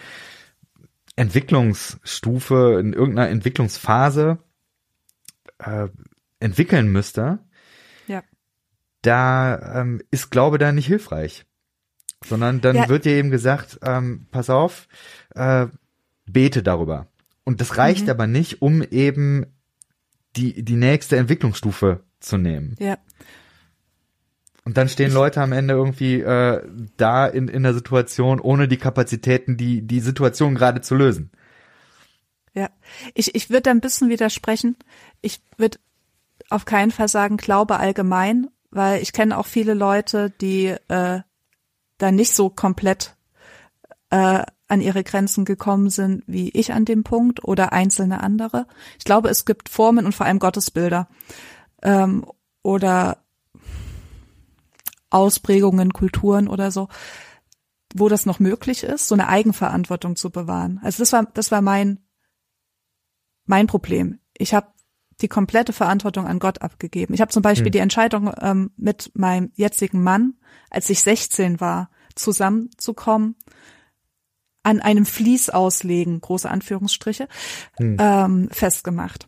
Entwicklungsstufe, 1.15 2.77
in 2.79 2.93
irgendeiner 2.93 3.29
Entwicklungsphase 3.29 4.39
äh, 5.59 5.87
entwickeln 6.39 6.91
müsste, 6.91 7.39
ja. 8.07 8.23
da 9.01 9.81
ähm, 9.81 10.01
ist 10.11 10.31
Glaube 10.31 10.57
da 10.57 10.71
nicht 10.71 10.87
hilfreich. 10.87 11.45
Sondern 12.25 12.59
dann 12.59 12.75
ja. 12.75 12.89
wird 12.89 13.05
dir 13.05 13.13
eben 13.13 13.31
gesagt, 13.31 13.79
ähm, 13.81 14.27
pass 14.31 14.49
auf, 14.49 14.87
äh, 15.35 15.67
bete 16.25 16.63
darüber. 16.63 17.07
Und 17.45 17.61
das 17.61 17.77
reicht 17.77 18.05
mhm. 18.05 18.09
aber 18.09 18.27
nicht, 18.27 18.61
um 18.61 18.83
eben 18.83 19.45
die, 20.35 20.63
die 20.63 20.75
nächste 20.75 21.17
Entwicklungsstufe 21.17 22.03
zu 22.19 22.37
nehmen. 22.37 22.75
Ja. 22.79 22.97
Und 24.65 24.77
dann 24.77 24.89
stehen 24.89 25.11
Leute 25.11 25.41
am 25.41 25.51
Ende 25.51 25.73
irgendwie 25.73 26.21
äh, 26.21 26.61
da 26.97 27.25
in, 27.25 27.47
in 27.47 27.63
der 27.63 27.73
Situation 27.73 28.39
ohne 28.39 28.67
die 28.67 28.77
Kapazitäten, 28.77 29.57
die 29.57 29.81
die 29.81 29.99
Situation 29.99 30.53
gerade 30.53 30.81
zu 30.81 30.95
lösen. 30.95 31.31
Ja, 32.53 32.69
ich, 33.13 33.33
ich 33.35 33.49
würde 33.49 33.71
ein 33.71 33.81
bisschen 33.81 34.09
widersprechen. 34.09 34.75
Ich 35.21 35.41
würde 35.57 35.79
auf 36.49 36.65
keinen 36.65 36.91
Fall 36.91 37.07
sagen, 37.07 37.37
Glaube 37.37 37.77
allgemein, 37.77 38.47
weil 38.69 39.01
ich 39.01 39.13
kenne 39.13 39.37
auch 39.37 39.45
viele 39.45 39.73
Leute, 39.73 40.31
die 40.41 40.75
äh, 40.87 41.21
da 41.97 42.11
nicht 42.11 42.33
so 42.33 42.49
komplett 42.49 43.15
äh, 44.09 44.43
an 44.69 44.81
ihre 44.81 45.03
Grenzen 45.03 45.45
gekommen 45.45 45.89
sind 45.89 46.23
wie 46.27 46.49
ich 46.49 46.73
an 46.73 46.85
dem 46.85 47.03
Punkt 47.03 47.43
oder 47.43 47.73
einzelne 47.73 48.21
andere. 48.21 48.67
Ich 48.97 49.03
glaube, 49.03 49.29
es 49.29 49.45
gibt 49.45 49.67
Formen 49.67 50.05
und 50.05 50.13
vor 50.13 50.25
allem 50.25 50.39
Gottesbilder 50.39 51.09
ähm, 51.81 52.25
oder 52.63 53.17
Ausprägungen, 55.09 55.91
Kulturen 55.91 56.47
oder 56.47 56.71
so, 56.71 56.87
wo 57.95 58.09
das 58.09 58.27
noch 58.27 58.39
möglich 58.39 58.83
ist, 58.83 59.07
so 59.07 59.15
eine 59.15 59.27
Eigenverantwortung 59.27 60.15
zu 60.15 60.29
bewahren. 60.29 60.79
Also 60.83 61.01
das 61.01 61.11
war 61.11 61.25
das 61.33 61.51
war 61.51 61.61
mein 61.61 61.99
mein 63.45 63.65
Problem. 63.65 64.19
Ich 64.37 64.53
habe 64.53 64.67
die 65.21 65.27
komplette 65.27 65.73
Verantwortung 65.73 66.27
an 66.27 66.37
Gott 66.39 66.61
abgegeben. 66.61 67.15
Ich 67.15 67.21
habe 67.21 67.31
zum 67.31 67.41
Beispiel 67.41 67.65
hm. 67.65 67.71
die 67.71 67.79
Entscheidung 67.79 68.31
ähm, 68.39 68.71
mit 68.77 69.11
meinem 69.15 69.51
jetzigen 69.55 70.03
Mann, 70.03 70.35
als 70.69 70.89
ich 70.89 71.01
16 71.01 71.59
war, 71.59 71.89
zusammenzukommen, 72.15 73.35
an 74.63 74.81
einem 74.81 75.05
Fließ 75.05 75.49
auslegen, 75.49 76.21
große 76.21 76.49
Anführungsstriche, 76.49 77.27
hm. 77.77 77.97
ähm, 77.99 78.49
festgemacht. 78.51 79.27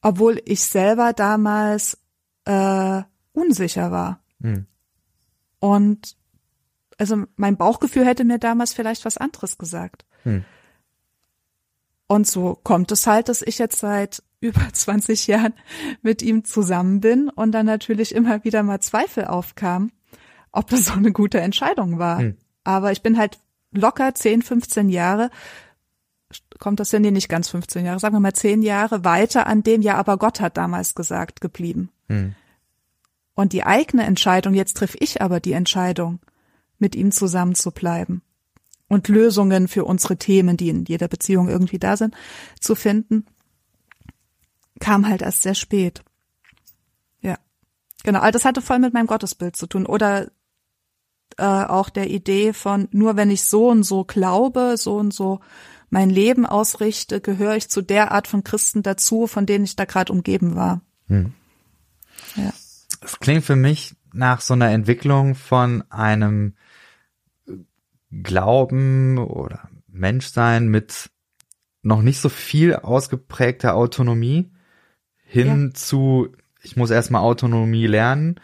Obwohl 0.00 0.40
ich 0.44 0.62
selber 0.62 1.12
damals 1.12 1.98
äh, 2.44 3.02
unsicher 3.32 3.90
war. 3.92 4.20
Hm. 4.40 4.66
Und 5.60 6.16
also 6.98 7.24
mein 7.36 7.56
Bauchgefühl 7.56 8.06
hätte 8.06 8.24
mir 8.24 8.38
damals 8.38 8.72
vielleicht 8.72 9.04
was 9.04 9.18
anderes 9.18 9.58
gesagt. 9.58 10.04
Hm. 10.22 10.44
Und 12.06 12.26
so 12.26 12.58
kommt 12.62 12.92
es 12.92 13.06
halt, 13.06 13.28
dass 13.28 13.42
ich 13.42 13.58
jetzt 13.58 13.78
seit 13.78 14.22
über 14.40 14.60
20 14.72 15.26
Jahren 15.26 15.54
mit 16.02 16.22
ihm 16.22 16.44
zusammen 16.44 17.00
bin 17.00 17.28
und 17.28 17.52
dann 17.52 17.66
natürlich 17.66 18.14
immer 18.14 18.44
wieder 18.44 18.62
mal 18.62 18.80
Zweifel 18.80 19.26
aufkam, 19.26 19.90
ob 20.50 20.68
das 20.68 20.86
so 20.86 20.92
eine 20.92 21.12
gute 21.12 21.40
Entscheidung 21.40 21.98
war. 21.98 22.18
Hm. 22.18 22.36
Aber 22.64 22.92
ich 22.92 23.02
bin 23.02 23.18
halt 23.18 23.38
locker 23.72 24.14
10, 24.14 24.42
15 24.42 24.88
Jahre, 24.88 25.30
kommt 26.58 26.80
das 26.80 26.90
hin, 26.90 27.02
nee, 27.02 27.10
nicht 27.10 27.28
ganz 27.28 27.48
15 27.48 27.84
Jahre, 27.84 27.98
sagen 27.98 28.14
wir 28.14 28.20
mal 28.20 28.32
10 28.32 28.62
Jahre 28.62 29.04
weiter 29.04 29.46
an 29.46 29.62
dem, 29.62 29.82
ja, 29.82 29.96
aber 29.96 30.16
Gott 30.16 30.40
hat 30.40 30.56
damals 30.56 30.94
gesagt, 30.94 31.40
geblieben. 31.40 31.90
Hm. 32.08 32.34
Und 33.34 33.52
die 33.52 33.64
eigene 33.64 34.04
Entscheidung, 34.04 34.54
jetzt 34.54 34.76
triff 34.76 34.96
ich 34.98 35.22
aber 35.22 35.40
die 35.40 35.52
Entscheidung, 35.52 36.20
mit 36.78 36.94
ihm 36.94 37.12
zusammen 37.12 37.54
zu 37.54 37.70
bleiben 37.70 38.22
und 38.88 39.08
Lösungen 39.08 39.68
für 39.68 39.84
unsere 39.84 40.16
Themen, 40.16 40.56
die 40.56 40.68
in 40.68 40.84
jeder 40.84 41.08
Beziehung 41.08 41.48
irgendwie 41.48 41.78
da 41.78 41.96
sind, 41.96 42.14
zu 42.60 42.74
finden, 42.74 43.24
kam 44.80 45.08
halt 45.08 45.22
erst 45.22 45.42
sehr 45.42 45.54
spät. 45.54 46.02
Ja. 47.20 47.38
Genau, 48.04 48.20
all 48.20 48.32
das 48.32 48.44
hatte 48.44 48.60
voll 48.60 48.80
mit 48.80 48.92
meinem 48.92 49.06
Gottesbild 49.06 49.56
zu 49.56 49.66
tun. 49.66 49.86
Oder 49.86 50.30
äh, 51.38 51.44
auch 51.44 51.90
der 51.90 52.10
Idee 52.10 52.52
von, 52.52 52.88
nur 52.92 53.16
wenn 53.16 53.30
ich 53.30 53.44
so 53.44 53.68
und 53.68 53.82
so 53.82 54.04
glaube, 54.04 54.76
so 54.76 54.96
und 54.96 55.12
so 55.12 55.40
mein 55.90 56.08
Leben 56.08 56.46
ausrichte, 56.46 57.20
gehöre 57.20 57.56
ich 57.56 57.68
zu 57.68 57.82
der 57.82 58.12
Art 58.12 58.26
von 58.26 58.44
Christen 58.44 58.82
dazu, 58.82 59.26
von 59.26 59.44
denen 59.44 59.64
ich 59.64 59.76
da 59.76 59.84
gerade 59.84 60.12
umgeben 60.12 60.56
war. 60.56 60.80
Hm. 61.08 61.34
Ja. 62.36 62.52
Es 63.02 63.18
klingt 63.18 63.44
für 63.44 63.56
mich 63.56 63.94
nach 64.12 64.40
so 64.40 64.54
einer 64.54 64.70
Entwicklung 64.70 65.34
von 65.34 65.84
einem 65.90 66.54
Glauben 68.10 69.18
oder 69.18 69.68
Menschsein 69.88 70.68
mit 70.68 71.10
noch 71.82 72.02
nicht 72.02 72.20
so 72.20 72.28
viel 72.28 72.76
ausgeprägter 72.76 73.74
Autonomie 73.74 74.50
hin 75.24 75.68
ja. 75.68 75.74
zu, 75.74 76.28
ich 76.62 76.76
muss 76.76 76.90
erstmal 76.90 77.22
Autonomie 77.22 77.86
lernen 77.86 78.40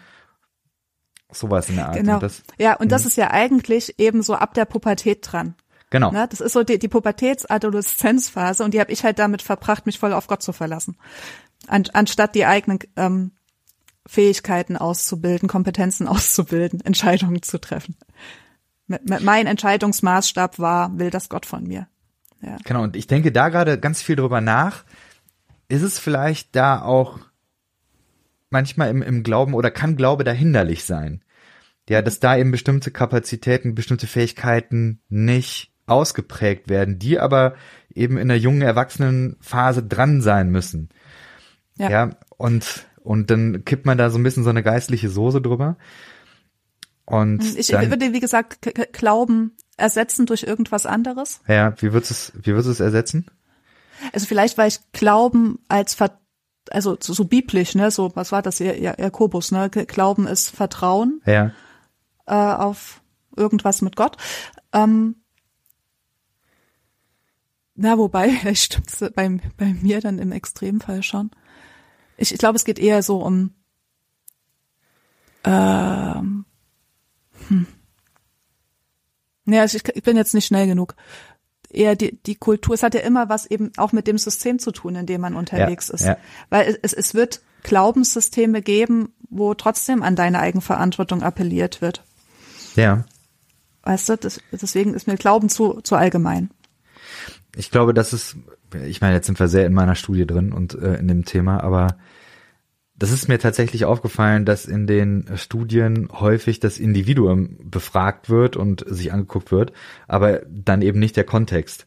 Sowas 1.31 1.69
in 1.69 1.77
der 1.77 1.89
Art. 1.89 1.97
Genau. 1.97 2.15
Und 2.15 2.23
das, 2.23 2.43
ja, 2.59 2.75
und 2.77 2.91
das 2.91 3.03
hm. 3.03 3.09
ist 3.09 3.17
ja 3.17 3.31
eigentlich 3.31 3.99
eben 3.99 4.23
so 4.23 4.35
ab 4.35 4.55
der 4.55 4.65
Pubertät 4.65 5.21
dran. 5.23 5.55
Genau. 5.91 6.11
Ne? 6.11 6.27
Das 6.29 6.41
ist 6.41 6.53
so 6.53 6.65
die, 6.65 6.79
die 6.79 6.89
Pubertäts-Adoleszenzphase 6.89 8.65
und 8.65 8.75
die 8.75 8.81
habe 8.81 8.93
ich 8.93 9.05
halt 9.05 9.19
damit 9.19 9.43
verbracht, 9.43 9.87
mich 9.87 9.99
voll 9.99 10.13
auf 10.13 10.27
Gott 10.27 10.43
zu 10.43 10.53
verlassen. 10.53 10.97
An, 11.67 11.85
anstatt 11.93 12.35
die 12.35 12.47
eigenen 12.47 12.79
ähm, 12.97 13.33
Fähigkeiten 14.07 14.77
auszubilden, 14.77 15.49
Kompetenzen 15.49 16.09
auszubilden, 16.09 16.81
Entscheidungen 16.81 17.43
zu 17.43 17.61
treffen. 17.61 17.97
Mein 18.87 19.47
Entscheidungsmaßstab 19.47 20.59
war, 20.59 20.99
will 20.99 21.11
das 21.11 21.29
Gott 21.29 21.45
von 21.45 21.65
mir. 21.65 21.89
Ja. 22.41 22.57
Genau, 22.65 22.85
und 22.85 22.97
ich 22.97 23.07
denke 23.07 23.33
da 23.33 23.51
gerade 23.51 23.79
ganz 23.79 24.01
viel 24.01 24.17
drüber 24.17 24.41
nach. 24.41 24.85
Ist 25.69 25.83
es 25.83 25.99
vielleicht 25.99 26.57
da 26.57 26.81
auch 26.81 27.19
manchmal 28.51 28.91
im, 28.91 29.03
im 29.03 29.23
Glauben 29.23 29.55
oder 29.55 29.71
kann 29.71 29.97
Glaube 29.97 30.25
da 30.25 30.33
hinderlich 30.33 30.85
sein. 30.85 31.23
Ja, 31.89 32.03
dass 32.03 32.21
da 32.21 32.37
eben 32.37 32.51
bestimmte 32.51 32.91
Kapazitäten, 32.91 33.75
bestimmte 33.75 34.07
Fähigkeiten 34.07 35.01
nicht 35.09 35.73
ausgeprägt 35.87 36.69
werden, 36.69 36.99
die 36.99 37.19
aber 37.19 37.55
eben 37.95 38.19
in 38.19 38.29
der 38.29 38.39
jungen 38.39 38.63
Erwachsenenphase 38.63 39.83
dran 39.83 40.21
sein 40.21 40.51
müssen. 40.51 40.91
Ja. 41.77 41.91
ja 41.91 42.11
und, 42.37 42.87
und 43.03 43.31
dann 43.31 43.65
kippt 43.65 43.87
man 43.87 43.97
da 43.97 44.11
so 44.11 44.19
ein 44.19 44.23
bisschen 44.23 44.45
so 44.45 44.51
eine 44.51 44.63
geistliche 44.63 45.09
Soße 45.09 45.41
drüber. 45.41 45.77
Und 47.07 47.43
ich 47.57 47.69
dann, 47.69 47.89
würde, 47.89 48.13
wie 48.13 48.21
gesagt, 48.21 48.59
Glauben 48.93 49.57
ersetzen 49.79 50.27
durch 50.27 50.43
irgendwas 50.43 50.85
anderes. 50.85 51.41
Ja, 51.49 51.75
wie 51.81 51.95
würdest 51.95 52.11
du 52.11 52.15
es, 52.15 52.33
wie 52.45 52.51
würdest 52.51 52.67
du 52.67 52.73
es 52.73 52.81
ersetzen? 52.81 53.31
Also 54.13 54.27
vielleicht, 54.27 54.59
weil 54.59 54.69
ich 54.69 54.81
Glauben 54.93 55.59
als 55.69 55.95
Ver 55.95 56.21
also 56.71 56.97
so, 57.01 57.13
so 57.13 57.25
biblisch, 57.25 57.75
ne, 57.75 57.91
so, 57.91 58.15
was 58.15 58.33
war 58.33 58.43
das, 58.43 58.59
Jakobus, 58.59 59.53
ne, 59.53 59.69
Glauben 59.71 60.27
ist 60.27 60.51
Vertrauen 60.51 61.23
ja. 61.27 61.53
äh, 62.27 62.33
auf 62.35 63.03
irgendwas 63.37 63.83
mit 63.83 63.97
Gott. 63.97 64.17
Ähm, 64.73 65.17
na, 67.75 67.99
wobei, 67.99 68.31
vielleicht 68.41 68.65
stimmt's 68.65 69.05
bei, 69.15 69.41
bei 69.57 69.75
mir 69.75 70.01
dann 70.01 70.19
im 70.19 70.33
Extremfall 70.33 71.03
schon. 71.03 71.31
Ich, 72.17 72.33
ich 72.33 72.39
glaube, 72.39 72.57
es 72.57 72.65
geht 72.65 72.79
eher 72.79 73.03
so 73.03 73.23
um 73.23 73.55
ähm, 75.45 76.45
hm. 77.49 77.67
Ja, 79.47 79.65
ich, 79.65 79.75
ich 79.75 80.03
bin 80.03 80.17
jetzt 80.17 80.35
nicht 80.35 80.47
schnell 80.47 80.67
genug 80.67 80.95
eher 81.71 81.97
die, 81.97 82.19
die 82.23 82.35
Kultur, 82.35 82.75
es 82.75 82.83
hat 82.83 82.95
ja 82.95 83.01
immer 83.01 83.29
was 83.29 83.47
eben 83.47 83.73
auch 83.77 83.93
mit 83.93 84.07
dem 84.07 84.19
System 84.19 84.59
zu 84.59 84.73
tun, 84.73 84.97
in 84.97 85.07
dem 85.07 85.21
man 85.21 85.35
unterwegs 85.35 85.89
ja, 85.89 85.95
ist. 85.95 86.05
Ja. 86.05 86.17
Weil 86.51 86.79
es, 86.83 86.93
es 86.93 87.15
wird 87.15 87.41
Glaubenssysteme 87.63 88.63
geben, 88.63 89.13
wo 89.31 89.55
trotzdem 89.55 90.03
an 90.03 90.17
deine 90.17 90.41
Eigenverantwortung 90.41 91.23
appelliert 91.23 91.81
wird. 91.81 92.05
Ja. 92.77 93.05
Weißt 93.83 94.09
du, 94.09 94.17
das, 94.17 94.41
deswegen 94.53 94.95
ist 94.95 95.07
mir 95.07 95.17
Glauben 95.17 95.49
zu, 95.49 95.81
zu 95.83 95.97
allgemein. 95.97 96.51
Ich 97.57 97.71
glaube, 97.71 97.95
das 97.95 98.13
ist, 98.13 98.37
ich 98.87 99.01
meine, 99.01 99.15
jetzt 99.15 99.27
sind 99.27 99.41
wir 99.41 99.49
sehr 99.49 99.67
in 99.67 99.75
meiner 99.75 99.95
Studie 99.95 100.27
drin 100.27 100.53
und 100.53 100.75
äh, 100.75 100.95
in 100.95 101.09
dem 101.09 101.25
Thema, 101.25 101.63
aber 101.63 101.97
das 102.99 103.13
ist 103.13 103.29
mir 103.29 103.39
tatsächlich 103.39 103.85
aufgefallen, 103.85 104.45
dass 104.45 104.67
in 104.67 104.87
den 104.87 105.27
Studien 105.37 106.09
häufig 106.13 106.59
das 106.59 106.79
Individuum 106.79 107.57
befragt 107.71 108.29
wird 108.29 108.57
und 108.57 108.85
sich 108.89 109.13
angeguckt 109.13 109.53
wird, 109.53 109.73
aber 110.09 110.41
dann 110.49 110.83
eben 110.83 110.99
nicht 110.99 111.17
der 111.17 111.25
Kontext. 111.25 111.87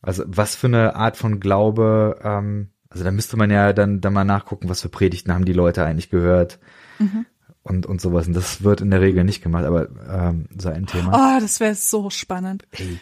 Also 0.00 0.22
was 0.26 0.54
für 0.54 0.68
eine 0.68 0.94
Art 0.94 1.16
von 1.16 1.40
Glaube, 1.40 2.20
ähm, 2.22 2.70
also 2.90 3.02
da 3.02 3.10
müsste 3.10 3.36
man 3.36 3.50
ja 3.50 3.72
dann, 3.72 4.00
dann 4.00 4.12
mal 4.12 4.24
nachgucken, 4.24 4.68
was 4.68 4.82
für 4.82 4.88
Predigten 4.88 5.32
haben 5.32 5.44
die 5.44 5.52
Leute 5.52 5.84
eigentlich 5.84 6.10
gehört 6.10 6.60
mhm. 6.98 7.26
und, 7.62 7.86
und 7.86 8.00
sowas. 8.00 8.28
Und 8.28 8.34
das 8.34 8.62
wird 8.62 8.82
in 8.82 8.90
der 8.90 9.00
Regel 9.00 9.24
nicht 9.24 9.42
gemacht, 9.42 9.64
aber 9.64 9.88
ähm, 10.08 10.48
so 10.56 10.68
ein 10.68 10.86
Thema. 10.86 11.36
Oh, 11.36 11.40
das 11.40 11.58
wäre 11.58 11.74
so 11.74 12.08
spannend. 12.10 12.64
Hey, 12.70 13.00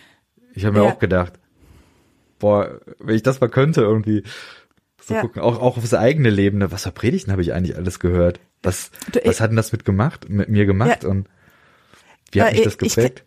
ich 0.54 0.64
habe 0.64 0.78
mir 0.78 0.84
ja. 0.86 0.92
auch 0.92 0.98
gedacht, 0.98 1.34
boah, 2.38 2.80
wenn 2.98 3.16
ich 3.16 3.22
das 3.22 3.40
mal 3.40 3.50
könnte 3.50 3.82
irgendwie 3.82 4.24
zu 5.04 5.14
ja. 5.14 5.20
gucken, 5.20 5.42
auch, 5.42 5.60
auch 5.60 5.76
aufs 5.76 5.94
eigene 5.94 6.30
Leben, 6.30 6.58
ne? 6.58 6.70
was 6.70 6.84
für 6.84 6.92
Predigten 6.92 7.32
habe 7.32 7.42
ich 7.42 7.52
eigentlich 7.52 7.76
alles 7.76 8.00
gehört? 8.00 8.40
Was, 8.62 8.90
du, 9.12 9.20
was 9.24 9.40
hat 9.40 9.50
denn 9.50 9.56
das 9.56 9.72
mit 9.72 9.84
gemacht, 9.84 10.28
mit 10.28 10.48
mir 10.48 10.66
gemacht 10.66 11.04
ja. 11.04 11.08
und 11.08 11.28
wie 12.32 12.42
hat 12.42 12.52
mich 12.52 12.62
das 12.62 12.78
geprägt? 12.78 13.24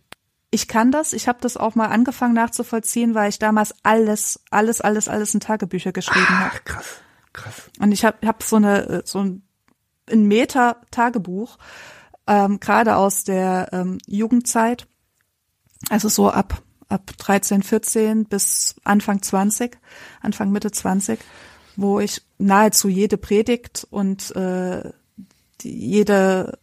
Ich, 0.52 0.62
ich 0.62 0.68
kann 0.68 0.92
das, 0.92 1.14
ich 1.14 1.28
habe 1.28 1.40
das 1.42 1.58
auch 1.58 1.76
mal 1.76 1.88
angefangen 1.88 2.34
nachzuvollziehen, 2.34 3.16
weil 3.16 3.30
ich 3.30 3.40
damals 3.40 3.74
alles, 3.84 4.40
alles, 4.52 4.82
alles, 4.82 5.08
alles 5.08 5.34
in 5.34 5.40
Tagebücher 5.40 5.92
geschrieben 5.92 6.30
habe. 6.30 6.60
Krass, 6.64 7.02
krass. 7.34 7.72
Und 7.80 7.92
ich 7.92 8.06
habe 8.06 8.26
hab 8.26 8.44
so 8.44 8.58
eine, 8.58 9.02
so 9.06 9.20
ein, 9.20 9.44
ein 10.12 10.28
Meta-Tagebuch, 10.28 11.58
ähm, 12.28 12.60
gerade 12.60 12.96
aus 12.96 13.24
der 13.24 13.70
ähm, 13.72 13.98
Jugendzeit, 14.06 14.88
also 15.90 16.08
so 16.08 16.30
ab 16.30 16.62
ab 16.94 17.12
13, 17.18 17.64
14 17.64 18.26
bis 18.26 18.76
Anfang 18.84 19.22
20, 19.22 19.78
Anfang 20.22 20.52
Mitte 20.52 20.72
20 20.72 21.20
wo 21.76 22.00
ich 22.00 22.22
nahezu 22.38 22.90
jede 22.90 23.18
Predigt 23.18 23.88
und 23.90 24.36
äh, 24.36 24.92
jede, 25.62 26.60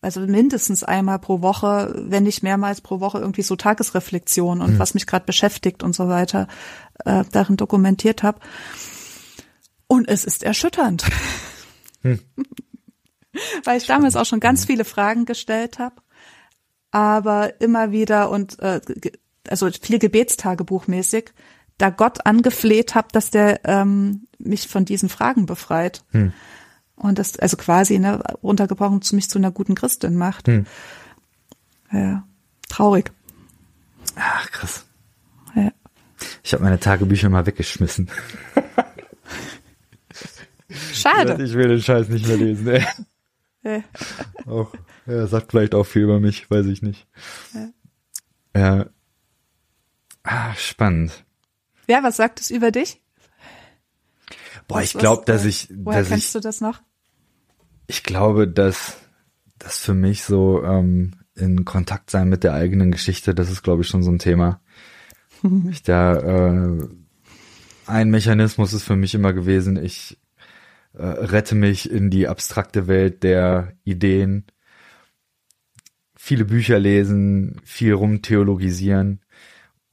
also 0.00 0.20
mindestens 0.20 0.82
einmal 0.82 1.18
pro 1.18 1.42
Woche, 1.42 1.94
wenn 1.96 2.24
nicht 2.24 2.42
mehrmals 2.42 2.80
pro 2.80 3.00
Woche 3.00 3.18
irgendwie 3.18 3.42
so 3.42 3.56
Tagesreflexion 3.56 4.60
und 4.60 4.72
hm. 4.72 4.78
was 4.78 4.94
mich 4.94 5.06
gerade 5.06 5.26
beschäftigt 5.26 5.82
und 5.82 5.94
so 5.94 6.08
weiter 6.08 6.48
äh, 7.04 7.24
darin 7.32 7.56
dokumentiert 7.56 8.22
habe. 8.22 8.40
Und 9.86 10.08
es 10.08 10.24
ist 10.24 10.42
erschütternd. 10.42 11.04
Hm. 12.02 12.20
Weil 13.64 13.78
ich 13.78 13.86
damals 13.86 14.16
auch 14.16 14.26
schon 14.26 14.40
ganz 14.40 14.64
viele 14.64 14.84
Fragen 14.84 15.24
gestellt 15.24 15.78
habe, 15.78 15.96
aber 16.90 17.60
immer 17.60 17.92
wieder 17.92 18.30
und 18.30 18.58
äh, 18.58 18.80
also 19.48 19.70
viel 19.70 19.98
Gebetstagebuchmäßig, 19.98 21.32
da 21.80 21.90
Gott 21.90 22.26
angefleht 22.26 22.94
habe, 22.94 23.08
dass 23.12 23.30
der 23.30 23.60
ähm, 23.64 24.26
mich 24.38 24.68
von 24.68 24.84
diesen 24.84 25.08
Fragen 25.08 25.46
befreit. 25.46 26.04
Hm. 26.10 26.32
Und 26.96 27.18
das 27.18 27.38
also 27.38 27.56
quasi 27.56 27.98
ne, 27.98 28.22
runtergebrochen 28.42 29.00
zu 29.02 29.14
mich 29.14 29.30
zu 29.30 29.38
einer 29.38 29.50
guten 29.50 29.74
Christin 29.74 30.16
macht. 30.16 30.48
Hm. 30.48 30.66
Ja, 31.90 32.24
traurig. 32.68 33.10
Ach, 34.16 34.50
krass. 34.50 34.84
Ja. 35.54 35.72
Ich 36.42 36.52
habe 36.52 36.62
meine 36.62 36.78
Tagebücher 36.78 37.30
mal 37.30 37.46
weggeschmissen. 37.46 38.10
Schade. 40.92 41.42
Ich 41.42 41.54
will 41.54 41.68
den 41.68 41.82
Scheiß 41.82 42.08
nicht 42.08 42.26
mehr 42.26 42.36
lesen. 42.36 42.68
Ey. 42.68 42.84
Ja. 43.62 43.82
Auch, 44.46 44.72
ja, 45.06 45.26
sagt 45.26 45.50
vielleicht 45.50 45.74
auch 45.74 45.84
viel 45.84 46.02
über 46.02 46.20
mich, 46.20 46.50
weiß 46.50 46.66
ich 46.66 46.82
nicht. 46.82 47.06
Ja. 47.54 47.70
ja. 48.60 48.86
Ah, 50.22 50.54
spannend. 50.54 51.24
Ja, 51.90 52.04
was 52.04 52.16
sagt 52.16 52.40
es 52.40 52.52
über 52.52 52.70
dich? 52.70 53.02
Boah, 54.68 54.76
was, 54.76 54.84
ich 54.84 54.92
glaube, 54.92 55.24
dass 55.26 55.44
ich. 55.44 55.68
Woher 55.74 56.00
dass 56.00 56.08
kennst 56.08 56.26
ich, 56.28 56.32
du 56.32 56.38
das 56.40 56.60
noch? 56.60 56.80
Ich 57.88 58.04
glaube, 58.04 58.46
dass 58.46 58.96
das 59.58 59.80
für 59.80 59.94
mich 59.94 60.22
so 60.22 60.62
ähm, 60.62 61.14
in 61.34 61.64
Kontakt 61.64 62.10
sein 62.10 62.28
mit 62.28 62.44
der 62.44 62.54
eigenen 62.54 62.92
Geschichte, 62.92 63.34
das 63.34 63.50
ist, 63.50 63.64
glaube 63.64 63.82
ich, 63.82 63.88
schon 63.88 64.04
so 64.04 64.10
ein 64.12 64.20
Thema. 64.20 64.60
ich 65.70 65.82
da 65.82 66.16
äh, 66.16 66.88
ein 67.86 68.10
Mechanismus 68.10 68.72
ist 68.72 68.84
für 68.84 68.94
mich 68.94 69.16
immer 69.16 69.32
gewesen, 69.32 69.76
ich 69.76 70.16
äh, 70.92 71.02
rette 71.04 71.56
mich 71.56 71.90
in 71.90 72.08
die 72.08 72.28
abstrakte 72.28 72.86
Welt 72.86 73.24
der 73.24 73.72
Ideen, 73.82 74.46
viele 76.14 76.44
Bücher 76.44 76.78
lesen, 76.78 77.60
viel 77.64 77.94
rumtheologisieren. 77.94 79.22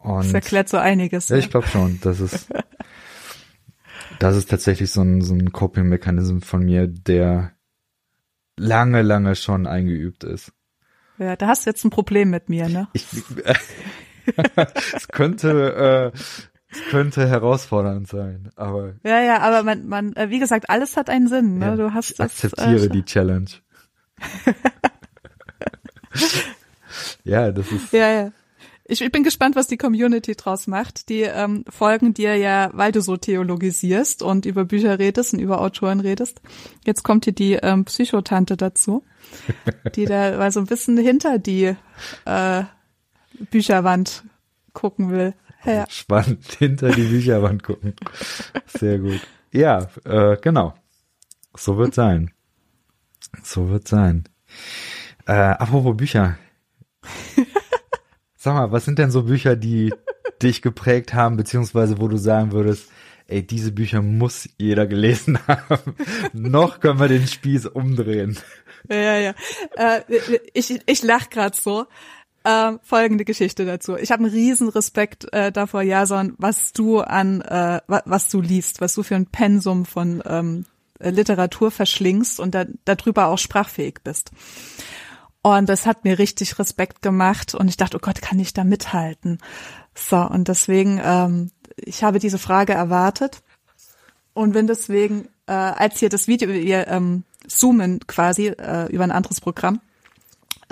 Und 0.07 0.25
das 0.25 0.33
erklärt 0.33 0.69
so 0.69 0.77
einiges. 0.77 1.29
Ja, 1.29 1.37
ich 1.37 1.49
glaube 1.49 1.67
schon. 1.67 1.99
Das 2.01 2.19
ist, 2.19 2.47
das 4.19 4.37
ist 4.37 4.49
tatsächlich 4.49 4.91
so 4.91 5.01
ein, 5.01 5.21
so 5.21 5.33
ein 5.33 5.51
Coping-Mechanismus 5.51 6.45
von 6.45 6.63
mir, 6.63 6.87
der 6.87 7.51
lange, 8.57 9.01
lange 9.01 9.35
schon 9.35 9.67
eingeübt 9.67 10.23
ist. 10.23 10.53
Ja, 11.17 11.35
da 11.35 11.47
hast 11.47 11.65
du 11.65 11.69
jetzt 11.69 11.83
ein 11.83 11.89
Problem 11.89 12.29
mit 12.29 12.49
mir, 12.49 12.69
ne? 12.69 12.87
Ich, 12.93 13.07
es 14.95 15.07
könnte, 15.07 16.13
äh, 16.15 16.17
es 16.69 16.81
könnte 16.89 17.27
herausfordernd 17.27 18.07
sein, 18.07 18.49
aber. 18.55 18.93
Ja, 19.03 19.21
ja, 19.21 19.39
aber 19.39 19.63
man, 19.63 19.87
man, 19.87 20.15
äh, 20.15 20.29
wie 20.29 20.39
gesagt, 20.39 20.69
alles 20.69 20.95
hat 20.95 21.09
einen 21.09 21.27
Sinn, 21.27 21.57
ne? 21.57 21.65
Ja, 21.65 21.75
du 21.75 21.93
hast 21.93 22.11
ich 22.11 22.17
das, 22.17 22.43
akzeptiere 22.43 22.85
äh, 22.85 22.89
die 22.89 23.03
Challenge. 23.03 23.49
ja, 27.23 27.51
das 27.51 27.71
ist. 27.71 27.93
Ja, 27.93 28.11
ja. 28.11 28.31
Ich, 28.89 29.01
ich 29.01 29.11
bin 29.11 29.23
gespannt, 29.23 29.55
was 29.57 29.67
die 29.67 29.77
Community 29.77 30.35
draus 30.35 30.65
macht. 30.65 31.09
Die 31.09 31.21
ähm, 31.21 31.65
folgen 31.69 32.13
dir 32.13 32.35
ja, 32.35 32.69
weil 32.73 32.93
du 32.93 33.01
so 33.01 33.17
theologisierst 33.17 34.23
und 34.23 34.45
über 34.45 34.63
Bücher 34.63 34.97
redest 34.97 35.33
und 35.33 35.39
über 35.39 35.59
Autoren 35.59 35.99
redest. 35.99 36.41
Jetzt 36.85 37.03
kommt 37.03 37.25
hier 37.25 37.33
die 37.33 37.53
ähm, 37.53 37.83
Psychotante 37.83 38.55
dazu, 38.55 39.03
die 39.95 40.05
da 40.05 40.37
mal 40.37 40.51
so 40.51 40.61
ein 40.61 40.67
bisschen 40.67 40.97
hinter 40.97 41.37
die 41.37 41.75
äh, 42.25 42.63
Bücherwand 43.51 44.23
gucken 44.71 45.11
will. 45.11 45.33
Ja. 45.65 45.85
Spannend, 45.89 46.45
hinter 46.57 46.91
die 46.91 47.03
Bücherwand 47.03 47.63
gucken. 47.63 47.93
Sehr 48.67 48.99
gut. 48.99 49.19
Ja, 49.51 49.89
äh, 50.05 50.37
genau. 50.37 50.75
So 51.57 51.77
wird 51.77 51.93
sein. 51.93 52.31
So 53.43 53.69
wird 53.69 53.87
sein. 53.87 54.23
Äh, 55.25 55.33
apropos 55.33 55.97
Bücher. 55.97 56.37
Sag 58.47 58.55
mal, 58.55 58.71
was 58.71 58.85
sind 58.85 58.97
denn 58.97 59.11
so 59.11 59.23
Bücher, 59.23 59.57
die 59.57 59.93
dich 60.41 60.61
geprägt 60.61 61.13
haben, 61.13 61.35
beziehungsweise 61.35 61.99
wo 61.99 62.07
du 62.07 62.15
sagen 62.15 62.53
würdest, 62.53 62.89
ey, 63.27 63.45
diese 63.45 63.73
Bücher 63.73 64.01
muss 64.01 64.47
jeder 64.57 64.87
gelesen 64.87 65.37
haben. 65.49 65.97
Noch 66.31 66.79
können 66.79 66.97
wir 66.97 67.09
den 67.09 67.27
Spieß 67.27 67.65
umdrehen. 67.65 68.37
Ja, 68.89 69.17
ja. 69.17 69.33
Äh, 69.75 69.99
ich 70.53 70.79
ich 70.85 71.03
lach 71.03 71.29
grad 71.29 71.57
so. 71.57 71.87
Äh, 72.45 72.77
folgende 72.83 73.25
Geschichte 73.25 73.65
dazu. 73.65 73.97
Ich 73.97 74.13
habe 74.13 74.23
einen 74.23 74.31
riesen 74.31 74.69
Respekt 74.69 75.27
äh, 75.33 75.51
davor, 75.51 75.81
Jason, 75.81 76.33
was 76.37 76.71
du 76.71 77.01
an, 77.01 77.41
äh, 77.41 77.81
was 77.87 78.29
du 78.29 78.39
liest, 78.39 78.79
was 78.79 78.93
du 78.93 79.03
für 79.03 79.15
ein 79.15 79.25
Pensum 79.25 79.83
von 79.83 80.23
ähm, 80.25 80.63
Literatur 81.01 81.69
verschlingst 81.69 82.39
und 82.39 82.55
da, 82.55 82.63
darüber 82.85 83.27
auch 83.27 83.39
sprachfähig 83.39 83.95
bist. 84.05 84.31
Und 85.55 85.69
das 85.69 85.85
hat 85.85 86.03
mir 86.03 86.19
richtig 86.19 86.59
Respekt 86.59 87.01
gemacht 87.01 87.55
und 87.55 87.69
ich 87.69 87.77
dachte, 87.77 87.95
oh 87.95 88.01
Gott, 88.01 88.21
kann 88.21 88.37
ich 88.39 88.53
da 88.53 88.65
mithalten? 88.65 89.37
So, 89.95 90.17
und 90.17 90.49
deswegen, 90.49 90.99
ähm, 91.01 91.51
ich 91.77 92.03
habe 92.03 92.19
diese 92.19 92.37
Frage 92.37 92.73
erwartet 92.73 93.41
und 94.33 94.51
bin 94.51 94.67
deswegen, 94.67 95.29
äh, 95.45 95.53
als 95.53 95.99
hier 95.99 96.09
das 96.09 96.27
Video, 96.27 96.49
wir 96.49 96.87
ähm, 96.87 97.23
zoomen 97.47 98.01
quasi 98.07 98.47
äh, 98.47 98.91
über 98.91 99.05
ein 99.05 99.11
anderes 99.11 99.39
Programm, 99.39 99.79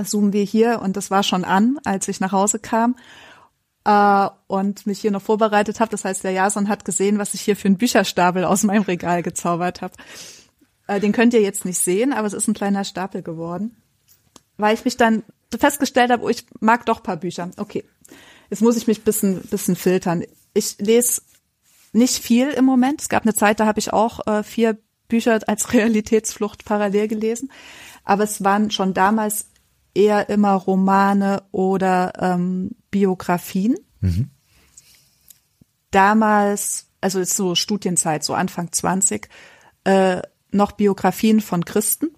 zoomen 0.03 0.33
wir 0.33 0.43
hier 0.43 0.81
und 0.81 0.97
das 0.97 1.09
war 1.09 1.23
schon 1.23 1.45
an, 1.45 1.79
als 1.85 2.09
ich 2.09 2.19
nach 2.19 2.33
Hause 2.33 2.59
kam 2.59 2.97
äh, 3.85 4.27
und 4.47 4.85
mich 4.85 4.99
hier 4.99 5.11
noch 5.11 5.21
vorbereitet 5.21 5.79
habe. 5.79 5.91
Das 5.91 6.03
heißt, 6.03 6.25
der 6.25 6.31
Jason 6.31 6.67
hat 6.67 6.83
gesehen, 6.83 7.17
was 7.17 7.33
ich 7.33 7.41
hier 7.41 7.55
für 7.55 7.69
einen 7.69 7.77
Bücherstapel 7.77 8.43
aus 8.43 8.63
meinem 8.63 8.83
Regal 8.83 9.23
gezaubert 9.23 9.81
habe. 9.81 9.93
Äh, 10.87 10.99
den 10.99 11.13
könnt 11.13 11.33
ihr 11.33 11.41
jetzt 11.41 11.63
nicht 11.63 11.79
sehen, 11.79 12.11
aber 12.11 12.27
es 12.27 12.33
ist 12.33 12.49
ein 12.49 12.53
kleiner 12.53 12.83
Stapel 12.83 13.23
geworden, 13.23 13.77
weil 14.57 14.75
ich 14.75 14.85
mich 14.85 14.97
dann 14.97 15.23
festgestellt 15.57 16.11
habe, 16.11 16.23
oh, 16.23 16.29
ich 16.29 16.45
mag 16.59 16.85
doch 16.85 17.03
paar 17.03 17.17
Bücher. 17.17 17.49
Okay, 17.57 17.83
jetzt 18.49 18.61
muss 18.61 18.77
ich 18.77 18.87
mich 18.87 19.03
bisschen 19.03 19.41
bisschen 19.41 19.75
filtern. 19.75 20.23
Ich 20.53 20.77
lese 20.79 21.21
nicht 21.93 22.17
viel 22.17 22.49
im 22.49 22.65
Moment. 22.65 23.01
Es 23.01 23.09
gab 23.09 23.23
eine 23.23 23.33
Zeit, 23.33 23.59
da 23.59 23.65
habe 23.65 23.79
ich 23.79 23.93
auch 23.93 24.25
äh, 24.27 24.43
vier 24.43 24.77
Bücher 25.07 25.39
als 25.47 25.73
Realitätsflucht 25.73 26.65
parallel 26.65 27.07
gelesen. 27.07 27.51
Aber 28.03 28.23
es 28.23 28.43
waren 28.43 28.71
schon 28.71 28.93
damals 28.93 29.47
eher 29.93 30.29
immer 30.29 30.53
Romane 30.53 31.43
oder 31.51 32.13
ähm, 32.19 32.71
Biografien. 32.91 33.75
Mhm. 34.01 34.29
Damals, 35.89 36.87
also 37.01 37.19
ist 37.19 37.35
so 37.35 37.55
Studienzeit, 37.55 38.23
so 38.23 38.33
Anfang 38.33 38.71
20, 38.71 39.29
äh, 39.85 40.21
noch 40.51 40.73
Biografien 40.73 41.39
von 41.41 41.63
Christen, 41.63 42.14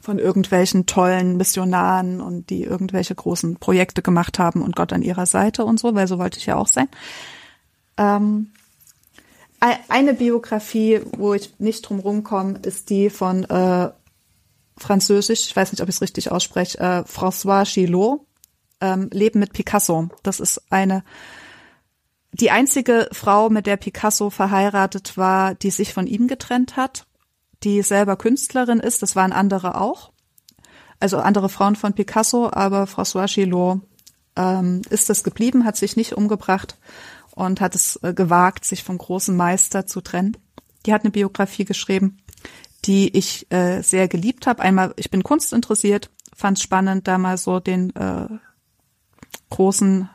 von 0.00 0.18
irgendwelchen 0.18 0.86
tollen 0.86 1.36
Missionaren 1.36 2.20
und 2.20 2.50
die 2.50 2.62
irgendwelche 2.62 3.14
großen 3.14 3.56
Projekte 3.56 4.02
gemacht 4.02 4.38
haben 4.38 4.62
und 4.62 4.76
Gott 4.76 4.92
an 4.92 5.02
ihrer 5.02 5.26
Seite 5.26 5.64
und 5.64 5.78
so, 5.78 5.94
weil 5.94 6.08
so 6.08 6.18
wollte 6.18 6.38
ich 6.38 6.46
ja 6.46 6.56
auch 6.56 6.66
sein. 6.66 6.88
Ähm, 7.96 8.52
eine 9.88 10.14
Biografie, 10.14 11.00
wo 11.16 11.34
ich 11.34 11.58
nicht 11.58 11.82
drum 11.82 12.00
rumkomme, 12.00 12.60
ist 12.62 12.88
die 12.88 13.10
von 13.10 13.44
äh, 13.44 13.90
Französisch, 14.78 15.46
ich 15.46 15.54
weiß 15.54 15.72
nicht, 15.72 15.82
ob 15.82 15.88
ich 15.90 15.96
es 15.96 16.02
richtig 16.02 16.32
ausspreche, 16.32 16.78
äh, 16.78 17.00
François 17.02 17.70
Gillot, 17.70 18.22
ähm, 18.80 19.10
Leben 19.12 19.38
mit 19.38 19.52
Picasso. 19.52 20.08
Das 20.22 20.40
ist 20.40 20.62
eine 20.70 21.04
die 22.32 22.50
einzige 22.50 23.08
Frau, 23.12 23.50
mit 23.50 23.66
der 23.66 23.76
Picasso 23.76 24.30
verheiratet 24.30 25.16
war, 25.16 25.54
die 25.54 25.70
sich 25.70 25.92
von 25.92 26.06
ihm 26.06 26.28
getrennt 26.28 26.76
hat, 26.76 27.06
die 27.62 27.82
selber 27.82 28.16
Künstlerin 28.16 28.80
ist. 28.80 29.02
Das 29.02 29.16
waren 29.16 29.32
andere 29.32 29.80
auch. 29.80 30.12
Also 30.98 31.18
andere 31.18 31.48
Frauen 31.48 31.76
von 31.76 31.94
Picasso, 31.94 32.50
aber 32.52 32.84
François 32.84 33.32
Gillot 33.32 33.80
ähm, 34.36 34.82
ist 34.90 35.08
es 35.08 35.24
geblieben, 35.24 35.64
hat 35.64 35.76
sich 35.76 35.96
nicht 35.96 36.12
umgebracht 36.14 36.76
und 37.34 37.60
hat 37.60 37.74
es 37.74 37.96
äh, 38.02 38.12
gewagt, 38.12 38.64
sich 38.64 38.84
vom 38.84 38.98
großen 38.98 39.34
Meister 39.34 39.86
zu 39.86 40.00
trennen. 40.00 40.36
Die 40.84 40.92
hat 40.92 41.02
eine 41.02 41.10
Biografie 41.10 41.64
geschrieben 41.64 42.18
die 42.84 43.16
ich 43.16 43.50
äh, 43.52 43.82
sehr 43.82 44.08
geliebt 44.08 44.46
habe. 44.46 44.62
Einmal, 44.62 44.94
ich 44.96 45.10
bin 45.10 45.22
Kunst 45.22 45.52
interessiert, 45.52 46.10
fand 46.34 46.58
es 46.58 46.62
spannend, 46.62 47.08
da 47.08 47.18
mal 47.18 47.36
so 47.36 47.60
den 47.60 47.94
äh, 47.94 48.28
großen 49.50 50.08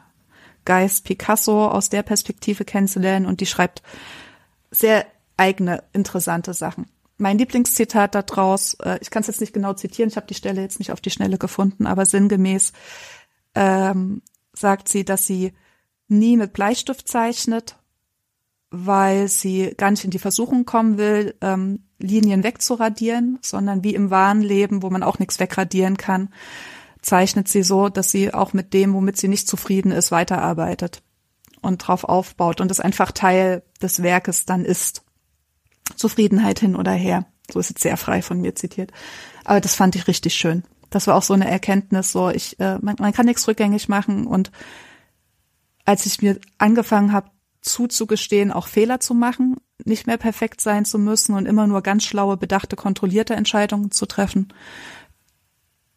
Geist 0.66 1.06
Picasso 1.06 1.68
aus 1.68 1.90
der 1.90 2.02
Perspektive 2.02 2.66
kennenzulernen 2.66 3.28
und 3.28 3.40
die 3.40 3.46
schreibt 3.46 3.84
sehr 4.72 5.06
eigene, 5.38 5.84
interessante 5.94 6.54
Sachen. 6.54 6.88
Mein 7.18 7.38
Lieblingszitat 7.38 8.16
daraus, 8.16 8.76
äh, 8.76 9.00
ich 9.02 9.10
kann 9.10 9.22
es 9.22 9.28
jetzt 9.28 9.42
nicht 9.42 9.54
genau 9.54 9.74
zitieren, 9.74 10.10
ich 10.10 10.18
habe 10.18 10.28
die 10.28 10.34
Stelle 10.34 10.62
jetzt 10.62 10.80
nicht 10.80 10.92
auf 10.92 11.02
die 11.02 11.12
Schnelle 11.12 11.38
gefunden, 11.38 11.88
aber 11.88 12.06
sinngemäß 12.06 12.74
ähm, 13.56 14.22
sagt 14.54 14.90
sie, 14.90 15.06
dass 15.06 15.26
sie 15.26 15.54
nie 16.08 16.38
mit 16.38 16.54
Bleistift 16.54 17.08
zeichnet, 17.08 17.78
weil 18.70 19.28
sie 19.28 19.74
gar 19.78 19.92
nicht 19.92 20.04
in 20.04 20.12
die 20.12 20.20
Versuchung 20.20 20.66
kommen 20.66 20.98
will, 20.98 21.36
ähm, 21.42 21.86
Linien 21.98 22.44
wegzuradieren, 22.44 23.40
sondern 23.42 23.84
wie 23.84 23.96
im 23.96 24.10
wahren 24.10 24.42
Leben, 24.42 24.84
wo 24.84 24.90
man 24.90 25.04
auch 25.04 25.20
nichts 25.20 25.40
wegradieren 25.40 25.96
kann, 25.96 26.30
zeichnet 27.02 27.48
sie 27.48 27.64
so, 27.64 27.88
dass 27.88 28.12
sie 28.12 28.34
auch 28.34 28.52
mit 28.52 28.74
dem, 28.74 28.94
womit 28.94 29.18
sie 29.18 29.30
nicht 29.30 29.48
zufrieden 29.48 29.92
ist, 29.92 30.12
weiterarbeitet 30.12 31.02
und 31.62 31.78
drauf 31.78 32.04
aufbaut 32.04 32.60
und 32.60 32.72
es 32.72 32.80
einfach 32.80 33.12
Teil 33.12 33.64
des 33.82 34.04
Werkes 34.04 34.46
dann 34.46 34.66
ist. 34.66 35.05
Zufriedenheit 35.96 36.60
hin 36.60 36.76
oder 36.76 36.92
her. 36.92 37.26
So 37.52 37.60
ist 37.60 37.70
jetzt 37.70 37.84
sehr 37.84 37.98
frei 37.98 38.22
von 38.22 38.42
mir 38.42 38.56
zitiert. 38.56 38.92
Aber 39.44 39.62
das 39.62 39.76
fand 39.76 39.96
ich 39.96 40.08
richtig 40.08 40.34
schön. 40.34 40.64
Das 40.90 41.08
war 41.08 41.16
auch 41.16 41.24
so 41.24 41.34
eine 41.34 41.50
Erkenntnis, 41.50 42.12
so 42.12 42.30
ich, 42.30 42.60
äh, 42.60 42.80
man, 42.82 42.96
man 43.00 43.14
kann 43.14 43.26
nichts 43.26 43.48
rückgängig 43.48 43.90
machen 43.90 44.28
und 44.28 44.52
als 45.86 46.06
ich 46.06 46.22
mir 46.22 46.40
angefangen 46.58 47.12
habe, 47.12 47.30
zuzugestehen, 47.62 48.52
auch 48.52 48.68
Fehler 48.68 49.00
zu 49.00 49.14
machen, 49.14 49.58
nicht 49.84 50.08
mehr 50.08 50.18
perfekt 50.18 50.62
sein 50.62 50.86
zu 50.86 50.98
müssen 50.98 51.36
und 51.36 51.48
immer 51.48 51.68
nur 51.68 51.82
ganz 51.82 52.04
schlaue, 52.04 52.38
bedachte, 52.38 52.76
kontrollierte 52.76 53.36
Entscheidungen 53.36 53.92
zu 53.92 54.06
treffen, 54.06 54.54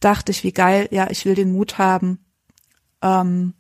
dachte 0.01 0.33
ich, 0.33 0.45
wie 0.45 0.53
geil, 0.53 0.89
ja, 0.91 1.11
ich 1.11 1.25
will 1.25 1.35
den 1.35 1.53
Mut 1.53 1.79
haben, 1.79 2.25
ähm, 3.03 3.55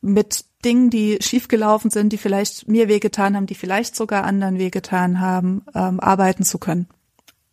mit 0.00 0.44
Dingen, 0.64 0.90
die 0.90 1.18
schiefgelaufen 1.20 1.90
sind, 1.90 2.12
die 2.12 2.18
vielleicht 2.18 2.66
mir 2.68 2.88
wehgetan 2.88 3.36
haben, 3.36 3.46
die 3.46 3.54
vielleicht 3.54 3.94
sogar 3.94 4.24
anderen 4.24 4.58
wehgetan 4.58 5.20
haben, 5.20 5.62
ähm, 5.74 6.00
arbeiten 6.00 6.44
zu 6.44 6.58
können 6.58 6.88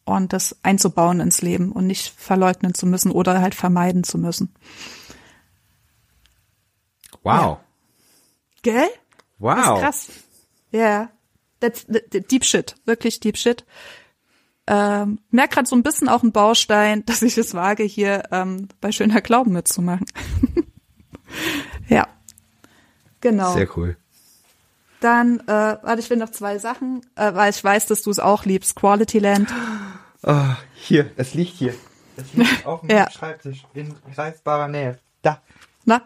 und 0.06 0.34
das 0.34 0.58
einzubauen 0.64 1.20
ins 1.20 1.42
Leben 1.42 1.72
und 1.72 1.88
nicht 1.88 2.14
verleugnen 2.18 2.74
zu 2.74 2.86
müssen 2.86 3.12
oder 3.12 3.42
halt 3.42 3.56
vermeiden 3.56 4.04
zu 4.04 4.18
müssen. 4.18 4.54
Wow. 7.24 7.34
Ja. 7.34 7.62
Gell? 8.64 8.90
Wow. 9.40 9.56
Das 9.56 9.68
ist 9.68 9.82
krass. 9.82 10.10
Ja. 10.72 10.80
Yeah. 10.80 11.10
That's 11.60 11.86
deep 11.88 12.44
shit. 12.44 12.76
Wirklich 12.86 13.20
deep 13.20 13.38
shit. 13.38 13.66
Ähm, 14.68 15.20
merk 15.30 15.52
gerade 15.52 15.68
so 15.68 15.76
ein 15.76 15.84
bisschen 15.84 16.10
auch 16.10 16.24
ein 16.24 16.32
Baustein, 16.32 17.06
dass 17.06 17.22
ich 17.22 17.38
es 17.38 17.54
wage, 17.54 17.84
hier 17.84 18.24
ähm, 18.32 18.68
bei 18.80 18.92
Schöner 18.92 19.22
Glauben 19.22 19.54
mitzumachen. 19.54 20.06
ja. 21.88 22.08
Genau. 23.22 23.54
Sehr 23.54 23.68
cool. 23.78 23.96
Dann, 25.00 25.40
äh, 25.42 25.48
warte, 25.48 26.00
ich 26.00 26.10
will 26.10 26.18
noch 26.18 26.30
zwei 26.30 26.60
Sachen, 26.60 27.02
äh, 27.16 27.34
weil 27.34 27.50
ich 27.50 27.64
weiß, 27.64 27.88
dass 27.88 28.04
du 28.04 28.12
es 28.12 28.20
auch 28.20 28.46
liebst. 28.46 28.76
Quality 28.76 29.20
Land. 29.20 29.50
Oh, 30.24 30.46
hier, 30.76 31.10
es 31.18 31.34
liegt 31.34 31.54
hier. 31.54 31.74
Es 32.18 32.34
liegt 32.34 32.66
auf 32.66 32.82
dem 32.82 32.92
ja. 32.92 33.10
Schreibtisch 33.10 33.66
in 33.74 33.96
greifbarer 34.14 34.68
Nähe. 34.68 35.00
Da. 35.24 35.42
Na, 35.86 36.04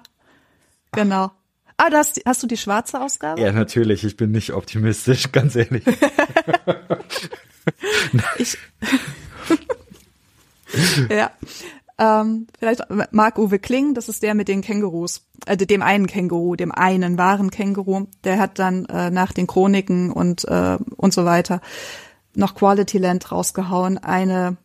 genau. 0.91 1.32
Ah, 1.78 1.89
du 1.89 1.97
hast, 1.97 2.22
hast 2.26 2.41
du 2.41 2.47
die 2.47 2.55
schwarze 2.55 3.01
Ausgabe? 3.01 3.41
Ja, 3.41 3.51
natürlich. 3.51 4.05
Ich 4.05 4.16
bin 4.16 4.32
nicht 4.32 4.53
optimistisch, 4.53 5.30
ganz 5.34 5.57
ehrlich. 5.57 5.84
ich, 8.38 8.57
ja. 11.09 11.32
Ähm, 11.98 12.48
vielleicht 12.60 12.84
Marc-Uwe 13.12 13.60
Kling, 13.60 13.93
das 13.93 14.10
ist 14.10 14.22
der 14.22 14.36
mit 14.36 14.50
den 14.50 14.62
Kängurus, 14.62 15.26
äh, 15.46 15.56
dem 15.56 15.82
einen 15.82 16.08
Känguru, 16.08 16.56
dem 16.56 16.72
einen 16.74 17.18
wahren 17.18 17.52
Känguru, 17.52 18.08
der 18.26 18.38
hat 18.38 18.60
dann 18.60 18.86
äh, 18.86 19.12
nach 19.12 19.32
den 19.32 19.48
Chroniken 19.48 20.12
und 20.12 20.43
äh, 20.46 20.78
und 20.98 21.14
so 21.14 21.24
weiter 21.24 21.62
noch 22.36 22.56
Quality 22.56 22.98
Land 22.98 23.32
rausgehauen, 23.32 23.98
eine 23.98 24.58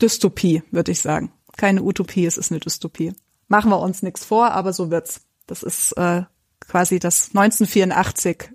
Dystopie, 0.00 0.62
würde 0.70 0.92
ich 0.92 1.00
sagen. 1.00 1.32
Keine 1.56 1.82
Utopie, 1.82 2.26
es 2.26 2.36
ist 2.36 2.50
eine 2.50 2.60
Dystopie. 2.60 3.14
Machen 3.48 3.70
wir 3.70 3.80
uns 3.80 4.02
nichts 4.02 4.24
vor, 4.24 4.50
aber 4.52 4.72
so 4.72 4.90
wird's. 4.90 5.22
Das 5.46 5.62
ist 5.62 5.92
äh, 5.92 6.22
quasi 6.60 6.98
das 6.98 7.28
1984 7.34 8.50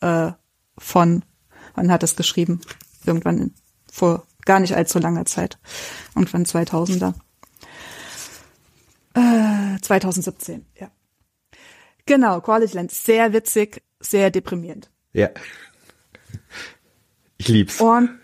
äh, 0.00 0.32
von, 0.78 1.24
wann 1.74 1.92
hat 1.92 2.02
es 2.02 2.16
geschrieben? 2.16 2.60
Irgendwann 3.04 3.54
vor 3.90 4.26
gar 4.50 4.58
nicht 4.58 4.74
allzu 4.74 4.98
langer 4.98 5.26
Zeit. 5.26 5.60
Irgendwann 6.16 6.44
2000er. 6.44 7.14
Äh, 9.14 9.80
2017, 9.80 10.66
ja. 10.74 10.90
Genau, 12.04 12.40
Quality 12.40 12.74
Land. 12.74 12.90
Sehr 12.90 13.32
witzig, 13.32 13.80
sehr 14.00 14.32
deprimierend. 14.32 14.90
Ja. 15.12 15.28
Ich 17.38 17.46
lieb's. 17.46 17.80
Und 17.80 18.18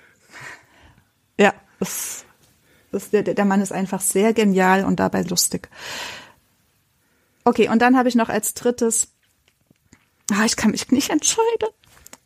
ja, 1.38 1.54
es, 1.78 2.24
es, 2.90 3.10
der, 3.10 3.22
der 3.22 3.44
Mann 3.44 3.60
ist 3.60 3.70
einfach 3.72 4.00
sehr 4.00 4.34
genial 4.34 4.84
und 4.84 4.98
dabei 4.98 5.22
lustig. 5.22 5.68
Okay, 7.44 7.68
und 7.68 7.80
dann 7.80 7.96
habe 7.96 8.08
ich 8.08 8.16
noch 8.16 8.30
als 8.30 8.54
drittes, 8.54 9.12
ah, 10.32 10.44
ich 10.44 10.56
kann 10.56 10.72
mich 10.72 10.90
nicht 10.90 11.10
entscheiden. 11.10 11.68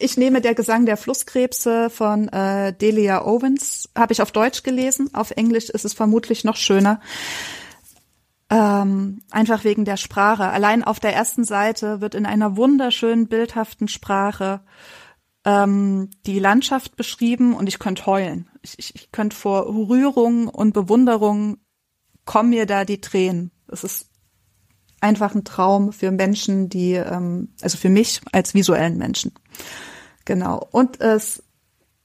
Ich 0.03 0.17
nehme 0.17 0.41
der 0.41 0.55
Gesang 0.55 0.87
der 0.87 0.97
Flusskrebse 0.97 1.91
von 1.91 2.29
äh, 2.29 2.73
Delia 2.73 3.27
Owens, 3.27 3.80
habe 3.97 4.13
ich 4.13 4.23
auf 4.23 4.33
Deutsch 4.33 4.63
gelesen. 4.63 5.15
Auf 5.15 5.33
Englisch 5.33 5.69
ist 5.71 5.85
es 5.85 5.95
vermutlich 5.95 6.45
noch 6.45 6.57
schöner. 6.57 7.01
Ähm, 8.49 9.23
einfach 9.31 9.65
wegen 9.65 9.85
der 9.85 9.97
Sprache. 9.97 10.45
Allein 10.45 10.83
auf 10.83 10.99
der 10.99 11.15
ersten 11.15 11.45
Seite 11.45 12.01
wird 12.01 12.15
in 12.15 12.27
einer 12.27 12.57
wunderschönen, 12.57 13.29
bildhaften 13.29 13.87
Sprache 13.87 14.61
ähm, 15.45 16.11
die 16.27 16.39
Landschaft 16.39 16.97
beschrieben 16.97 17.55
und 17.55 17.69
ich 17.69 17.79
könnte 17.79 18.07
heulen. 18.07 18.51
Ich, 18.63 18.79
ich, 18.79 18.95
ich 18.95 19.13
könnte 19.13 19.37
vor 19.37 19.67
Rührung 19.67 20.49
und 20.49 20.73
Bewunderung 20.73 21.59
kommen 22.25 22.51
mir 22.51 22.67
da 22.67 22.85
die 22.85 23.01
Tränen. 23.01 23.53
Es 23.69 23.85
ist 23.85 24.11
einfach 25.01 25.35
ein 25.35 25.45
Traum 25.45 25.93
für 25.93 26.11
Menschen, 26.11 26.69
die, 26.69 26.95
ähm, 26.95 27.55
also 27.63 27.79
für 27.79 27.89
mich 27.89 28.21
als 28.33 28.55
visuellen 28.55 28.99
Menschen. 28.99 29.33
Genau. 30.25 30.69
Und 30.71 31.01
es, 31.01 31.43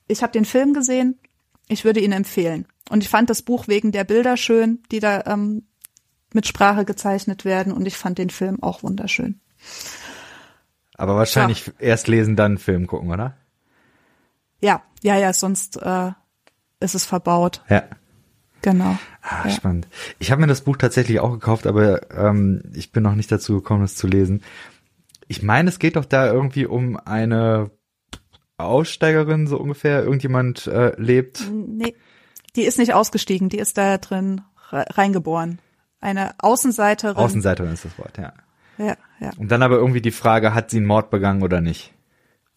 ich 0.07 0.23
habe 0.23 0.31
den 0.31 0.45
Film 0.45 0.73
gesehen. 0.73 1.19
Ich 1.67 1.85
würde 1.85 1.99
ihn 1.99 2.11
empfehlen. 2.11 2.67
Und 2.89 3.03
ich 3.03 3.09
fand 3.09 3.29
das 3.29 3.41
Buch 3.41 3.67
wegen 3.67 3.91
der 3.91 4.03
Bilder 4.03 4.37
schön, 4.37 4.83
die 4.91 4.99
da 4.99 5.23
ähm, 5.25 5.63
mit 6.33 6.47
Sprache 6.47 6.85
gezeichnet 6.85 7.45
werden. 7.45 7.73
Und 7.73 7.85
ich 7.85 7.97
fand 7.97 8.17
den 8.17 8.29
Film 8.29 8.61
auch 8.61 8.83
wunderschön. 8.83 9.39
Aber 10.97 11.15
wahrscheinlich 11.15 11.67
ja. 11.67 11.73
erst 11.79 12.07
lesen, 12.07 12.35
dann 12.35 12.57
Film 12.57 12.87
gucken, 12.87 13.11
oder? 13.11 13.35
Ja, 14.61 14.83
ja, 15.01 15.17
ja, 15.17 15.33
sonst 15.33 15.77
äh, 15.81 16.11
ist 16.79 16.95
es 16.95 17.05
verbaut. 17.05 17.63
Ja. 17.69 17.83
Genau. 18.61 18.97
Ah, 19.21 19.47
ja. 19.47 19.51
spannend. 19.51 19.87
Ich 20.17 20.31
habe 20.31 20.41
mir 20.41 20.47
das 20.47 20.61
Buch 20.61 20.77
tatsächlich 20.77 21.19
auch 21.19 21.31
gekauft, 21.31 21.67
aber 21.67 22.11
ähm, 22.11 22.63
ich 22.73 22.91
bin 22.91 23.03
noch 23.03 23.13
nicht 23.15 23.31
dazu 23.31 23.55
gekommen, 23.55 23.83
es 23.83 23.95
zu 23.95 24.07
lesen. 24.07 24.41
Ich 25.27 25.43
meine, 25.43 25.69
es 25.69 25.79
geht 25.79 25.95
doch 25.95 26.05
da 26.05 26.31
irgendwie 26.31 26.65
um 26.65 26.97
eine 26.97 27.69
Aussteigerin, 28.57 29.47
so 29.47 29.57
ungefähr. 29.57 30.03
Irgendjemand 30.03 30.67
äh, 30.67 30.99
lebt. 30.99 31.49
Nee, 31.51 31.95
die 32.55 32.63
ist 32.63 32.77
nicht 32.77 32.93
ausgestiegen, 32.93 33.49
die 33.49 33.59
ist 33.59 33.77
da 33.77 33.97
drin 33.97 34.41
reingeboren. 34.71 35.59
Eine 35.99 36.35
Außenseiterin. 36.39 37.17
Außenseiterin 37.17 37.73
ist 37.73 37.85
das 37.85 37.97
Wort, 37.97 38.17
ja. 38.17 38.33
Ja, 38.77 38.95
ja. 39.19 39.31
Und 39.37 39.49
dann 39.49 39.63
aber 39.63 39.75
irgendwie 39.75 40.01
die 40.01 40.11
Frage, 40.11 40.53
hat 40.53 40.69
sie 40.69 40.77
einen 40.77 40.85
Mord 40.85 41.09
begangen 41.09 41.43
oder 41.43 41.61
nicht? 41.61 41.93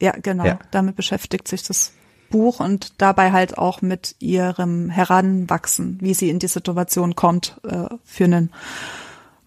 Ja, 0.00 0.12
genau. 0.12 0.44
Ja. 0.44 0.58
Damit 0.70 0.96
beschäftigt 0.96 1.48
sich 1.48 1.62
das 1.62 1.92
Buch 2.30 2.60
und 2.60 3.00
dabei 3.00 3.32
halt 3.32 3.56
auch 3.58 3.82
mit 3.82 4.16
ihrem 4.18 4.90
Heranwachsen, 4.90 5.98
wie 6.00 6.14
sie 6.14 6.28
in 6.28 6.38
die 6.38 6.48
Situation 6.48 7.14
kommt, 7.14 7.60
äh, 7.64 7.86
für 8.04 8.24
einen 8.24 8.52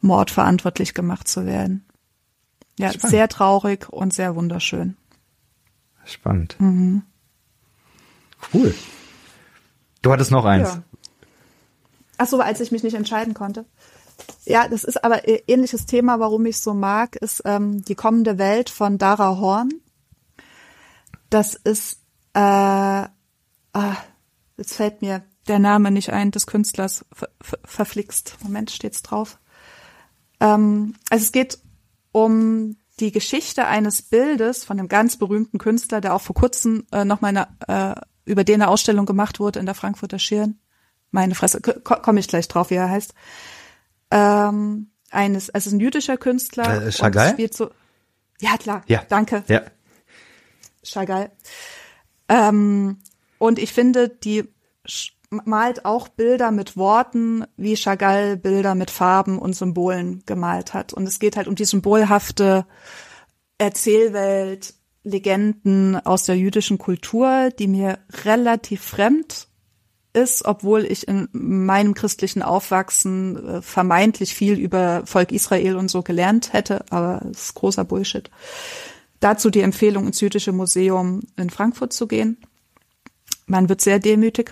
Mord 0.02 0.32
verantwortlich 0.32 0.94
gemacht 0.94 1.28
zu 1.28 1.46
werden. 1.46 1.86
Ja, 2.80 2.92
Spannend. 2.92 3.12
sehr 3.12 3.28
traurig 3.28 3.90
und 3.90 4.14
sehr 4.14 4.36
wunderschön. 4.36 4.98
Spannend. 6.06 6.56
Mhm. 6.60 7.04
Cool. 8.54 8.74
Du 10.02 10.12
hattest 10.12 10.32
noch 10.32 10.46
eins. 10.46 10.70
Ja. 10.70 10.84
Ach 12.18 12.28
so, 12.28 12.40
als 12.40 12.60
ich 12.60 12.72
mich 12.72 12.84
nicht 12.84 12.96
entscheiden 12.96 13.34
konnte. 13.34 13.66
Ja, 14.46 14.68
das 14.68 14.84
ist 14.84 15.04
aber 15.04 15.28
ähnliches 15.48 15.86
Thema, 15.86 16.20
warum 16.20 16.46
ich 16.46 16.60
so 16.60 16.74
mag, 16.74 17.16
ist 17.16 17.42
ähm, 17.46 17.84
die 17.84 17.96
kommende 17.96 18.38
Welt 18.38 18.70
von 18.70 18.98
Dara 18.98 19.38
Horn. 19.38 19.70
Das 21.30 21.56
ist 21.56 22.00
äh, 22.34 22.40
ah, 22.40 23.98
jetzt 24.58 24.74
fällt 24.74 25.02
mir 25.02 25.24
der 25.48 25.60
Name 25.60 25.92
nicht 25.92 26.12
ein 26.12 26.32
des 26.32 26.48
Künstlers 26.48 27.06
ver 27.12 27.30
ver 27.42 27.60
verflixt. 27.66 28.38
Moment, 28.44 28.72
steht's 28.72 29.02
drauf. 29.02 29.40
Ähm, 30.40 30.96
also 31.10 31.24
es 31.24 31.32
geht 31.32 31.60
um 32.12 32.78
die 33.02 33.12
Geschichte 33.12 33.66
eines 33.66 34.02
Bildes 34.02 34.64
von 34.64 34.80
einem 34.80 34.88
ganz 34.88 35.18
berühmten 35.18 35.58
Künstler, 35.58 36.00
der 36.00 36.14
auch 36.14 36.22
vor 36.22 36.36
kurzem 36.36 36.86
äh, 36.92 37.04
noch 37.04 37.20
mal 37.20 37.30
eine, 37.30 37.48
äh, 37.68 38.00
über 38.30 38.44
den 38.44 38.62
eine 38.62 38.70
Ausstellung 38.70 39.06
gemacht 39.06 39.40
wurde 39.40 39.60
in 39.60 39.66
der 39.66 39.76
Frankfurter 39.76 40.20
Schirn. 40.20 40.60
Meine 41.10 41.36
Fresse, 41.36 41.60
komme 41.60 42.20
ich 42.20 42.28
gleich 42.28 42.48
drauf, 42.48 42.70
wie 42.70 42.76
er 42.76 42.90
heißt. 42.90 43.14
Ähm, 44.12 44.92
eines, 45.10 45.50
also 45.50 45.76
ein 45.76 45.80
jüdischer 45.80 46.16
Künstler. 46.16 46.88
Äh, 46.88 46.92
Chagall? 46.92 47.32
Spielt 47.32 47.54
so, 47.54 47.72
ja, 48.40 48.58
klar. 48.58 48.84
Ja. 48.88 49.04
Danke. 49.10 49.44
Ja. 49.48 49.64
Chagall. 50.84 51.32
Ähm, 52.30 53.00
und 53.40 53.60
ich 53.60 53.74
finde, 53.74 54.10
die 54.10 54.48
malt 55.32 55.86
auch 55.86 56.10
Bilder 56.10 56.52
mit 56.52 56.78
Worten, 56.78 57.46
wie 57.58 57.76
Chagall 57.76 58.38
Bilder 58.38 58.76
mit 58.76 58.92
Farben 58.92 59.40
und 59.40 59.56
Symbolen 59.56 60.24
gemalt 60.26 60.74
hat. 60.74 60.94
Und 60.94 61.08
es 61.08 61.20
geht 61.20 61.38
halt 61.38 61.48
um 61.48 61.56
die 61.56 61.66
symbolhafte 61.66 62.66
Erzählwelt, 63.58 64.74
Legenden 65.04 65.96
aus 66.06 66.24
der 66.24 66.38
jüdischen 66.38 66.78
Kultur, 66.78 67.50
die 67.58 67.68
mir 67.68 67.98
relativ 68.24 68.84
fremd 68.84 69.48
ist, 70.14 70.46
obwohl 70.46 70.86
ich 70.86 71.08
in 71.08 71.30
meinem 71.32 71.94
christlichen 71.94 72.42
Aufwachsen 72.42 73.48
äh, 73.48 73.62
vermeintlich 73.62 74.36
viel 74.36 74.60
über 74.60 75.04
Volk 75.06 75.32
Israel 75.32 75.78
und 75.78 75.90
so 75.90 76.04
gelernt 76.04 76.54
hätte, 76.54 76.86
aber 76.90 77.22
es 77.32 77.46
ist 77.46 77.54
großer 77.56 77.86
Bullshit. 77.86 78.30
Dazu 79.22 79.50
die 79.50 79.62
Empfehlung, 79.62 80.08
ins 80.08 80.20
Jüdische 80.20 80.52
Museum 80.52 81.22
in 81.38 81.50
Frankfurt 81.50 81.94
zu 81.94 82.08
gehen. 82.08 82.38
Man 83.46 83.70
wird 83.70 83.82
sehr 83.82 84.00
demütig. 84.00 84.52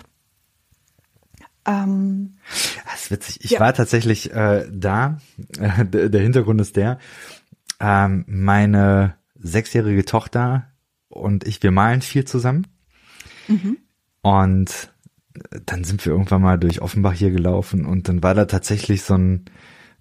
Ähm, 1.66 2.36
das 2.84 3.02
ist 3.02 3.10
witzig. 3.10 3.38
Ich 3.42 3.50
ja. 3.52 3.60
war 3.60 3.72
tatsächlich 3.74 4.32
äh, 4.32 4.66
da. 4.70 5.18
Äh, 5.58 5.84
der 6.08 6.20
Hintergrund 6.20 6.60
ist 6.60 6.76
der, 6.76 6.98
ähm, 7.80 8.24
meine 8.26 9.14
sechsjährige 9.34 10.04
Tochter 10.04 10.66
und 11.08 11.46
ich, 11.46 11.62
wir 11.62 11.70
malen 11.70 12.02
viel 12.02 12.24
zusammen. 12.24 12.66
Mhm. 13.48 13.78
Und 14.22 14.92
dann 15.66 15.84
sind 15.84 16.04
wir 16.04 16.12
irgendwann 16.12 16.42
mal 16.42 16.58
durch 16.58 16.82
Offenbach 16.82 17.12
hier 17.12 17.30
gelaufen 17.30 17.86
und 17.86 18.08
dann 18.08 18.22
war 18.22 18.34
da 18.34 18.44
tatsächlich 18.44 19.02
so 19.02 19.14
ein 19.14 19.44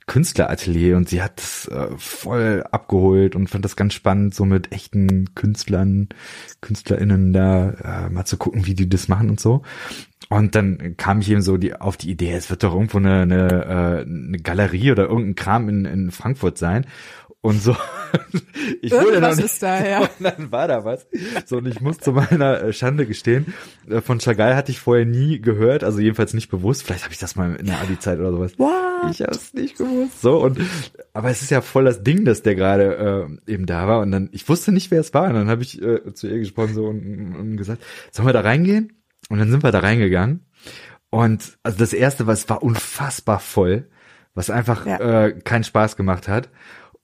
Künstleratelier 0.10 0.98
und 0.98 1.08
sie 1.08 1.22
hat 1.22 1.40
es 1.40 1.68
äh, 1.68 1.88
voll 1.98 2.66
abgeholt 2.72 3.36
und 3.36 3.48
fand 3.48 3.64
das 3.64 3.76
ganz 3.76 3.94
spannend, 3.94 4.34
so 4.34 4.44
mit 4.44 4.72
echten 4.72 5.36
Künstlern, 5.36 6.10
KünstlerInnen 6.62 7.32
da 7.32 7.70
äh, 7.70 8.10
mal 8.10 8.26
zu 8.26 8.38
gucken, 8.38 8.66
wie 8.66 8.74
die 8.74 8.90
das 8.90 9.08
machen 9.08 9.30
und 9.30 9.40
so. 9.40 9.62
Und 10.28 10.56
dann 10.56 10.98
kam 10.98 11.22
ich 11.22 11.30
eben 11.30 11.44
so 11.44 11.58
die, 11.58 11.76
auf 11.76 11.96
die 11.96 12.10
Idee, 12.10 12.34
es 12.34 12.50
wird 12.50 12.64
doch 12.64 12.74
irgendwo 12.74 12.98
eine, 12.98 13.22
eine, 13.22 13.48
äh, 13.48 14.02
eine 14.02 14.40
Galerie 14.40 14.92
oder 14.92 15.04
irgendein 15.04 15.36
Kram 15.36 15.70
in, 15.70 15.86
in 15.86 16.12
Frankfurt 16.12 16.58
sein 16.58 16.88
und 17.42 17.62
so. 17.62 17.76
Ich 18.82 18.92
wurde 18.92 19.20
nicht, 19.22 19.40
ist 19.40 19.64
da, 19.64 19.86
ja. 19.86 20.00
Und 20.02 20.10
dann 20.20 20.52
war 20.52 20.68
da 20.68 20.86
was. 20.86 21.08
So, 21.46 21.58
und 21.58 21.68
ich 21.68 21.82
muss 21.82 21.98
zu 21.98 22.12
meiner 22.12 22.62
äh, 22.62 22.74
Schande 22.74 23.06
gestehen, 23.06 23.54
äh, 23.90 24.02
von 24.02 24.20
Chagall 24.20 24.56
hatte 24.56 24.72
ich 24.72 24.80
vorher 24.80 25.06
nie 25.06 25.40
gehört, 25.40 25.84
also 25.84 26.00
jedenfalls 26.00 26.34
nicht 26.34 26.50
bewusst. 26.50 26.84
Vielleicht 26.84 27.04
habe 27.04 27.14
ich 27.14 27.20
das 27.20 27.36
mal 27.36 27.56
in 27.56 27.66
der 27.66 27.82
Abi-Zeit 27.82 28.20
oder 28.20 28.32
sowas. 28.32 28.58
What? 28.58 29.12
Ich 29.12 29.22
habe 29.22 29.32
es 29.32 29.54
nicht 29.54 29.78
gewusst. 29.78 30.22
So, 30.22 30.38
und 30.44 30.60
aber 31.14 31.30
es 31.30 31.42
ist 31.42 31.52
ja 31.52 31.62
voll 31.62 31.86
das 31.86 32.04
Ding, 32.04 32.26
dass 32.26 32.42
der 32.42 32.56
gerade 32.56 33.30
äh, 33.48 33.52
eben 33.52 33.66
da 33.66 33.88
war. 33.88 34.02
Und 34.02 34.12
dann, 34.12 34.30
ich 34.32 34.48
wusste 34.48 34.72
nicht, 34.72 34.92
wer 34.92 35.02
es 35.02 35.14
war. 35.14 35.28
Und 35.28 35.34
dann 35.34 35.50
habe 35.50 35.62
ich 35.62 35.82
äh, 35.82 36.14
zu 36.14 36.28
ihr 36.28 36.40
gesprochen 36.40 36.74
so 36.74 36.86
und, 36.86 37.36
und 37.36 37.58
gesagt, 37.58 37.84
sollen 38.12 38.28
wir 38.28 38.34
da 38.34 38.42
reingehen? 38.42 38.94
Und 39.30 39.40
dann 39.40 39.50
sind 39.50 39.64
wir 39.64 39.72
da 39.72 39.80
reingegangen. 39.80 40.46
Und 41.10 41.58
also 41.64 41.78
das 41.78 41.94
erste, 41.94 42.28
was 42.28 42.50
war 42.50 42.64
unfassbar 42.64 43.40
voll, 43.40 43.88
was 44.36 44.50
einfach 44.50 44.86
ja. 44.86 45.26
äh, 45.26 45.32
keinen 45.34 45.64
Spaß 45.64 45.96
gemacht 45.96 46.28
hat. 46.28 46.50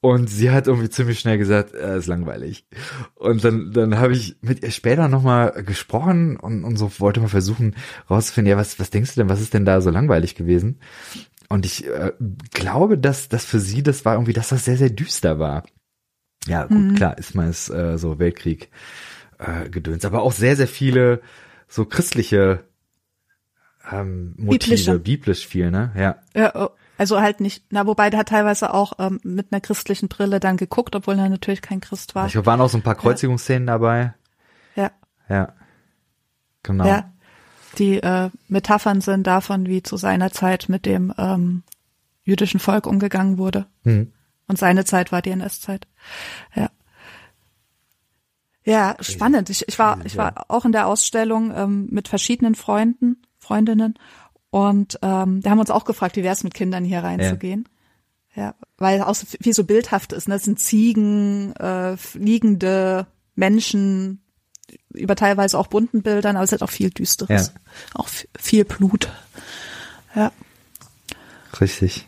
Und 0.06 0.30
sie 0.30 0.52
hat 0.52 0.68
irgendwie 0.68 0.92
ziemlich 0.92 1.20
schnell 1.20 1.40
gesagt, 1.40 1.74
äh, 1.74 1.98
ist 1.98 2.06
langweilig. 2.06 2.68
Und 3.16 3.44
dann, 3.44 3.72
dann 3.72 3.98
habe 3.98 4.14
ich 4.14 4.36
mit 4.40 4.62
ihr 4.62 4.70
später 4.70 5.08
nochmal 5.08 5.64
gesprochen 5.64 6.38
und, 6.38 6.64
und 6.64 6.78
so 6.78 6.92
wollte 7.00 7.22
mal 7.22 7.28
versuchen 7.28 7.76
rauszufinden, 8.08 8.52
ja, 8.52 8.56
was, 8.56 8.80
was 8.80 8.92
denkst 8.92 9.16
du 9.16 9.22
denn, 9.22 9.30
was 9.30 9.42
ist 9.42 9.56
denn 9.56 9.66
da 9.66 9.82
so 9.82 9.90
langweilig 9.90 10.36
gewesen? 10.36 10.80
Und 11.50 11.66
ich 11.66 11.88
äh, 11.88 12.12
glaube, 12.54 13.00
dass 13.00 13.30
dass 13.30 13.46
für 13.46 13.60
sie 13.60 13.82
das 13.82 14.06
war 14.06 14.14
irgendwie, 14.14 14.34
dass 14.34 14.50
das 14.50 14.64
sehr, 14.64 14.78
sehr 14.78 14.92
düster 14.92 15.40
war. 15.40 15.64
Ja, 16.46 16.66
gut, 16.66 16.78
mhm. 16.78 16.96
klar, 16.96 17.18
ist 17.18 17.34
mal 17.34 17.50
äh, 17.50 17.98
so 17.98 18.20
Weltkrieg 18.20 18.70
äh, 19.40 19.72
gedöns, 19.72 20.06
aber 20.06 20.22
auch 20.22 20.34
sehr, 20.34 20.56
sehr 20.56 20.68
viele 20.68 21.20
so 21.68 21.84
christliche 21.84 22.64
ähm, 23.92 24.36
Motive, 24.38 24.60
Biblische. 24.60 25.00
biblisch 25.00 25.48
viel, 25.48 25.72
ne? 25.72 25.94
Ja. 25.98 26.18
Ja, 26.36 26.52
oh, 26.54 26.70
also 26.98 27.20
halt 27.20 27.42
nicht, 27.42 27.66
na 27.70 27.86
wobei 27.88 28.10
der 28.10 28.22
hat 28.22 28.30
teilweise 28.30 28.74
auch 28.74 28.94
ähm, 29.00 29.20
mit 29.24 29.52
einer 29.52 29.62
christlichen 29.62 30.08
Brille 30.08 30.40
dann 30.40 30.58
geguckt, 30.58 30.96
obwohl 30.96 31.18
er 31.20 31.30
natürlich 31.30 31.62
kein 31.62 31.82
Christ 31.82 32.16
war. 32.16 32.28
Ich 32.28 32.34
glaube, 32.34 32.46
waren 32.48 32.62
auch 32.62 32.70
so 32.70 32.78
ein 32.78 32.84
paar 32.84 32.96
Kreuzigungsszenen 32.96 33.68
ja. 33.68 33.74
dabei. 33.74 34.14
Ja. 34.76 34.92
Ja. 35.30 35.54
Genau. 36.64 36.86
Ja. 36.86 37.12
Die 37.78 37.98
äh, 37.98 38.30
Metaphern 38.48 39.02
sind 39.02 39.28
davon, 39.28 39.66
wie 39.66 39.84
zu 39.84 39.98
seiner 39.98 40.32
Zeit 40.32 40.70
mit 40.70 40.86
dem 40.86 41.14
ähm, 41.18 41.64
jüdischen 42.24 42.60
Volk 42.60 42.88
umgegangen 42.88 43.38
wurde. 43.38 43.66
Mhm. 43.84 44.14
Und 44.48 44.58
seine 44.58 44.86
Zeit 44.86 45.12
war 45.12 45.22
die 45.22 45.32
NS-Zeit. 45.32 45.88
Ja. 46.56 46.70
Ja, 48.64 48.96
spannend. 49.00 49.50
Ich, 49.52 49.68
ich 49.68 49.78
war, 49.78 50.04
ich 50.06 50.18
war 50.18 50.46
auch 50.48 50.66
in 50.66 50.72
der 50.72 50.88
Ausstellung 50.88 51.54
ähm, 51.56 51.88
mit 51.92 52.08
verschiedenen 52.08 52.56
Freunden, 52.56 53.22
Freundinnen 53.38 53.94
und 54.50 55.00
ähm, 55.02 55.42
da 55.42 55.50
haben 55.50 55.58
wir 55.58 55.62
uns 55.62 55.70
auch 55.70 55.86
gefragt, 55.86 56.16
wie 56.16 56.24
wäre 56.24 56.34
es 56.34 56.44
mit 56.44 56.54
Kindern 56.54 56.86
hier 56.86 57.04
reinzugehen. 57.04 57.68
Ja. 58.36 58.44
ja, 58.44 58.56
weil 58.78 59.02
auch 59.02 59.16
so 59.16 59.26
viel 59.26 59.54
so 59.54 59.64
bildhaft 59.64 60.14
ist. 60.14 60.28
Ne? 60.28 60.36
Das 60.36 60.44
sind 60.44 60.60
Ziegen, 60.60 61.56
äh, 61.58 61.96
liegende 62.14 63.08
Menschen, 63.36 64.22
über 64.94 65.16
teilweise 65.16 65.60
auch 65.60 65.68
bunten 65.68 66.02
Bildern, 66.02 66.36
aber 66.36 66.44
es 66.44 66.52
hat 66.52 66.64
auch 66.64 66.70
viel 66.70 66.90
Düsteres. 66.90 67.54
Ja. 67.54 67.60
Auch 67.94 68.10
viel 68.38 68.66
Blut. 68.66 69.10
Ja. 70.16 70.32
Richtig. 71.60 72.08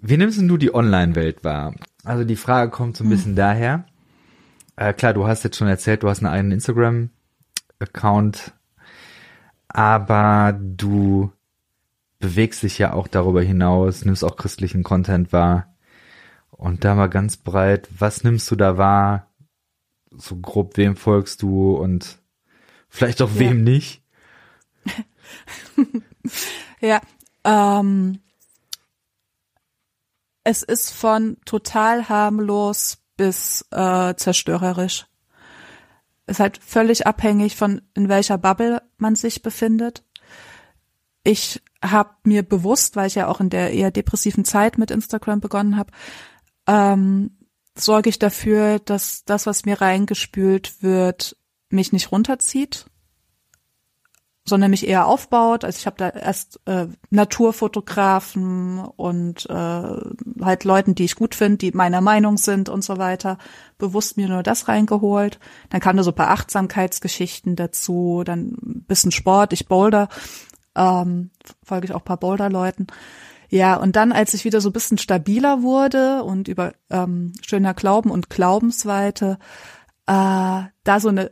Wie 0.00 0.16
nimmst 0.16 0.40
du 0.40 0.56
die 0.56 0.74
Online-Welt 0.74 1.44
wahr? 1.44 1.74
Also 2.04 2.24
die 2.24 2.36
Frage 2.36 2.70
kommt 2.70 2.96
so 2.96 3.04
ein 3.04 3.10
hm. 3.10 3.16
bisschen 3.16 3.32
hm. 3.32 3.36
daher. 3.36 3.84
Äh, 4.76 4.92
klar, 4.92 5.14
du 5.14 5.26
hast 5.26 5.42
jetzt 5.42 5.56
schon 5.56 5.68
erzählt, 5.68 6.02
du 6.02 6.08
hast 6.08 6.18
einen 6.18 6.32
eigenen 6.32 6.52
Instagram-Account 6.52 8.52
aber 9.68 10.58
du 10.58 11.32
bewegst 12.18 12.62
dich 12.62 12.78
ja 12.78 12.92
auch 12.92 13.08
darüber 13.08 13.42
hinaus, 13.42 14.04
nimmst 14.04 14.24
auch 14.24 14.36
christlichen 14.36 14.82
Content 14.82 15.32
wahr. 15.32 15.74
Und 16.50 16.84
da 16.84 16.94
mal 16.94 17.08
ganz 17.08 17.36
breit, 17.36 17.88
was 17.96 18.24
nimmst 18.24 18.50
du 18.50 18.56
da 18.56 18.76
wahr? 18.76 19.30
So 20.10 20.36
grob, 20.36 20.76
wem 20.76 20.96
folgst 20.96 21.42
du 21.42 21.76
und 21.76 22.18
vielleicht 22.88 23.22
auch 23.22 23.32
ja. 23.34 23.40
wem 23.40 23.62
nicht? 23.62 24.02
ja, 26.80 27.00
ähm, 27.44 28.20
es 30.42 30.62
ist 30.62 30.90
von 30.90 31.36
total 31.44 32.08
harmlos 32.08 32.98
bis 33.16 33.66
äh, 33.70 34.14
zerstörerisch. 34.16 35.06
Ist 36.28 36.40
halt 36.40 36.58
völlig 36.58 37.06
abhängig 37.06 37.56
von 37.56 37.82
in 37.94 38.08
welcher 38.08 38.38
Bubble 38.38 38.82
man 38.98 39.16
sich 39.16 39.42
befindet. 39.42 40.04
Ich 41.24 41.62
habe 41.82 42.10
mir 42.22 42.42
bewusst, 42.42 42.96
weil 42.96 43.06
ich 43.06 43.14
ja 43.16 43.28
auch 43.28 43.40
in 43.40 43.50
der 43.50 43.72
eher 43.72 43.90
depressiven 43.90 44.44
Zeit 44.44 44.78
mit 44.78 44.90
Instagram 44.90 45.40
begonnen 45.40 45.76
habe, 45.76 45.90
ähm, 46.66 47.38
sorge 47.74 48.10
ich 48.10 48.18
dafür, 48.18 48.78
dass 48.78 49.24
das, 49.24 49.46
was 49.46 49.64
mir 49.64 49.80
reingespült 49.80 50.82
wird, 50.82 51.36
mich 51.70 51.92
nicht 51.92 52.12
runterzieht, 52.12 52.86
sondern 54.48 54.70
mich 54.70 54.86
eher 54.86 55.06
aufbaut. 55.06 55.64
Also 55.64 55.78
ich 55.78 55.86
habe 55.86 55.96
da 55.98 56.08
erst 56.08 56.60
äh, 56.66 56.86
Naturfotografen 57.10 58.80
und 58.80 59.46
äh, 59.48 59.52
halt 59.52 60.64
Leuten, 60.64 60.94
die 60.94 61.04
ich 61.04 61.14
gut 61.14 61.34
finde, 61.34 61.58
die 61.58 61.72
meiner 61.72 62.00
Meinung 62.00 62.36
sind 62.36 62.68
und 62.68 62.82
so 62.82 62.98
weiter, 62.98 63.38
bewusst 63.78 64.16
mir 64.16 64.28
nur 64.28 64.42
das 64.42 64.68
reingeholt. 64.68 65.38
Dann 65.70 65.80
kamen 65.80 65.98
da 65.98 66.02
so 66.02 66.10
ein 66.10 66.16
paar 66.16 66.30
Achtsamkeitsgeschichten 66.30 67.54
dazu, 67.54 68.22
dann 68.24 68.56
ein 68.62 68.84
bisschen 68.88 69.12
Sport, 69.12 69.52
ich 69.52 69.68
boulder, 69.68 70.08
ähm, 70.74 71.30
folge 71.62 71.86
ich 71.86 71.94
auch 71.94 72.04
paar 72.04 72.16
Boulder-Leuten. 72.16 72.88
Ja, 73.50 73.76
und 73.76 73.96
dann, 73.96 74.12
als 74.12 74.34
ich 74.34 74.44
wieder 74.44 74.60
so 74.60 74.68
ein 74.68 74.74
bisschen 74.74 74.98
stabiler 74.98 75.62
wurde 75.62 76.22
und 76.22 76.48
über 76.48 76.72
ähm, 76.90 77.32
schöner 77.40 77.72
Glauben 77.72 78.10
und 78.10 78.28
Glaubensweite, 78.28 79.38
äh, 80.06 80.62
da 80.84 81.00
so 81.00 81.08
eine 81.08 81.30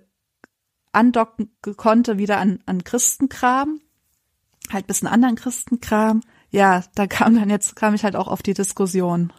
andocken 0.96 1.50
konnte 1.76 2.18
wieder 2.18 2.38
an, 2.38 2.60
an 2.66 2.84
Christenkram, 2.84 3.80
halt 4.72 4.86
bisschen 4.86 5.08
anderen 5.08 5.36
Christenkram. 5.36 6.22
Ja, 6.50 6.84
da 6.94 7.06
kam 7.06 7.36
dann 7.36 7.50
jetzt, 7.50 7.76
kam 7.76 7.94
ich 7.94 8.04
halt 8.04 8.16
auch 8.16 8.28
auf 8.28 8.42
die 8.42 8.54
Diskussion, 8.54 9.32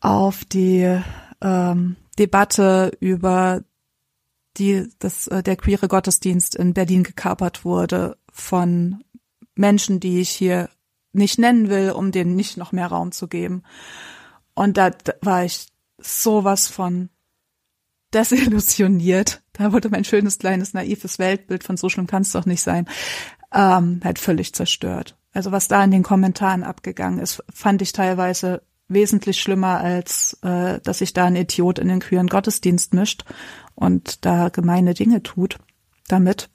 auf 0.00 0.44
die 0.44 1.00
ähm, 1.40 1.96
Debatte 2.18 2.92
über 3.00 3.62
die, 4.56 4.88
dass 4.98 5.26
äh, 5.28 5.42
der 5.42 5.56
queere 5.56 5.88
Gottesdienst 5.88 6.54
in 6.54 6.74
Berlin 6.74 7.02
gekapert 7.02 7.64
wurde 7.64 8.16
von 8.32 9.02
Menschen, 9.54 10.00
die 10.00 10.20
ich 10.20 10.30
hier 10.30 10.70
nicht 11.12 11.38
nennen 11.38 11.68
will, 11.68 11.90
um 11.90 12.10
denen 12.12 12.36
nicht 12.36 12.56
noch 12.56 12.72
mehr 12.72 12.88
Raum 12.88 13.12
zu 13.12 13.28
geben. 13.28 13.62
Und 14.54 14.76
da, 14.76 14.90
da 14.90 15.12
war 15.20 15.44
ich 15.44 15.66
sowas 15.98 16.68
von 16.68 17.10
desillusioniert. 18.14 19.40
Da 19.56 19.72
wurde 19.72 19.88
mein 19.88 20.02
schönes, 20.02 20.40
kleines, 20.40 20.74
naives 20.74 21.20
Weltbild 21.20 21.62
von 21.62 21.76
so 21.76 21.88
schlimm 21.88 22.08
kann 22.08 22.22
es 22.22 22.32
doch 22.32 22.44
nicht 22.44 22.60
sein, 22.60 22.88
ähm, 23.52 24.00
halt 24.02 24.18
völlig 24.18 24.52
zerstört. 24.52 25.16
Also 25.32 25.52
was 25.52 25.68
da 25.68 25.84
in 25.84 25.92
den 25.92 26.02
Kommentaren 26.02 26.64
abgegangen 26.64 27.20
ist, 27.20 27.40
fand 27.54 27.80
ich 27.80 27.92
teilweise 27.92 28.62
wesentlich 28.88 29.40
schlimmer, 29.40 29.78
als 29.78 30.38
äh, 30.42 30.80
dass 30.80 30.98
sich 30.98 31.12
da 31.12 31.26
ein 31.26 31.36
Idiot 31.36 31.78
in 31.78 31.86
den 31.86 32.00
queeren 32.00 32.26
Gottesdienst 32.26 32.94
mischt 32.94 33.24
und 33.76 34.24
da 34.24 34.48
gemeine 34.48 34.94
Dinge 34.94 35.22
tut 35.22 35.58
damit. 36.08 36.50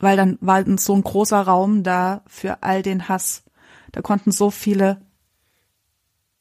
Weil 0.00 0.16
dann 0.16 0.38
war 0.40 0.64
so 0.78 0.94
ein 0.94 1.04
großer 1.04 1.40
Raum 1.40 1.82
da 1.82 2.22
für 2.26 2.62
all 2.62 2.82
den 2.82 3.08
Hass. 3.08 3.44
Da 3.92 4.00
konnten 4.00 4.32
so 4.32 4.50
viele 4.50 5.02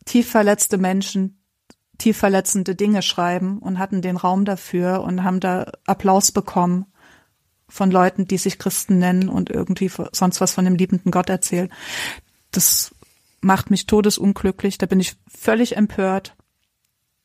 tief 0.06 0.30
verletzte 0.30 0.78
Menschen 0.78 1.43
tief 1.98 2.18
verletzende 2.18 2.76
Dinge 2.76 3.02
schreiben 3.02 3.60
und 3.60 3.80
hatten 3.80 4.02
den 4.02 4.18
Raum 4.18 4.46
dafür 4.46 5.02
und 5.02 5.24
haben 5.24 5.40
da 5.40 5.72
Applaus 5.86 6.32
bekommen 6.32 6.86
von 7.70 7.92
Leuten, 7.92 8.28
die 8.28 8.38
sich 8.38 8.60
Christen 8.60 9.00
nennen 9.00 9.30
und 9.30 9.50
irgendwie 9.50 9.90
sonst 10.12 10.42
was 10.42 10.54
von 10.54 10.66
dem 10.66 10.76
liebenden 10.76 11.12
Gott 11.12 11.30
erzählen. 11.30 11.72
Das 12.52 12.94
macht 13.42 13.72
mich 13.72 13.88
todesunglücklich, 13.88 14.78
da 14.78 14.86
bin 14.86 15.00
ich 15.00 15.16
völlig 15.28 15.76
empört. 15.76 16.36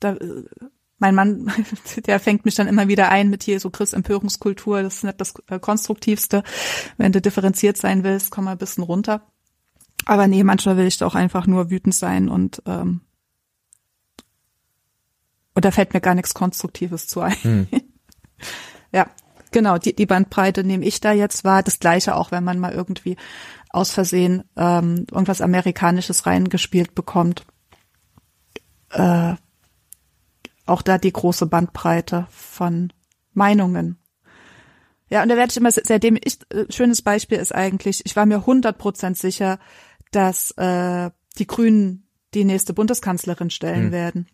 Da, 0.00 0.16
mein 0.98 1.14
Mann, 1.14 1.52
der 2.06 2.20
fängt 2.20 2.44
mich 2.44 2.54
dann 2.54 2.68
immer 2.68 2.88
wieder 2.88 3.10
ein 3.10 3.30
mit 3.30 3.42
hier 3.42 3.60
so 3.60 3.70
Chris 3.70 3.92
Empörungskultur, 3.92 4.82
das 4.82 4.96
ist 4.96 5.04
nicht 5.04 5.20
das 5.20 5.34
äh, 5.48 5.58
Konstruktivste. 5.58 6.42
Wenn 6.96 7.12
du 7.12 7.20
differenziert 7.20 7.76
sein 7.76 8.04
willst, 8.04 8.30
komm 8.30 8.44
mal 8.44 8.52
ein 8.52 8.58
bisschen 8.58 8.84
runter. 8.84 9.22
Aber 10.06 10.26
nee, 10.26 10.44
manchmal 10.44 10.76
will 10.76 10.86
ich 10.86 10.98
doch 10.98 11.14
einfach 11.14 11.46
nur 11.46 11.70
wütend 11.70 11.94
sein 11.94 12.28
und 12.28 12.62
ähm, 12.66 13.02
und 15.58 15.64
da 15.64 15.72
fällt 15.72 15.92
mir 15.92 16.00
gar 16.00 16.14
nichts 16.14 16.34
Konstruktives 16.34 17.08
zu 17.08 17.20
ein. 17.20 17.34
Hm. 17.42 17.66
ja, 18.92 19.10
genau, 19.50 19.76
die, 19.76 19.92
die 19.92 20.06
Bandbreite 20.06 20.62
nehme 20.62 20.84
ich 20.84 21.00
da 21.00 21.10
jetzt 21.10 21.42
wahr. 21.42 21.64
Das 21.64 21.80
gleiche 21.80 22.14
auch, 22.14 22.30
wenn 22.30 22.44
man 22.44 22.60
mal 22.60 22.70
irgendwie 22.70 23.16
aus 23.70 23.90
Versehen 23.90 24.44
ähm, 24.56 25.04
irgendwas 25.10 25.40
Amerikanisches 25.40 26.26
reingespielt 26.26 26.94
bekommt. 26.94 27.44
Äh, 28.90 29.34
auch 30.64 30.82
da 30.82 30.96
die 30.96 31.12
große 31.12 31.46
Bandbreite 31.46 32.28
von 32.30 32.92
Meinungen. 33.32 33.98
Ja, 35.10 35.24
und 35.24 35.28
da 35.28 35.36
werde 35.36 35.50
ich 35.50 35.56
immer, 35.56 35.72
seitdem 35.72 36.16
ich, 36.22 36.38
äh, 36.50 36.66
schönes 36.70 37.02
Beispiel 37.02 37.38
ist 37.38 37.52
eigentlich, 37.52 38.06
ich 38.06 38.14
war 38.14 38.26
mir 38.26 38.46
hundert 38.46 38.78
Prozent 38.78 39.18
sicher, 39.18 39.58
dass 40.12 40.52
äh, 40.52 41.10
die 41.36 41.48
Grünen 41.48 42.06
die 42.34 42.44
nächste 42.44 42.74
Bundeskanzlerin 42.74 43.50
stellen 43.50 43.86
hm. 43.86 43.92
werden. 43.92 44.28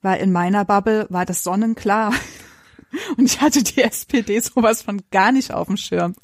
Weil 0.00 0.20
in 0.20 0.32
meiner 0.32 0.64
Bubble 0.64 1.06
war 1.10 1.26
das 1.26 1.42
sonnenklar. 1.42 2.12
Und 3.16 3.24
ich 3.24 3.40
hatte 3.40 3.62
die 3.62 3.82
SPD 3.82 4.40
sowas 4.40 4.82
von 4.82 5.02
gar 5.10 5.32
nicht 5.32 5.52
auf 5.52 5.66
dem 5.66 5.76
Schirm. 5.76 6.14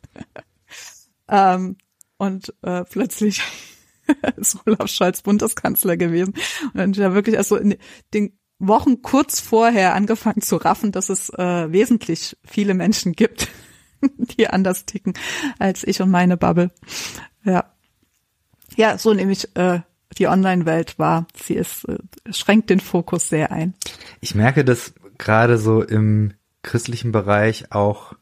ähm, 1.29 1.77
und 2.17 2.55
äh, 2.63 2.85
plötzlich 2.85 3.43
ist 4.37 4.59
Olaf 4.67 4.89
Scholz 4.89 5.23
Bundeskanzler 5.23 5.97
gewesen. 5.97 6.35
Und 6.73 6.97
ich 6.97 7.03
habe 7.03 7.15
wirklich 7.15 7.37
erst 7.37 7.51
so 7.51 7.57
in 7.57 7.77
den 8.15 8.39
Wochen 8.59 9.03
kurz 9.03 9.41
vorher 9.41 9.95
angefangen 9.95 10.41
zu 10.41 10.57
raffen, 10.57 10.93
dass 10.93 11.09
es 11.09 11.29
äh, 11.31 11.73
wesentlich 11.73 12.37
viele 12.45 12.75
Menschen 12.75 13.13
gibt, 13.13 13.49
die 14.19 14.49
anders 14.49 14.87
ticken 14.87 15.15
als 15.59 15.85
ich 15.85 16.01
und 16.01 16.11
meine 16.11 16.37
Bubble. 16.37 16.71
Ja. 17.45 17.71
Ja, 18.77 18.99
so 18.99 19.13
nehme 19.13 19.33
ich 19.33 19.55
äh, 19.57 19.81
die 20.15 20.29
Online-Welt 20.29 20.99
wahr. 20.99 21.27
Sie 21.35 21.55
ist, 21.55 21.85
äh, 21.89 21.99
schränkt 22.31 22.71
den 22.71 22.81
Fokus 22.81 23.29
sehr 23.29 23.53
ein. 23.53 23.75
Ich 24.21 24.35
merke 24.35 24.65
das 24.65 24.95
gerade 25.19 25.59
so 25.59 25.83
im 25.83 26.35
christlichen 26.63 27.13
Bereich 27.13 27.73
auch 27.73 28.15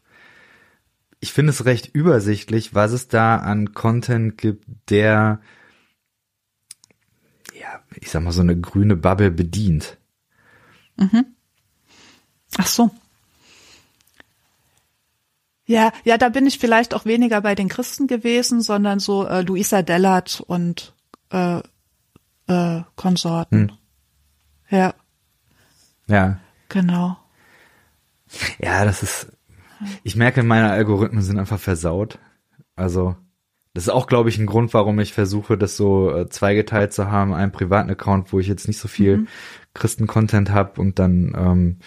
ich 1.23 1.31
finde 1.31 1.51
es 1.51 1.63
recht 1.63 1.87
übersichtlich, 1.93 2.75
was 2.75 2.91
es 2.91 3.07
da 3.07 3.37
an 3.37 3.73
Content 3.73 4.37
gibt, 4.37 4.65
der 4.89 5.39
ja, 7.57 7.79
ich 7.95 8.11
sag 8.11 8.21
mal 8.23 8.33
so 8.33 8.41
eine 8.41 8.59
grüne 8.59 8.97
Bubble 8.97 9.31
bedient. 9.31 9.97
Mhm. 10.97 11.25
Ach 12.57 12.67
so. 12.67 12.91
Ja, 15.65 15.93
ja, 16.03 16.17
da 16.17 16.27
bin 16.27 16.45
ich 16.45 16.59
vielleicht 16.59 16.93
auch 16.93 17.05
weniger 17.05 17.39
bei 17.39 17.55
den 17.55 17.69
Christen 17.69 18.07
gewesen, 18.07 18.61
sondern 18.61 18.99
so 18.99 19.25
äh, 19.25 19.43
Luisa 19.43 19.81
Dellert 19.81 20.41
und 20.45 20.93
äh, 21.29 21.61
äh, 22.47 22.81
Konsorten. 22.95 23.69
Hm. 23.69 23.77
Ja. 24.69 24.93
Ja. 26.07 26.39
Genau. 26.69 27.17
Ja, 28.59 28.85
das 28.85 29.03
ist. 29.03 29.31
Ich 30.03 30.15
merke, 30.15 30.43
meine 30.43 30.71
Algorithmen 30.71 31.21
sind 31.21 31.39
einfach 31.39 31.59
versaut. 31.59 32.17
Also 32.75 33.15
das 33.73 33.85
ist 33.85 33.89
auch, 33.89 34.07
glaube 34.07 34.29
ich, 34.29 34.37
ein 34.37 34.45
Grund, 34.45 34.73
warum 34.73 34.99
ich 34.99 35.13
versuche, 35.13 35.57
das 35.57 35.75
so 35.75 36.15
äh, 36.15 36.29
zweigeteilt 36.29 36.93
zu 36.93 37.09
haben. 37.09 37.33
Einen 37.33 37.51
privaten 37.51 37.89
Account, 37.89 38.31
wo 38.31 38.39
ich 38.39 38.47
jetzt 38.47 38.67
nicht 38.67 38.79
so 38.79 38.87
viel 38.87 39.17
mhm. 39.17 39.27
Christen-Content 39.73 40.51
habe 40.51 40.79
und 40.79 40.99
dann, 40.99 41.33
ähm, 41.35 41.79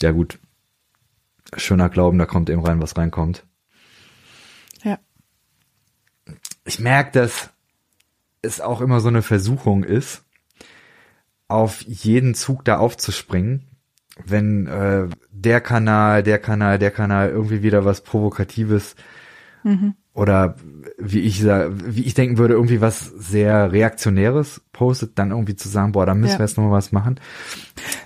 ja 0.00 0.12
gut, 0.12 0.38
schöner 1.56 1.90
Glauben, 1.90 2.18
da 2.18 2.24
kommt 2.24 2.48
eben 2.48 2.64
rein, 2.64 2.80
was 2.80 2.96
reinkommt. 2.96 3.46
Ja. 4.82 4.98
Ich 6.64 6.78
merke, 6.80 7.12
dass 7.12 7.50
es 8.42 8.60
auch 8.60 8.80
immer 8.80 9.00
so 9.00 9.08
eine 9.08 9.22
Versuchung 9.22 9.84
ist, 9.84 10.24
auf 11.48 11.82
jeden 11.82 12.34
Zug 12.34 12.64
da 12.64 12.78
aufzuspringen, 12.78 13.66
wenn 14.24 14.66
äh, 14.66 15.08
der 15.30 15.60
Kanal, 15.60 16.22
der 16.22 16.38
Kanal, 16.38 16.78
der 16.78 16.90
Kanal 16.90 17.30
irgendwie 17.30 17.62
wieder 17.62 17.84
was 17.84 18.02
Provokatives 18.02 18.94
mhm 19.62 19.94
oder 20.12 20.56
wie 20.98 21.20
ich 21.20 21.44
wie 21.44 22.02
ich 22.02 22.14
denken 22.14 22.38
würde, 22.38 22.54
irgendwie 22.54 22.80
was 22.80 23.00
sehr 23.00 23.72
Reaktionäres 23.72 24.60
postet, 24.72 25.18
dann 25.18 25.30
irgendwie 25.30 25.56
zu 25.56 25.68
sagen, 25.68 25.92
boah, 25.92 26.06
da 26.06 26.14
müssen 26.14 26.32
ja. 26.32 26.38
wir 26.38 26.46
jetzt 26.46 26.56
noch 26.56 26.64
mal 26.64 26.72
was 26.72 26.92
machen. 26.92 27.20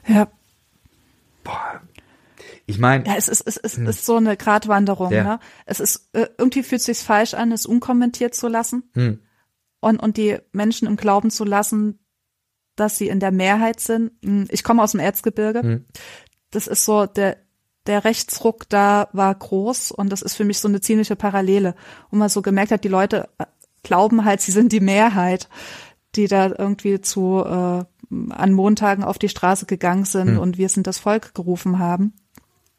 Ja. 0.06 0.28
Boah. 1.42 1.80
Ich 2.66 2.78
meine. 2.78 3.04
Ja, 3.04 3.14
es 3.16 3.28
ist, 3.28 3.40
es 3.40 3.56
ist, 3.56 3.78
es 3.78 3.96
ist 3.96 4.06
so 4.06 4.16
eine 4.16 4.36
Gratwanderung, 4.36 5.12
ja. 5.12 5.24
ne? 5.24 5.40
Es 5.66 5.80
ist, 5.80 6.08
äh, 6.12 6.26
irgendwie 6.38 6.62
fühlt 6.62 6.80
es 6.80 6.86
sich 6.86 6.98
falsch 6.98 7.34
an, 7.34 7.52
es 7.52 7.66
unkommentiert 7.66 8.34
zu 8.34 8.48
lassen. 8.48 8.84
Hm. 8.94 9.18
Und, 9.84 9.98
und 9.98 10.16
die 10.16 10.38
Menschen 10.52 10.88
im 10.88 10.96
Glauben 10.96 11.30
zu 11.30 11.44
lassen, 11.44 11.98
dass 12.74 12.96
sie 12.96 13.08
in 13.08 13.20
der 13.20 13.32
Mehrheit 13.32 13.80
sind. 13.80 14.12
Hm, 14.24 14.46
ich 14.50 14.64
komme 14.64 14.82
aus 14.82 14.92
dem 14.92 15.00
Erzgebirge. 15.00 15.60
Hm. 15.60 15.84
Das 16.50 16.66
ist 16.66 16.86
so 16.86 17.04
der, 17.04 17.36
der 17.86 18.04
Rechtsruck 18.04 18.66
da 18.70 19.08
war 19.12 19.34
groß 19.34 19.90
und 19.90 20.10
das 20.10 20.22
ist 20.22 20.36
für 20.36 20.44
mich 20.44 20.58
so 20.58 20.68
eine 20.68 20.80
ziemliche 20.80 21.16
Parallele, 21.16 21.74
wo 22.10 22.16
man 22.16 22.30
so 22.30 22.40
gemerkt 22.40 22.72
hat, 22.72 22.82
die 22.82 22.88
Leute 22.88 23.28
äh, 23.36 23.44
glauben 23.82 24.24
halt, 24.24 24.40
sie 24.40 24.52
sind 24.52 24.72
die 24.72 24.80
Mehrheit, 24.80 25.50
die 26.16 26.28
da 26.28 26.46
irgendwie 26.46 27.02
zu 27.02 27.44
äh, 27.44 27.84
an 28.30 28.52
Montagen 28.52 29.04
auf 29.04 29.18
die 29.18 29.28
Straße 29.28 29.66
gegangen 29.66 30.06
sind 30.06 30.28
hm. 30.28 30.38
und 30.38 30.56
wir 30.56 30.70
sind 30.70 30.86
das 30.86 30.98
Volk 30.98 31.34
gerufen 31.34 31.78
haben. 31.78 32.14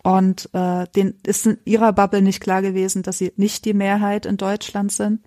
Und 0.02 0.50
äh, 0.54 0.88
den 0.96 1.20
ist 1.24 1.46
in 1.46 1.60
ihrer 1.66 1.94
Bubble 1.94 2.24
nicht 2.24 2.40
klar 2.40 2.64
gewesen, 2.64 3.04
dass 3.04 3.20
sie 3.20 3.32
nicht 3.36 3.66
die 3.66 3.74
Mehrheit 3.74 4.26
in 4.26 4.38
Deutschland 4.38 4.92
sind. 4.92 5.22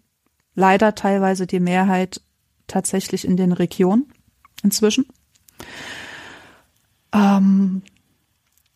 Leider 0.59 0.97
teilweise 0.97 1.47
die 1.47 1.61
Mehrheit 1.61 2.21
tatsächlich 2.67 3.25
in 3.25 3.37
den 3.37 3.53
Regionen 3.53 4.13
inzwischen. 4.65 5.07
Ähm, 7.13 7.83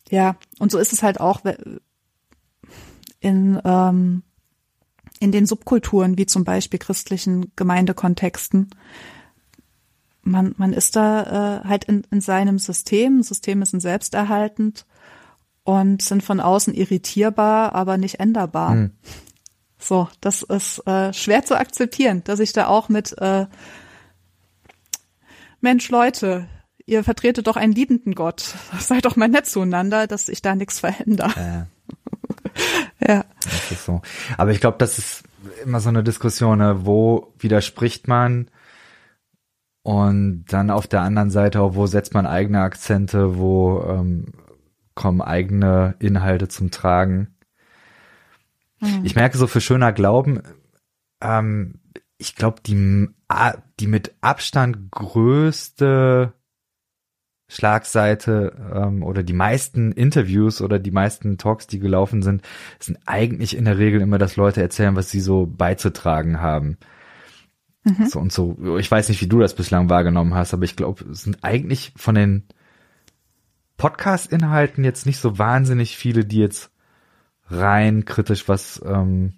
ja, 0.09 0.37
und 0.59 0.71
so 0.71 0.77
ist 0.77 0.93
es 0.93 1.03
halt 1.03 1.19
auch 1.19 1.41
in, 3.19 3.59
ähm, 3.65 4.23
in 5.19 5.33
den 5.33 5.45
Subkulturen, 5.45 6.17
wie 6.17 6.25
zum 6.25 6.45
Beispiel 6.45 6.79
christlichen 6.79 7.51
Gemeindekontexten. 7.57 8.69
Man, 10.21 10.55
man 10.55 10.71
ist 10.71 10.95
da 10.95 11.63
äh, 11.63 11.67
halt 11.67 11.83
in, 11.83 12.07
in 12.11 12.21
seinem 12.21 12.59
System. 12.59 13.23
Systeme 13.23 13.65
sind 13.65 13.81
selbsterhaltend 13.81 14.85
und 15.65 16.01
sind 16.01 16.23
von 16.23 16.39
außen 16.39 16.73
irritierbar, 16.73 17.75
aber 17.75 17.97
nicht 17.97 18.21
änderbar. 18.21 18.71
Hm. 18.71 18.91
So, 19.83 20.07
das 20.21 20.43
ist 20.43 20.79
äh, 20.87 21.11
schwer 21.11 21.43
zu 21.43 21.57
akzeptieren, 21.59 22.23
dass 22.23 22.39
ich 22.39 22.53
da 22.53 22.67
auch 22.67 22.87
mit 22.87 23.13
äh, 23.17 23.47
Mensch, 25.59 25.89
Leute, 25.89 26.47
ihr 26.85 27.03
vertretet 27.03 27.47
doch 27.47 27.57
einen 27.57 27.73
liebenden 27.73 28.15
Gott. 28.15 28.55
Seid 28.79 29.05
doch 29.05 29.17
mal 29.17 29.27
nett 29.27 29.45
zueinander, 29.45 30.07
dass 30.07 30.27
sich 30.27 30.41
da 30.41 30.55
nichts 30.55 30.79
verändert. 30.79 31.35
Äh, 31.35 31.65
ja. 33.07 33.25
Das 33.43 33.71
ist 33.71 33.85
so. 33.85 34.01
Aber 34.37 34.51
ich 34.51 34.61
glaube, 34.61 34.77
das 34.77 34.97
ist 34.97 35.23
immer 35.65 35.81
so 35.81 35.89
eine 35.89 36.03
Diskussion, 36.03 36.59
ne? 36.59 36.85
wo 36.85 37.33
widerspricht 37.37 38.07
man 38.07 38.49
und 39.81 40.45
dann 40.47 40.69
auf 40.69 40.87
der 40.87 41.01
anderen 41.01 41.29
Seite, 41.29 41.59
wo 41.75 41.87
setzt 41.87 42.13
man 42.13 42.25
eigene 42.25 42.61
Akzente, 42.61 43.37
wo 43.37 43.83
ähm, 43.83 44.27
kommen 44.95 45.21
eigene 45.21 45.95
Inhalte 45.99 46.47
zum 46.47 46.71
Tragen. 46.71 47.32
Mhm. 48.83 49.05
Ich 49.05 49.15
merke 49.15 49.37
so 49.37 49.47
für 49.47 49.61
schöner 49.61 49.93
Glauben, 49.93 50.41
ähm, 51.21 51.79
ich 52.17 52.35
glaube, 52.35 52.61
die, 52.65 53.09
die 53.79 53.87
mit 53.87 54.15
Abstand 54.21 54.91
größte 54.91 56.33
Schlagseite 57.49 58.55
ähm, 58.73 59.03
oder 59.03 59.23
die 59.23 59.33
meisten 59.33 59.91
Interviews 59.91 60.61
oder 60.61 60.79
die 60.79 60.91
meisten 60.91 61.37
Talks, 61.37 61.67
die 61.67 61.79
gelaufen 61.79 62.21
sind, 62.21 62.41
sind 62.79 62.99
eigentlich 63.05 63.55
in 63.57 63.65
der 63.65 63.77
Regel 63.77 64.01
immer, 64.01 64.17
dass 64.17 64.37
Leute 64.37 64.61
erzählen, 64.61 64.95
was 64.95 65.11
sie 65.11 65.19
so 65.19 65.45
beizutragen 65.45 66.39
haben. 66.39 66.77
Mhm. 67.83 68.05
So 68.07 68.19
und 68.19 68.31
so. 68.31 68.77
Ich 68.77 68.89
weiß 68.89 69.09
nicht, 69.09 69.21
wie 69.21 69.27
du 69.27 69.39
das 69.39 69.55
bislang 69.55 69.89
wahrgenommen 69.89 70.33
hast, 70.33 70.53
aber 70.53 70.63
ich 70.63 70.75
glaube, 70.75 71.03
es 71.11 71.23
sind 71.23 71.43
eigentlich 71.43 71.93
von 71.95 72.15
den 72.15 72.43
Podcast-Inhalten 73.77 74.83
jetzt 74.83 75.05
nicht 75.05 75.19
so 75.19 75.37
wahnsinnig 75.37 75.97
viele, 75.97 76.25
die 76.25 76.37
jetzt 76.37 76.71
rein 77.53 78.05
kritisch 78.05 78.47
was 78.47 78.81
ähm, 78.85 79.33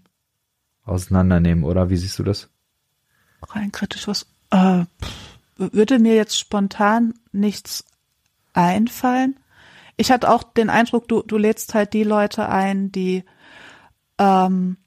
auseinandernehmen, 0.84 1.64
oder? 1.64 1.90
Wie 1.90 1.98
siehst 1.98 2.18
du 2.20 2.24
das? 2.24 2.50
Rein 3.50 3.72
kritisch 3.72 4.08
was? 4.08 4.28
Äh, 4.52 4.86
würde 5.58 6.00
mir 6.00 6.16
jetzt 6.16 6.38
spontan 6.38 7.14
nichts 7.32 7.86
einfallen. 8.54 9.40
Ich 9.98 10.12
hatte 10.12 10.30
auch 10.30 10.44
den 10.44 10.70
Eindruck, 10.70 11.08
du, 11.08 11.22
du 11.22 11.38
lädst 11.38 11.74
halt 11.74 11.94
die 11.94 12.04
Leute 12.04 12.50
ein, 12.50 12.92
die 12.92 13.24
ähm, 14.18 14.78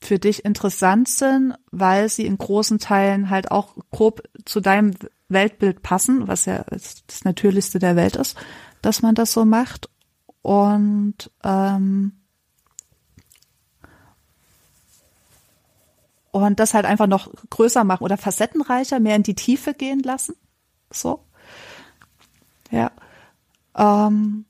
für 0.00 0.18
dich 0.18 0.44
interessant 0.44 1.08
sind, 1.08 1.54
weil 1.70 2.08
sie 2.08 2.26
in 2.26 2.38
großen 2.38 2.78
Teilen 2.78 3.30
halt 3.30 3.50
auch 3.50 3.76
grob 3.90 4.22
zu 4.44 4.60
deinem 4.60 4.94
Weltbild 5.28 5.82
passen, 5.82 6.28
was 6.28 6.44
ja 6.44 6.64
das 6.70 7.24
Natürlichste 7.24 7.78
der 7.78 7.96
Welt 7.96 8.16
ist, 8.16 8.36
dass 8.82 9.02
man 9.02 9.14
das 9.14 9.32
so 9.32 9.44
macht. 9.44 9.88
Und 10.42 11.30
ähm, 11.42 12.12
und 16.46 16.60
das 16.60 16.74
halt 16.74 16.84
einfach 16.84 17.06
noch 17.06 17.32
größer 17.50 17.84
machen 17.84 18.04
oder 18.04 18.16
facettenreicher, 18.16 19.00
mehr 19.00 19.16
in 19.16 19.22
die 19.22 19.34
Tiefe 19.34 19.74
gehen 19.74 20.00
lassen. 20.00 20.34
So. 20.90 21.24
Ja. 22.70 22.90
Ähm, 23.76 24.44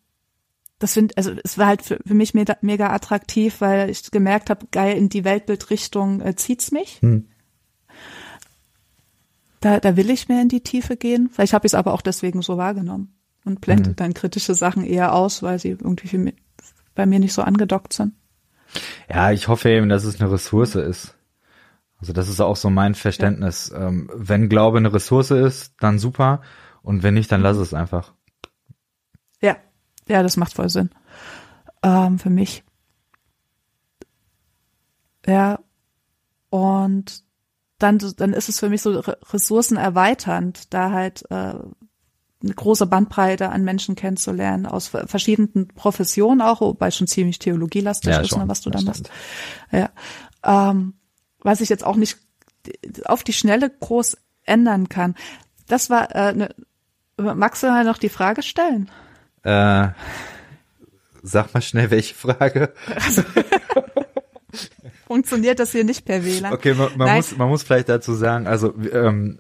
das 0.79 0.95
finde, 0.95 1.17
also 1.17 1.33
es 1.43 1.59
war 1.59 1.67
halt 1.67 1.83
für, 1.83 1.99
für 2.07 2.15
mich 2.15 2.35
mega, 2.35 2.57
mega 2.61 2.91
attraktiv, 2.91 3.61
weil 3.61 3.91
ich 3.91 4.11
gemerkt 4.11 4.51
habe, 4.51 4.67
geil, 4.71 4.97
in 4.97 5.09
die 5.09 5.25
Weltbildrichtung 5.25 6.21
äh, 6.21 6.37
zieht's 6.37 6.71
mich. 6.71 7.01
Hm. 7.03 7.29
Da, 9.61 9.81
da 9.81 9.97
will 9.97 10.11
ich 10.11 10.29
mehr 10.29 10.41
in 10.41 10.49
die 10.49 10.63
Tiefe 10.63 10.97
gehen. 10.97 11.31
Vielleicht 11.33 11.53
habe 11.53 11.67
ich 11.67 11.71
es 11.71 11.75
aber 11.75 11.93
auch 11.93 12.03
deswegen 12.03 12.43
so 12.43 12.57
wahrgenommen 12.57 13.17
und 13.45 13.61
blende 13.61 13.91
hm. 13.91 13.97
dann 13.97 14.15
kritische 14.15 14.55
Sachen 14.55 14.85
eher 14.85 15.15
aus, 15.15 15.43
weil 15.43 15.59
sie 15.59 15.71
irgendwie 15.71 16.09
für 16.09 16.19
mich, 16.19 16.35
bei 16.95 17.07
mir 17.07 17.19
nicht 17.19 17.33
so 17.33 17.43
angedockt 17.43 17.93
sind. 17.93 18.15
Ja, 19.09 19.33
ich 19.33 19.49
hoffe 19.49 19.71
eben, 19.71 19.89
dass 19.89 20.05
es 20.05 20.21
eine 20.21 20.31
Ressource 20.31 20.75
ist. 20.75 21.15
Also 22.01 22.13
das 22.13 22.29
ist 22.29 22.41
auch 22.41 22.57
so 22.57 22.71
mein 22.71 22.95
Verständnis. 22.95 23.71
Ja. 23.73 23.89
Ähm, 23.89 24.11
wenn 24.15 24.49
Glaube 24.49 24.79
eine 24.79 24.93
Ressource 24.93 25.31
ist, 25.31 25.75
dann 25.81 25.99
super. 25.99 26.43
Und 26.83 27.03
wenn 27.03 27.15
nicht, 27.15 27.31
dann 27.33 27.43
lass 27.43 27.57
es 27.57 27.75
einfach. 27.75 28.13
Ja, 29.41 29.57
ja, 30.09 30.23
das 30.23 30.37
macht 30.37 30.55
voll 30.55 30.69
Sinn. 30.69 30.91
Ähm, 31.83 32.19
für 32.19 32.31
mich. 32.31 32.65
Ja. 35.27 35.59
Und 36.51 37.25
dann, 37.79 37.99
dann 38.17 38.33
ist 38.33 38.49
es 38.49 38.59
für 38.59 38.69
mich 38.69 38.83
so 38.83 39.01
ressourcenerweiternd, 39.33 40.73
da 40.73 40.91
halt 40.91 41.25
äh, 41.31 41.55
eine 42.43 42.55
große 42.55 42.87
Bandbreite 42.87 43.51
an 43.51 43.65
Menschen 43.65 43.97
kennenzulernen, 43.97 44.67
aus 44.67 44.89
verschiedenen 44.89 45.69
Professionen 45.69 46.41
auch, 46.41 46.61
wobei 46.61 46.91
schon 46.91 47.07
ziemlich 47.07 47.39
theologielastig 47.39 48.11
ja, 48.11 48.21
ist, 48.21 48.37
ne, 48.37 48.45
was 48.47 48.61
du 48.61 48.71
da 48.71 48.81
machst. 48.81 49.11
Ja. 49.73 49.91
Ähm, 50.45 50.95
was 51.41 51.61
ich 51.61 51.69
jetzt 51.69 51.85
auch 51.85 51.97
nicht 51.97 52.19
auf 53.05 53.25
die 53.25 53.33
Schnelle 53.33 53.71
groß 53.71 54.17
ändern 54.45 54.89
kann. 54.89 55.15
Das 55.67 55.91
war 55.91 56.15
äh, 56.15 56.33
ne, 56.33 56.55
magst 57.17 57.63
du 57.63 57.69
mal 57.69 57.85
noch 57.85 57.99
die 57.99 58.09
Frage 58.09 58.43
stellen? 58.43 58.91
Äh, 59.43 59.89
sag 61.23 61.55
mal 61.55 61.63
schnell, 61.63 61.91
welche 61.91 62.15
Frage? 62.15 62.73
Funktioniert 65.07 65.59
das 65.59 65.73
hier 65.73 65.85
nicht 65.85 66.05
per 66.05 66.25
WLAN? 66.25 66.53
Okay, 66.53 66.75
man, 66.75 66.91
man 66.97 67.17
muss 67.17 67.37
man 67.37 67.49
muss 67.49 67.63
vielleicht 67.63 67.89
dazu 67.89 68.15
sagen, 68.15 68.47
also 68.47 68.75
ähm, 68.93 69.39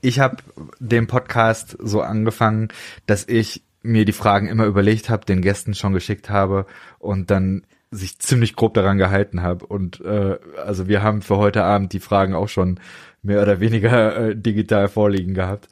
ich 0.00 0.18
habe 0.18 0.38
den 0.78 1.06
Podcast 1.06 1.76
so 1.78 2.00
angefangen, 2.00 2.68
dass 3.06 3.28
ich 3.28 3.62
mir 3.82 4.04
die 4.04 4.12
Fragen 4.12 4.48
immer 4.48 4.64
überlegt 4.64 5.08
habe, 5.08 5.24
den 5.24 5.42
Gästen 5.42 5.74
schon 5.74 5.92
geschickt 5.92 6.30
habe 6.30 6.66
und 6.98 7.30
dann 7.30 7.64
sich 7.90 8.18
ziemlich 8.18 8.54
grob 8.54 8.74
daran 8.74 8.98
gehalten 8.98 9.42
habe. 9.42 9.66
Und 9.66 10.00
äh, 10.00 10.38
also 10.64 10.86
wir 10.88 11.02
haben 11.02 11.22
für 11.22 11.36
heute 11.36 11.64
Abend 11.64 11.92
die 11.92 12.00
Fragen 12.00 12.34
auch 12.34 12.48
schon 12.48 12.78
mehr 13.22 13.42
oder 13.42 13.60
weniger 13.60 14.16
äh, 14.16 14.36
digital 14.36 14.88
vorliegen 14.88 15.34
gehabt. 15.34 15.68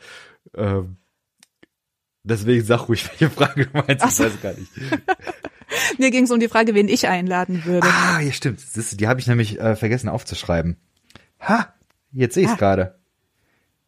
Ähm, 0.55 0.97
deswegen 2.25 2.64
sag 2.64 2.89
ruhig, 2.89 3.09
welche 3.09 3.31
Frage 3.31 3.66
du 3.66 3.71
meinst, 3.73 4.05
ich 4.05 4.19
weiß 4.27 4.41
gar 4.43 4.55
nicht. 4.55 4.71
Mir 5.99 6.11
ging 6.11 6.25
es 6.25 6.31
um 6.31 6.41
die 6.41 6.49
Frage, 6.49 6.75
wen 6.75 6.89
ich 6.89 7.09
einladen 7.09 7.64
würde. 7.64 7.87
Ah, 7.87 8.21
ja, 8.21 8.33
stimmt. 8.33 8.61
Das, 8.75 8.97
die 8.97 9.07
habe 9.07 9.21
ich 9.21 9.27
nämlich 9.27 9.61
äh, 9.61 9.77
vergessen 9.77 10.09
aufzuschreiben. 10.09 10.77
Ha, 11.41 11.73
jetzt 12.12 12.35
sehe 12.35 12.45
ich 12.45 12.49
es 12.49 12.55
ah. 12.55 12.59
gerade. 12.59 12.99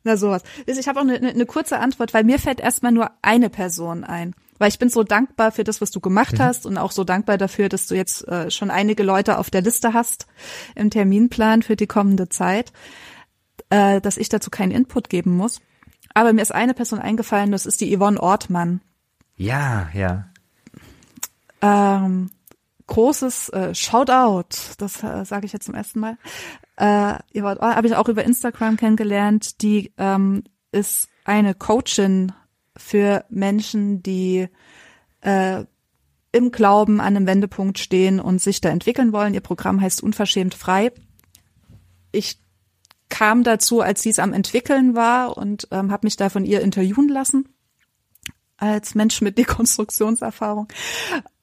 Na 0.04 0.16
sowas. 0.16 0.42
Ich 0.66 0.88
habe 0.88 1.00
auch 1.00 1.04
eine, 1.04 1.16
eine, 1.16 1.30
eine 1.30 1.46
kurze 1.46 1.78
Antwort, 1.78 2.14
weil 2.14 2.24
mir 2.24 2.38
fällt 2.38 2.60
erstmal 2.60 2.92
nur 2.92 3.10
eine 3.22 3.50
Person 3.50 4.04
ein 4.04 4.34
weil 4.60 4.68
ich 4.68 4.78
bin 4.78 4.90
so 4.90 5.02
dankbar 5.02 5.52
für 5.52 5.64
das, 5.64 5.80
was 5.80 5.90
du 5.90 6.00
gemacht 6.00 6.34
mhm. 6.34 6.42
hast 6.42 6.66
und 6.66 6.76
auch 6.76 6.92
so 6.92 7.02
dankbar 7.02 7.38
dafür, 7.38 7.70
dass 7.70 7.86
du 7.86 7.96
jetzt 7.96 8.28
äh, 8.28 8.50
schon 8.50 8.70
einige 8.70 9.02
Leute 9.02 9.38
auf 9.38 9.48
der 9.48 9.62
Liste 9.62 9.94
hast 9.94 10.26
im 10.76 10.90
Terminplan 10.90 11.62
für 11.62 11.76
die 11.76 11.86
kommende 11.86 12.28
Zeit, 12.28 12.70
äh, 13.70 14.02
dass 14.02 14.18
ich 14.18 14.28
dazu 14.28 14.50
keinen 14.50 14.70
Input 14.70 15.08
geben 15.08 15.34
muss. 15.34 15.62
Aber 16.12 16.34
mir 16.34 16.42
ist 16.42 16.52
eine 16.52 16.74
Person 16.74 16.98
eingefallen, 16.98 17.52
das 17.52 17.64
ist 17.64 17.80
die 17.80 17.96
Yvonne 17.96 18.20
Ortmann. 18.20 18.82
Ja, 19.34 19.88
ja. 19.94 20.26
Ähm, 21.62 22.30
großes 22.86 23.48
äh, 23.50 23.74
Shoutout, 23.74 24.74
das 24.76 25.02
äh, 25.02 25.24
sage 25.24 25.46
ich 25.46 25.54
jetzt 25.54 25.64
zum 25.64 25.74
ersten 25.74 26.00
Mal. 26.00 26.18
Äh, 26.76 27.14
Yvonne 27.32 27.60
habe 27.60 27.86
ich 27.86 27.96
auch 27.96 28.08
über 28.08 28.24
Instagram 28.24 28.76
kennengelernt. 28.76 29.62
Die 29.62 29.94
ähm, 29.96 30.44
ist 30.70 31.08
eine 31.24 31.54
Coachin 31.54 32.32
für 32.76 33.24
Menschen, 33.28 34.02
die 34.02 34.48
äh, 35.20 35.64
im 36.32 36.52
Glauben 36.52 37.00
an 37.00 37.16
einem 37.16 37.26
Wendepunkt 37.26 37.78
stehen 37.78 38.20
und 38.20 38.40
sich 38.40 38.60
da 38.60 38.68
entwickeln 38.68 39.12
wollen. 39.12 39.34
Ihr 39.34 39.40
Programm 39.40 39.80
heißt 39.80 40.02
Unverschämt 40.02 40.54
frei. 40.54 40.92
Ich 42.12 42.38
kam 43.08 43.42
dazu, 43.42 43.80
als 43.80 44.02
sie 44.02 44.10
es 44.10 44.18
am 44.18 44.32
entwickeln 44.32 44.94
war 44.94 45.36
und 45.36 45.68
ähm, 45.72 45.90
habe 45.90 46.06
mich 46.06 46.16
da 46.16 46.28
von 46.28 46.44
ihr 46.44 46.60
interviewen 46.60 47.08
lassen 47.08 47.48
als 48.56 48.94
Mensch 48.94 49.20
mit 49.20 49.38
Dekonstruktionserfahrung 49.38 50.68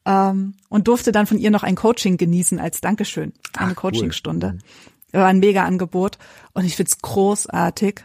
ähm, 0.05 0.53
und 0.69 0.87
durfte 0.87 1.11
dann 1.11 1.27
von 1.27 1.37
ihr 1.37 1.51
noch 1.51 1.63
ein 1.63 1.75
Coaching 1.75 2.17
genießen 2.17 2.59
als 2.59 2.79
Dankeschön, 2.79 3.33
eine 3.57 3.75
Coachingstunde. 3.75 4.57
Cool. 5.13 5.19
War 5.19 5.27
ein 5.27 5.39
mega 5.39 5.65
Angebot 5.65 6.17
und 6.53 6.65
ich 6.65 6.75
find's 6.75 6.99
großartig 6.99 8.03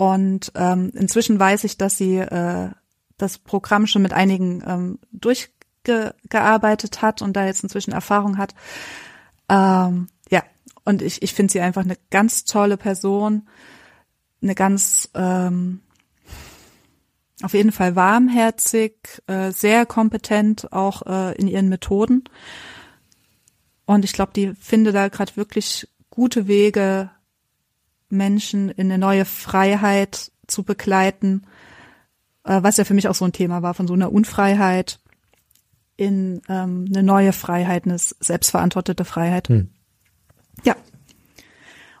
und 0.00 0.52
ähm, 0.54 0.92
inzwischen 0.94 1.38
weiß 1.38 1.64
ich, 1.64 1.76
dass 1.76 1.98
sie 1.98 2.16
äh, 2.16 2.70
das 3.18 3.36
Programm 3.36 3.86
schon 3.86 4.00
mit 4.00 4.14
einigen 4.14 4.62
ähm, 4.66 4.98
durchgearbeitet 5.12 7.02
hat 7.02 7.20
und 7.20 7.34
da 7.34 7.44
jetzt 7.44 7.62
inzwischen 7.62 7.92
Erfahrung 7.92 8.38
hat. 8.38 8.54
Ähm, 9.50 10.06
ja, 10.30 10.42
und 10.86 11.02
ich, 11.02 11.20
ich 11.20 11.34
finde 11.34 11.52
sie 11.52 11.60
einfach 11.60 11.82
eine 11.82 11.98
ganz 12.08 12.44
tolle 12.44 12.78
Person, 12.78 13.46
eine 14.40 14.54
ganz 14.54 15.10
ähm, 15.12 15.82
auf 17.42 17.52
jeden 17.52 17.70
Fall 17.70 17.94
warmherzig, 17.94 18.94
äh, 19.26 19.50
sehr 19.50 19.84
kompetent 19.84 20.72
auch 20.72 21.02
äh, 21.04 21.34
in 21.34 21.46
ihren 21.46 21.68
Methoden. 21.68 22.24
Und 23.84 24.06
ich 24.06 24.14
glaube, 24.14 24.32
die 24.34 24.54
finde 24.54 24.92
da 24.92 25.08
gerade 25.08 25.36
wirklich 25.36 25.86
gute 26.08 26.48
Wege, 26.48 27.10
Menschen 28.10 28.68
in 28.70 28.90
eine 28.90 28.98
neue 28.98 29.24
Freiheit 29.24 30.32
zu 30.46 30.62
begleiten, 30.62 31.46
äh, 32.44 32.62
was 32.62 32.76
ja 32.76 32.84
für 32.84 32.94
mich 32.94 33.08
auch 33.08 33.14
so 33.14 33.24
ein 33.24 33.32
Thema 33.32 33.62
war, 33.62 33.74
von 33.74 33.86
so 33.86 33.94
einer 33.94 34.12
Unfreiheit 34.12 35.00
in 35.96 36.40
ähm, 36.48 36.86
eine 36.88 37.02
neue 37.02 37.32
Freiheit, 37.32 37.84
eine 37.84 37.98
selbstverantwortete 37.98 39.04
Freiheit. 39.04 39.48
Hm. 39.48 39.70
Ja. 40.64 40.74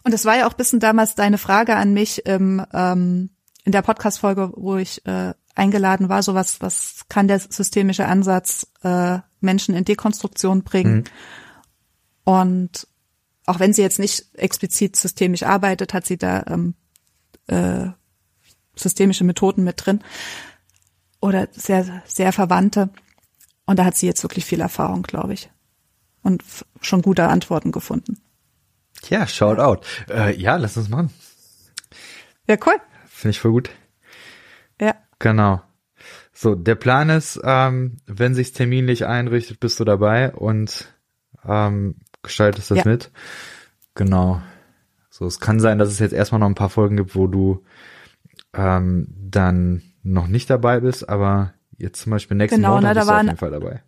Und 0.02 0.14
das 0.14 0.24
war 0.24 0.38
ja 0.38 0.46
auch 0.46 0.54
bisschen 0.54 0.80
damals 0.80 1.14
deine 1.14 1.38
Frage 1.38 1.76
an 1.76 1.92
mich 1.92 2.24
im, 2.26 2.64
ähm, 2.72 3.30
in 3.64 3.72
der 3.72 3.82
Podcast-Folge, 3.82 4.52
wo 4.56 4.76
ich 4.76 5.04
äh, 5.06 5.34
eingeladen 5.54 6.08
war, 6.08 6.22
so 6.22 6.34
was, 6.34 6.62
was 6.62 7.04
kann 7.08 7.28
der 7.28 7.38
systemische 7.38 8.06
Ansatz 8.06 8.66
äh, 8.82 9.18
Menschen 9.40 9.74
in 9.74 9.84
Dekonstruktion 9.84 10.62
bringen? 10.62 10.96
Mhm. 10.96 11.04
Und 12.24 12.86
auch 13.50 13.58
wenn 13.58 13.72
sie 13.72 13.82
jetzt 13.82 13.98
nicht 13.98 14.26
explizit 14.34 14.94
systemisch 14.94 15.42
arbeitet, 15.42 15.92
hat 15.92 16.06
sie 16.06 16.16
da 16.16 16.44
ähm, 16.46 16.74
äh, 17.48 17.88
systemische 18.76 19.24
Methoden 19.24 19.64
mit 19.64 19.84
drin 19.84 20.04
oder 21.20 21.48
sehr, 21.50 22.02
sehr 22.06 22.32
verwandte. 22.32 22.90
Und 23.66 23.78
da 23.78 23.84
hat 23.84 23.96
sie 23.96 24.06
jetzt 24.06 24.22
wirklich 24.22 24.44
viel 24.44 24.60
Erfahrung, 24.60 25.02
glaube 25.02 25.32
ich. 25.32 25.50
Und 26.22 26.44
schon 26.80 27.02
gute 27.02 27.28
Antworten 27.28 27.72
gefunden. 27.72 28.20
Ja, 29.08 29.26
shout 29.26 29.58
out. 29.58 29.84
Äh, 30.08 30.36
ja, 30.36 30.56
lass 30.56 30.76
uns 30.76 30.88
machen. 30.88 31.10
Ja, 32.46 32.56
cool. 32.66 32.76
Finde 33.08 33.30
ich 33.30 33.40
voll 33.40 33.52
gut. 33.52 33.70
Ja. 34.80 34.94
Genau. 35.18 35.60
So, 36.32 36.54
der 36.54 36.76
Plan 36.76 37.10
ist, 37.10 37.40
ähm, 37.42 37.96
wenn 38.06 38.34
sich's 38.34 38.52
terminlich 38.52 39.06
einrichtet, 39.06 39.58
bist 39.58 39.80
du 39.80 39.84
dabei 39.84 40.32
und 40.32 40.94
ähm, 41.44 41.96
gestaltest 42.22 42.70
das 42.70 42.78
ja. 42.78 42.84
mit. 42.86 43.10
Genau. 43.94 44.42
So, 45.10 45.26
es 45.26 45.40
kann 45.40 45.60
sein, 45.60 45.78
dass 45.78 45.88
es 45.88 45.98
jetzt 45.98 46.12
erstmal 46.12 46.38
noch 46.38 46.46
ein 46.46 46.54
paar 46.54 46.70
Folgen 46.70 46.96
gibt, 46.96 47.14
wo 47.14 47.26
du 47.26 47.64
ähm, 48.54 49.08
dann 49.18 49.82
noch 50.02 50.26
nicht 50.26 50.48
dabei 50.48 50.80
bist, 50.80 51.08
aber 51.08 51.54
jetzt 51.76 52.00
zum 52.00 52.10
Beispiel 52.10 52.36
nächsten 52.36 52.56
genau, 52.56 52.74
Montag 52.74 52.94
na, 52.94 53.00
bist 53.00 53.10
du 53.10 53.14
auf 53.14 53.22
jeden 53.22 53.36
Fall 53.36 53.50
dabei. 53.50 53.82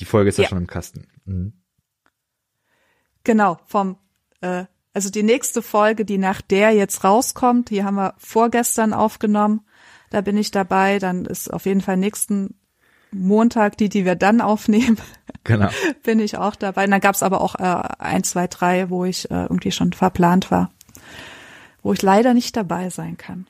Die 0.00 0.04
Folge 0.04 0.28
ist 0.28 0.38
ja, 0.38 0.44
ja 0.44 0.48
schon 0.48 0.58
im 0.58 0.66
Kasten. 0.66 1.06
Mhm. 1.24 1.52
Genau, 3.24 3.58
vom 3.66 3.98
äh, 4.40 4.64
Also 4.94 5.10
die 5.10 5.22
nächste 5.22 5.60
Folge, 5.62 6.04
die 6.04 6.18
nach 6.18 6.40
der 6.40 6.70
jetzt 6.72 7.04
rauskommt, 7.04 7.70
die 7.70 7.84
haben 7.84 7.96
wir 7.96 8.14
vorgestern 8.18 8.92
aufgenommen. 8.92 9.66
Da 10.10 10.22
bin 10.22 10.36
ich 10.36 10.50
dabei. 10.50 10.98
Dann 10.98 11.26
ist 11.26 11.52
auf 11.52 11.66
jeden 11.66 11.80
Fall 11.80 11.96
nächsten 11.96 12.57
Montag 13.10 13.76
die, 13.78 13.88
die 13.88 14.04
wir 14.04 14.14
dann 14.16 14.40
aufnehmen. 14.40 14.98
Genau. 15.44 15.70
bin 16.02 16.18
ich 16.20 16.36
auch 16.36 16.56
dabei. 16.56 16.84
Und 16.84 16.90
dann 16.90 17.00
gab's 17.00 17.22
aber 17.22 17.40
auch 17.40 17.54
äh, 17.54 17.88
ein, 17.98 18.22
zwei, 18.22 18.48
drei, 18.48 18.90
wo 18.90 19.06
ich 19.06 19.30
äh, 19.30 19.44
irgendwie 19.44 19.70
schon 19.70 19.94
verplant 19.94 20.50
war, 20.50 20.70
wo 21.82 21.94
ich 21.94 22.02
leider 22.02 22.34
nicht 22.34 22.54
dabei 22.54 22.90
sein 22.90 23.16
kann. 23.16 23.46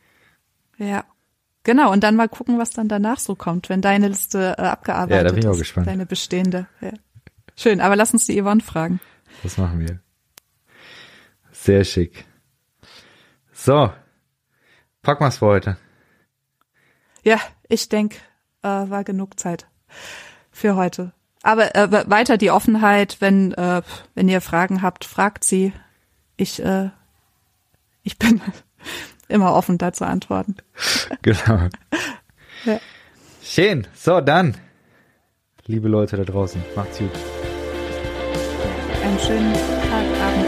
Ja. 0.76 1.04
Genau, 1.64 1.90
und 1.90 2.04
dann 2.04 2.14
mal 2.14 2.28
gucken, 2.28 2.56
was 2.56 2.70
dann 2.70 2.86
danach 2.86 3.18
so 3.18 3.34
kommt, 3.34 3.68
wenn 3.68 3.80
deine 3.80 4.06
Liste 4.08 4.54
äh, 4.58 4.62
abgearbeitet 4.62 5.16
Ja, 5.16 5.24
da 5.24 5.30
bin 5.30 5.40
ich 5.40 5.48
auch 5.48 5.52
ist. 5.54 5.58
gespannt. 5.58 5.88
Deine 5.88 6.06
bestehende. 6.06 6.68
Ja. 6.80 6.92
Schön, 7.56 7.80
aber 7.80 7.96
lass 7.96 8.12
uns 8.12 8.26
die 8.26 8.40
Yvonne 8.40 8.60
fragen. 8.60 9.00
Das 9.42 9.58
machen 9.58 9.80
wir. 9.80 9.98
Sehr 11.50 11.82
schick. 11.82 12.26
So. 13.52 13.92
Packen 15.02 15.24
wir's 15.24 15.38
für 15.38 15.46
heute. 15.46 15.76
Ja, 17.24 17.40
ich 17.68 17.88
denk, 17.88 18.16
äh, 18.68 18.90
war 18.90 19.04
genug 19.04 19.38
Zeit 19.38 19.66
für 20.50 20.76
heute. 20.76 21.12
Aber 21.42 21.74
äh, 21.74 22.10
weiter 22.10 22.36
die 22.36 22.50
Offenheit, 22.50 23.16
wenn 23.20 23.52
äh, 23.52 23.82
wenn 24.14 24.28
ihr 24.28 24.40
Fragen 24.40 24.82
habt, 24.82 25.04
fragt 25.04 25.44
sie. 25.44 25.72
Ich 26.36 26.62
äh, 26.62 26.90
ich 28.02 28.18
bin 28.18 28.40
immer 29.28 29.54
offen, 29.54 29.78
da 29.78 29.92
zu 29.92 30.06
antworten. 30.06 30.56
Genau. 31.22 31.68
Ja. 32.64 32.80
Schön. 33.42 33.86
So, 33.94 34.20
dann. 34.20 34.56
Liebe 35.66 35.88
Leute 35.88 36.16
da 36.16 36.24
draußen, 36.24 36.62
macht's 36.74 36.98
gut. 36.98 37.10
Einen 39.02 39.18
schönen 39.20 39.52
Tag, 39.52 40.06
Abend, 40.20 40.47